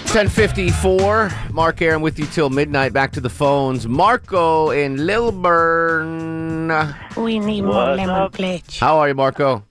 1054. 0.09 1.31
Mark 1.53 1.83
Arum 1.83 2.01
with 2.01 2.19
you 2.19 2.27
till 2.27 2.49
midnight. 2.49 2.93
Back 2.93 3.13
to 3.13 3.21
the 3.21 3.29
phones. 3.29 3.89
Marco 3.89 4.71
in 4.71 5.05
Lilburn. 5.05 6.69
We 7.17 7.39
need 7.41 7.63
more 7.63 7.75
What's 7.75 7.99
lemon 7.99 8.15
up? 8.15 8.33
pledge. 8.33 8.79
How 8.79 8.99
are 8.99 9.09
you, 9.09 9.15
Marco? 9.15 9.65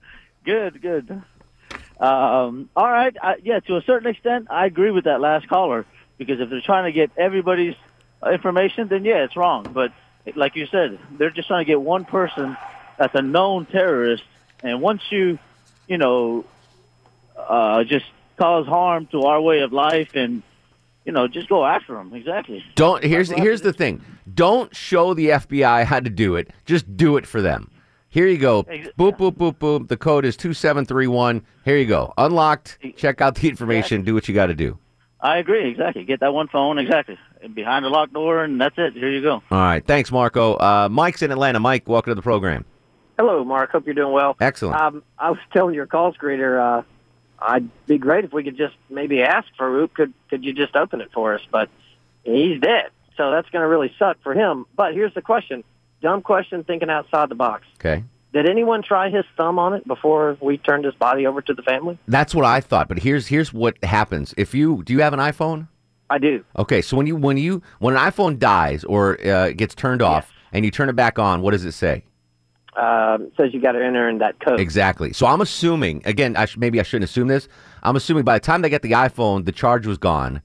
Good, 0.43 0.81
good. 0.81 1.09
Um, 1.99 2.69
all 2.75 2.91
right. 2.91 3.15
I, 3.21 3.35
yeah, 3.43 3.61
to 3.61 3.77
a 3.77 3.81
certain 3.83 4.09
extent, 4.11 4.47
I 4.51 4.65
agree 4.65 4.91
with 4.91 5.05
that 5.05 5.21
last 5.21 5.47
caller 5.47 5.85
because 6.17 6.41
if 6.41 6.49
they're 6.49 6.61
trying 6.61 6.83
to 6.85 6.91
get 6.91 7.11
everybody's 7.17 7.75
uh, 8.21 8.31
information, 8.31 8.89
then 8.89 9.05
yeah, 9.05 9.23
it's 9.23 9.37
wrong. 9.37 9.65
But 9.73 9.93
like 10.35 10.55
you 10.57 10.67
said, 10.67 10.99
they're 11.17 11.31
just 11.31 11.47
trying 11.47 11.65
to 11.65 11.67
get 11.69 11.79
one 11.81 12.03
person 12.05 12.57
that's 12.99 13.15
a 13.15 13.21
known 13.21 13.65
terrorist, 13.67 14.23
and 14.61 14.81
once 14.81 15.01
you, 15.09 15.39
you 15.87 15.97
know, 15.97 16.45
uh, 17.37 17.83
just 17.85 18.05
cause 18.37 18.65
harm 18.67 19.07
to 19.07 19.23
our 19.23 19.41
way 19.41 19.61
of 19.61 19.73
life, 19.73 20.11
and 20.15 20.43
you 21.05 21.11
know, 21.11 21.27
just 21.27 21.49
go 21.49 21.65
after 21.65 21.93
them. 21.95 22.13
Exactly. 22.13 22.63
Don't 22.75 23.03
here's 23.03 23.29
here's 23.29 23.61
the 23.61 23.73
thing. 23.73 24.01
Don't 24.33 24.75
show 24.75 25.13
the 25.13 25.29
FBI 25.29 25.85
how 25.85 25.99
to 25.99 26.09
do 26.09 26.35
it. 26.35 26.51
Just 26.65 26.97
do 26.97 27.17
it 27.17 27.25
for 27.27 27.41
them. 27.41 27.69
Here 28.09 28.27
you 28.27 28.37
go. 28.37 28.63
Boop 28.63 29.17
boop 29.17 29.33
boop 29.35 29.57
boop. 29.57 29.87
The 29.87 29.97
code 29.97 30.25
is 30.25 30.37
two 30.37 30.53
seven 30.53 30.85
three 30.85 31.07
one. 31.07 31.45
Here 31.65 31.77
you 31.77 31.85
go. 31.85 32.13
Unlocked. 32.17 32.79
Check 32.95 33.21
out 33.21 33.35
the 33.35 33.49
information. 33.49 34.03
Do 34.03 34.13
what 34.13 34.27
you 34.27 34.33
got 34.33 34.47
to 34.47 34.55
do. 34.55 34.79
I 35.19 35.37
agree. 35.37 35.69
Exactly. 35.69 36.05
Get 36.05 36.19
that 36.19 36.33
one 36.33 36.47
phone. 36.47 36.77
Exactly. 36.77 37.17
Behind 37.53 37.83
the 37.83 37.89
locked 37.89 38.13
door, 38.13 38.43
and 38.43 38.59
that's 38.61 38.75
it. 38.77 38.93
Here 38.93 39.09
you 39.09 39.21
go. 39.21 39.33
All 39.33 39.43
right. 39.51 39.85
Thanks, 39.85 40.11
Marco. 40.11 40.55
Uh, 40.55 40.87
Mike's 40.89 41.21
in 41.23 41.31
Atlanta. 41.31 41.59
Mike, 41.59 41.87
welcome 41.87 42.11
to 42.11 42.15
the 42.15 42.21
program. 42.21 42.63
Hello, 43.17 43.43
Mark. 43.43 43.71
Hope 43.71 43.85
you're 43.85 43.95
doing 43.95 44.13
well. 44.13 44.35
Excellent. 44.39 44.79
Um, 44.79 45.03
I 45.17 45.31
was 45.31 45.39
telling 45.51 45.73
your 45.73 45.87
call 45.87 46.13
screener, 46.13 46.79
uh, 46.79 46.83
I'd 47.39 47.69
be 47.85 47.97
great 47.97 48.25
if 48.25 48.33
we 48.33 48.43
could 48.43 48.57
just 48.57 48.75
maybe 48.89 49.21
ask 49.21 49.47
Farook, 49.59 49.93
could 49.93 50.13
could 50.29 50.43
you 50.43 50.53
just 50.53 50.75
open 50.75 51.01
it 51.01 51.11
for 51.13 51.35
us? 51.35 51.41
But 51.51 51.69
he's 52.23 52.59
dead, 52.59 52.89
so 53.17 53.31
that's 53.31 53.49
going 53.49 53.61
to 53.61 53.67
really 53.67 53.93
suck 53.99 54.17
for 54.23 54.33
him. 54.33 54.65
But 54.75 54.93
here's 54.93 55.13
the 55.13 55.21
question: 55.21 55.63
dumb 56.01 56.21
question, 56.21 56.63
thinking 56.63 56.89
outside 56.89 57.29
the 57.29 57.35
box. 57.35 57.65
Okay. 57.79 58.03
Did 58.33 58.49
anyone 58.49 58.83
try 58.83 59.09
his 59.09 59.23
thumb 59.37 59.59
on 59.59 59.73
it 59.73 59.87
before 59.87 60.37
we 60.41 60.57
turned 60.57 60.83
his 60.83 60.93
body 60.95 61.25
over 61.25 61.41
to 61.41 61.53
the 61.53 61.61
family? 61.61 61.97
That's 62.07 62.35
what 62.35 62.43
I 62.43 62.59
thought. 62.59 62.89
But 62.89 62.99
here's 62.99 63.27
here's 63.27 63.53
what 63.53 63.81
happens. 63.83 64.33
If 64.37 64.53
you 64.53 64.83
do 64.83 64.93
you 64.93 65.01
have 65.01 65.13
an 65.13 65.19
iPhone? 65.19 65.69
I 66.09 66.17
do. 66.17 66.43
Okay. 66.57 66.81
So 66.81 66.97
when 66.97 67.07
you 67.07 67.15
when 67.15 67.37
you 67.37 67.61
when 67.79 67.95
an 67.95 68.11
iPhone 68.11 68.37
dies 68.37 68.83
or 68.83 69.19
uh, 69.25 69.51
gets 69.51 69.73
turned 69.73 70.01
off 70.01 70.31
and 70.51 70.65
you 70.65 70.71
turn 70.71 70.89
it 70.89 70.95
back 70.95 71.17
on, 71.17 71.41
what 71.41 71.51
does 71.51 71.65
it 71.65 71.71
say? 71.71 72.03
Um, 72.77 73.31
says 73.37 73.53
you 73.53 73.61
got 73.61 73.71
to 73.73 73.83
enter 73.85 74.09
in 74.09 74.17
that 74.17 74.39
code. 74.39 74.59
Exactly. 74.59 75.13
So 75.13 75.25
I'm 75.25 75.39
assuming 75.41 76.01
again. 76.05 76.35
I 76.35 76.45
sh- 76.45 76.57
maybe 76.57 76.79
I 76.79 76.83
shouldn't 76.83 77.09
assume 77.09 77.27
this. 77.29 77.47
I'm 77.83 77.95
assuming 77.95 78.23
by 78.25 78.33
the 78.35 78.39
time 78.45 78.61
they 78.61 78.69
get 78.69 78.81
the 78.81 78.91
iPhone, 78.91 79.45
the 79.45 79.51
charge 79.53 79.87
was 79.87 79.97
gone. 79.97 80.41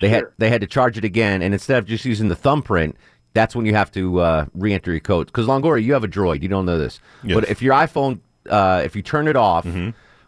They 0.00 0.08
had 0.08 0.24
they 0.38 0.50
had 0.50 0.60
to 0.60 0.66
charge 0.66 0.96
it 0.98 1.04
again, 1.04 1.42
and 1.42 1.52
instead 1.54 1.78
of 1.78 1.86
just 1.86 2.04
using 2.04 2.28
the 2.28 2.36
thumbprint, 2.36 2.96
that's 3.32 3.56
when 3.56 3.66
you 3.66 3.74
have 3.74 3.90
to 3.92 4.20
uh, 4.20 4.44
re-enter 4.54 4.92
your 4.92 5.00
code. 5.00 5.26
Because 5.26 5.46
Longoria, 5.46 5.82
you 5.82 5.92
have 5.94 6.04
a 6.04 6.08
Droid. 6.08 6.42
You 6.42 6.48
don't 6.48 6.66
know 6.66 6.78
this, 6.78 7.00
Yes. 7.24 7.34
but 7.34 7.48
if 7.48 7.60
your 7.62 7.74
iPhone, 7.74 8.20
uh, 8.48 8.82
if 8.84 8.94
you 8.94 9.02
turn 9.02 9.26
it 9.26 9.36
off 9.36 9.66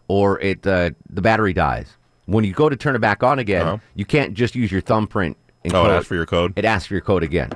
or 0.09 0.39
it 0.41 0.65
uh, 0.67 0.89
the 1.09 1.21
battery 1.21 1.53
dies, 1.53 1.95
when 2.25 2.43
you 2.43 2.53
go 2.53 2.67
to 2.69 2.75
turn 2.75 2.95
it 2.95 2.99
back 2.99 3.23
on 3.23 3.39
again, 3.39 3.79
you 3.95 4.03
can't 4.05 4.33
just 4.33 4.55
use 4.55 4.71
your 4.71 4.81
thumbprint. 4.81 5.37
And 5.63 5.73
Oh, 5.73 5.85
it 5.85 5.89
asks 5.89 6.07
for 6.07 6.15
your 6.15 6.25
code? 6.25 6.53
It 6.57 6.65
asks 6.65 6.87
for 6.87 6.93
your 6.93 7.01
code 7.01 7.23
again, 7.23 7.51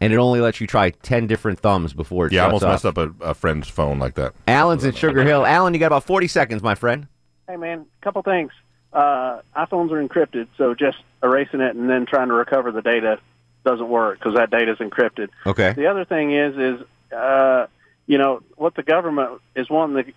and 0.00 0.12
it 0.12 0.16
only 0.16 0.40
lets 0.40 0.60
you 0.60 0.66
try 0.66 0.90
ten 0.90 1.26
different 1.26 1.58
thumbs 1.60 1.92
before 1.92 2.26
it 2.26 2.32
Yeah, 2.32 2.42
I 2.42 2.46
almost 2.46 2.64
off. 2.64 2.70
messed 2.72 2.86
up 2.86 2.98
a, 2.98 3.10
a 3.20 3.34
friend's 3.34 3.68
phone 3.68 3.98
like 3.98 4.14
that. 4.14 4.34
Alan's 4.46 4.84
in 4.84 4.92
Sugar 4.94 5.22
Hill. 5.24 5.44
Alan, 5.46 5.74
you 5.74 5.80
got 5.80 5.86
about 5.88 6.04
forty 6.04 6.28
seconds, 6.28 6.62
my 6.62 6.74
friend. 6.74 7.06
Hey, 7.48 7.56
man, 7.56 7.86
A 8.00 8.04
couple 8.04 8.22
things. 8.22 8.52
Uh, 8.92 9.40
iPhones 9.56 9.90
are 9.92 10.06
encrypted, 10.06 10.48
so 10.56 10.74
just 10.74 10.96
erasing 11.22 11.60
it 11.60 11.76
and 11.76 11.88
then 11.90 12.06
trying 12.06 12.28
to 12.28 12.34
recover 12.34 12.72
the 12.72 12.80
data 12.82 13.18
doesn't 13.64 13.88
work 13.88 14.18
because 14.18 14.34
that 14.34 14.50
data 14.50 14.72
is 14.72 14.78
encrypted. 14.78 15.28
Okay. 15.46 15.72
The 15.74 15.86
other 15.86 16.04
thing 16.06 16.32
is, 16.32 16.56
is 16.56 16.86
uh, 17.12 17.66
you 18.06 18.16
know 18.18 18.42
what 18.56 18.74
the 18.74 18.82
government 18.82 19.40
is 19.54 19.68
wanting 19.68 20.04
to, 20.04 20.12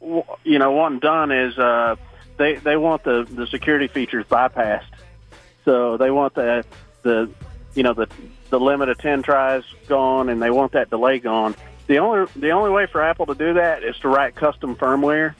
w- 0.00 0.24
you 0.44 0.58
know, 0.58 0.72
wanting 0.72 0.98
done 0.98 1.32
is 1.32 1.58
uh, 1.58 1.96
they 2.36 2.56
they 2.56 2.76
want 2.76 3.02
the 3.04 3.26
the 3.30 3.46
security 3.46 3.88
features 3.88 4.26
bypassed. 4.26 4.84
So 5.64 5.96
they 5.96 6.10
want 6.10 6.34
the 6.34 6.64
the 7.02 7.30
you 7.74 7.82
know 7.82 7.94
the 7.94 8.08
the 8.50 8.60
limit 8.60 8.88
of 8.88 8.98
ten 8.98 9.22
tries 9.22 9.64
gone, 9.88 10.28
and 10.28 10.42
they 10.42 10.50
want 10.50 10.72
that 10.72 10.90
delay 10.90 11.18
gone. 11.18 11.54
The 11.86 11.98
only 11.98 12.30
the 12.36 12.50
only 12.50 12.70
way 12.70 12.86
for 12.86 13.02
Apple 13.02 13.26
to 13.26 13.34
do 13.34 13.54
that 13.54 13.82
is 13.82 13.96
to 13.98 14.08
write 14.08 14.34
custom 14.34 14.76
firmware 14.76 15.34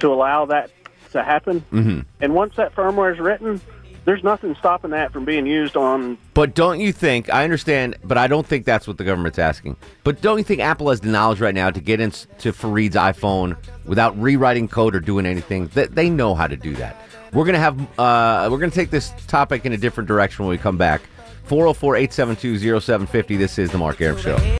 to 0.00 0.12
allow 0.12 0.46
that 0.46 0.70
to 1.12 1.22
happen. 1.22 1.60
Mm-hmm. 1.72 2.00
And 2.20 2.34
once 2.34 2.56
that 2.56 2.74
firmware 2.74 3.12
is 3.12 3.18
written, 3.18 3.60
there's 4.04 4.22
nothing 4.22 4.54
stopping 4.54 4.90
that 4.90 5.12
from 5.12 5.24
being 5.24 5.46
used 5.46 5.76
on. 5.76 6.16
But 6.34 6.54
don't 6.54 6.78
you 6.78 6.92
think? 6.92 7.32
I 7.32 7.42
understand, 7.42 7.96
but 8.04 8.16
I 8.16 8.28
don't 8.28 8.46
think 8.46 8.64
that's 8.64 8.86
what 8.86 8.98
the 8.98 9.04
government's 9.04 9.38
asking. 9.38 9.76
But 10.04 10.20
don't 10.20 10.38
you 10.38 10.44
think 10.44 10.60
Apple 10.60 10.90
has 10.90 11.00
the 11.00 11.08
knowledge 11.08 11.40
right 11.40 11.54
now 11.54 11.70
to 11.70 11.80
get 11.80 12.00
into 12.00 12.52
Fareed's 12.52 12.94
iPhone 12.94 13.56
without 13.84 14.18
rewriting 14.20 14.68
code 14.68 14.94
or 14.94 15.00
doing 15.00 15.26
anything? 15.26 15.68
That 15.68 15.94
they 15.94 16.08
know 16.08 16.34
how 16.34 16.46
to 16.46 16.56
do 16.56 16.74
that. 16.76 17.02
We're 17.32 17.44
gonna 17.44 17.58
have 17.58 17.80
uh, 17.98 18.48
we're 18.50 18.58
gonna 18.58 18.70
take 18.70 18.90
this 18.90 19.12
topic 19.26 19.66
in 19.66 19.72
a 19.72 19.76
different 19.76 20.06
direction 20.06 20.44
when 20.44 20.50
we 20.50 20.58
come 20.58 20.76
back. 20.76 21.02
404-872-0750. 21.46 23.38
This 23.38 23.58
is 23.58 23.70
the 23.70 23.78
Mark 23.78 24.00
Arum 24.00 24.18
Show. 24.18 24.36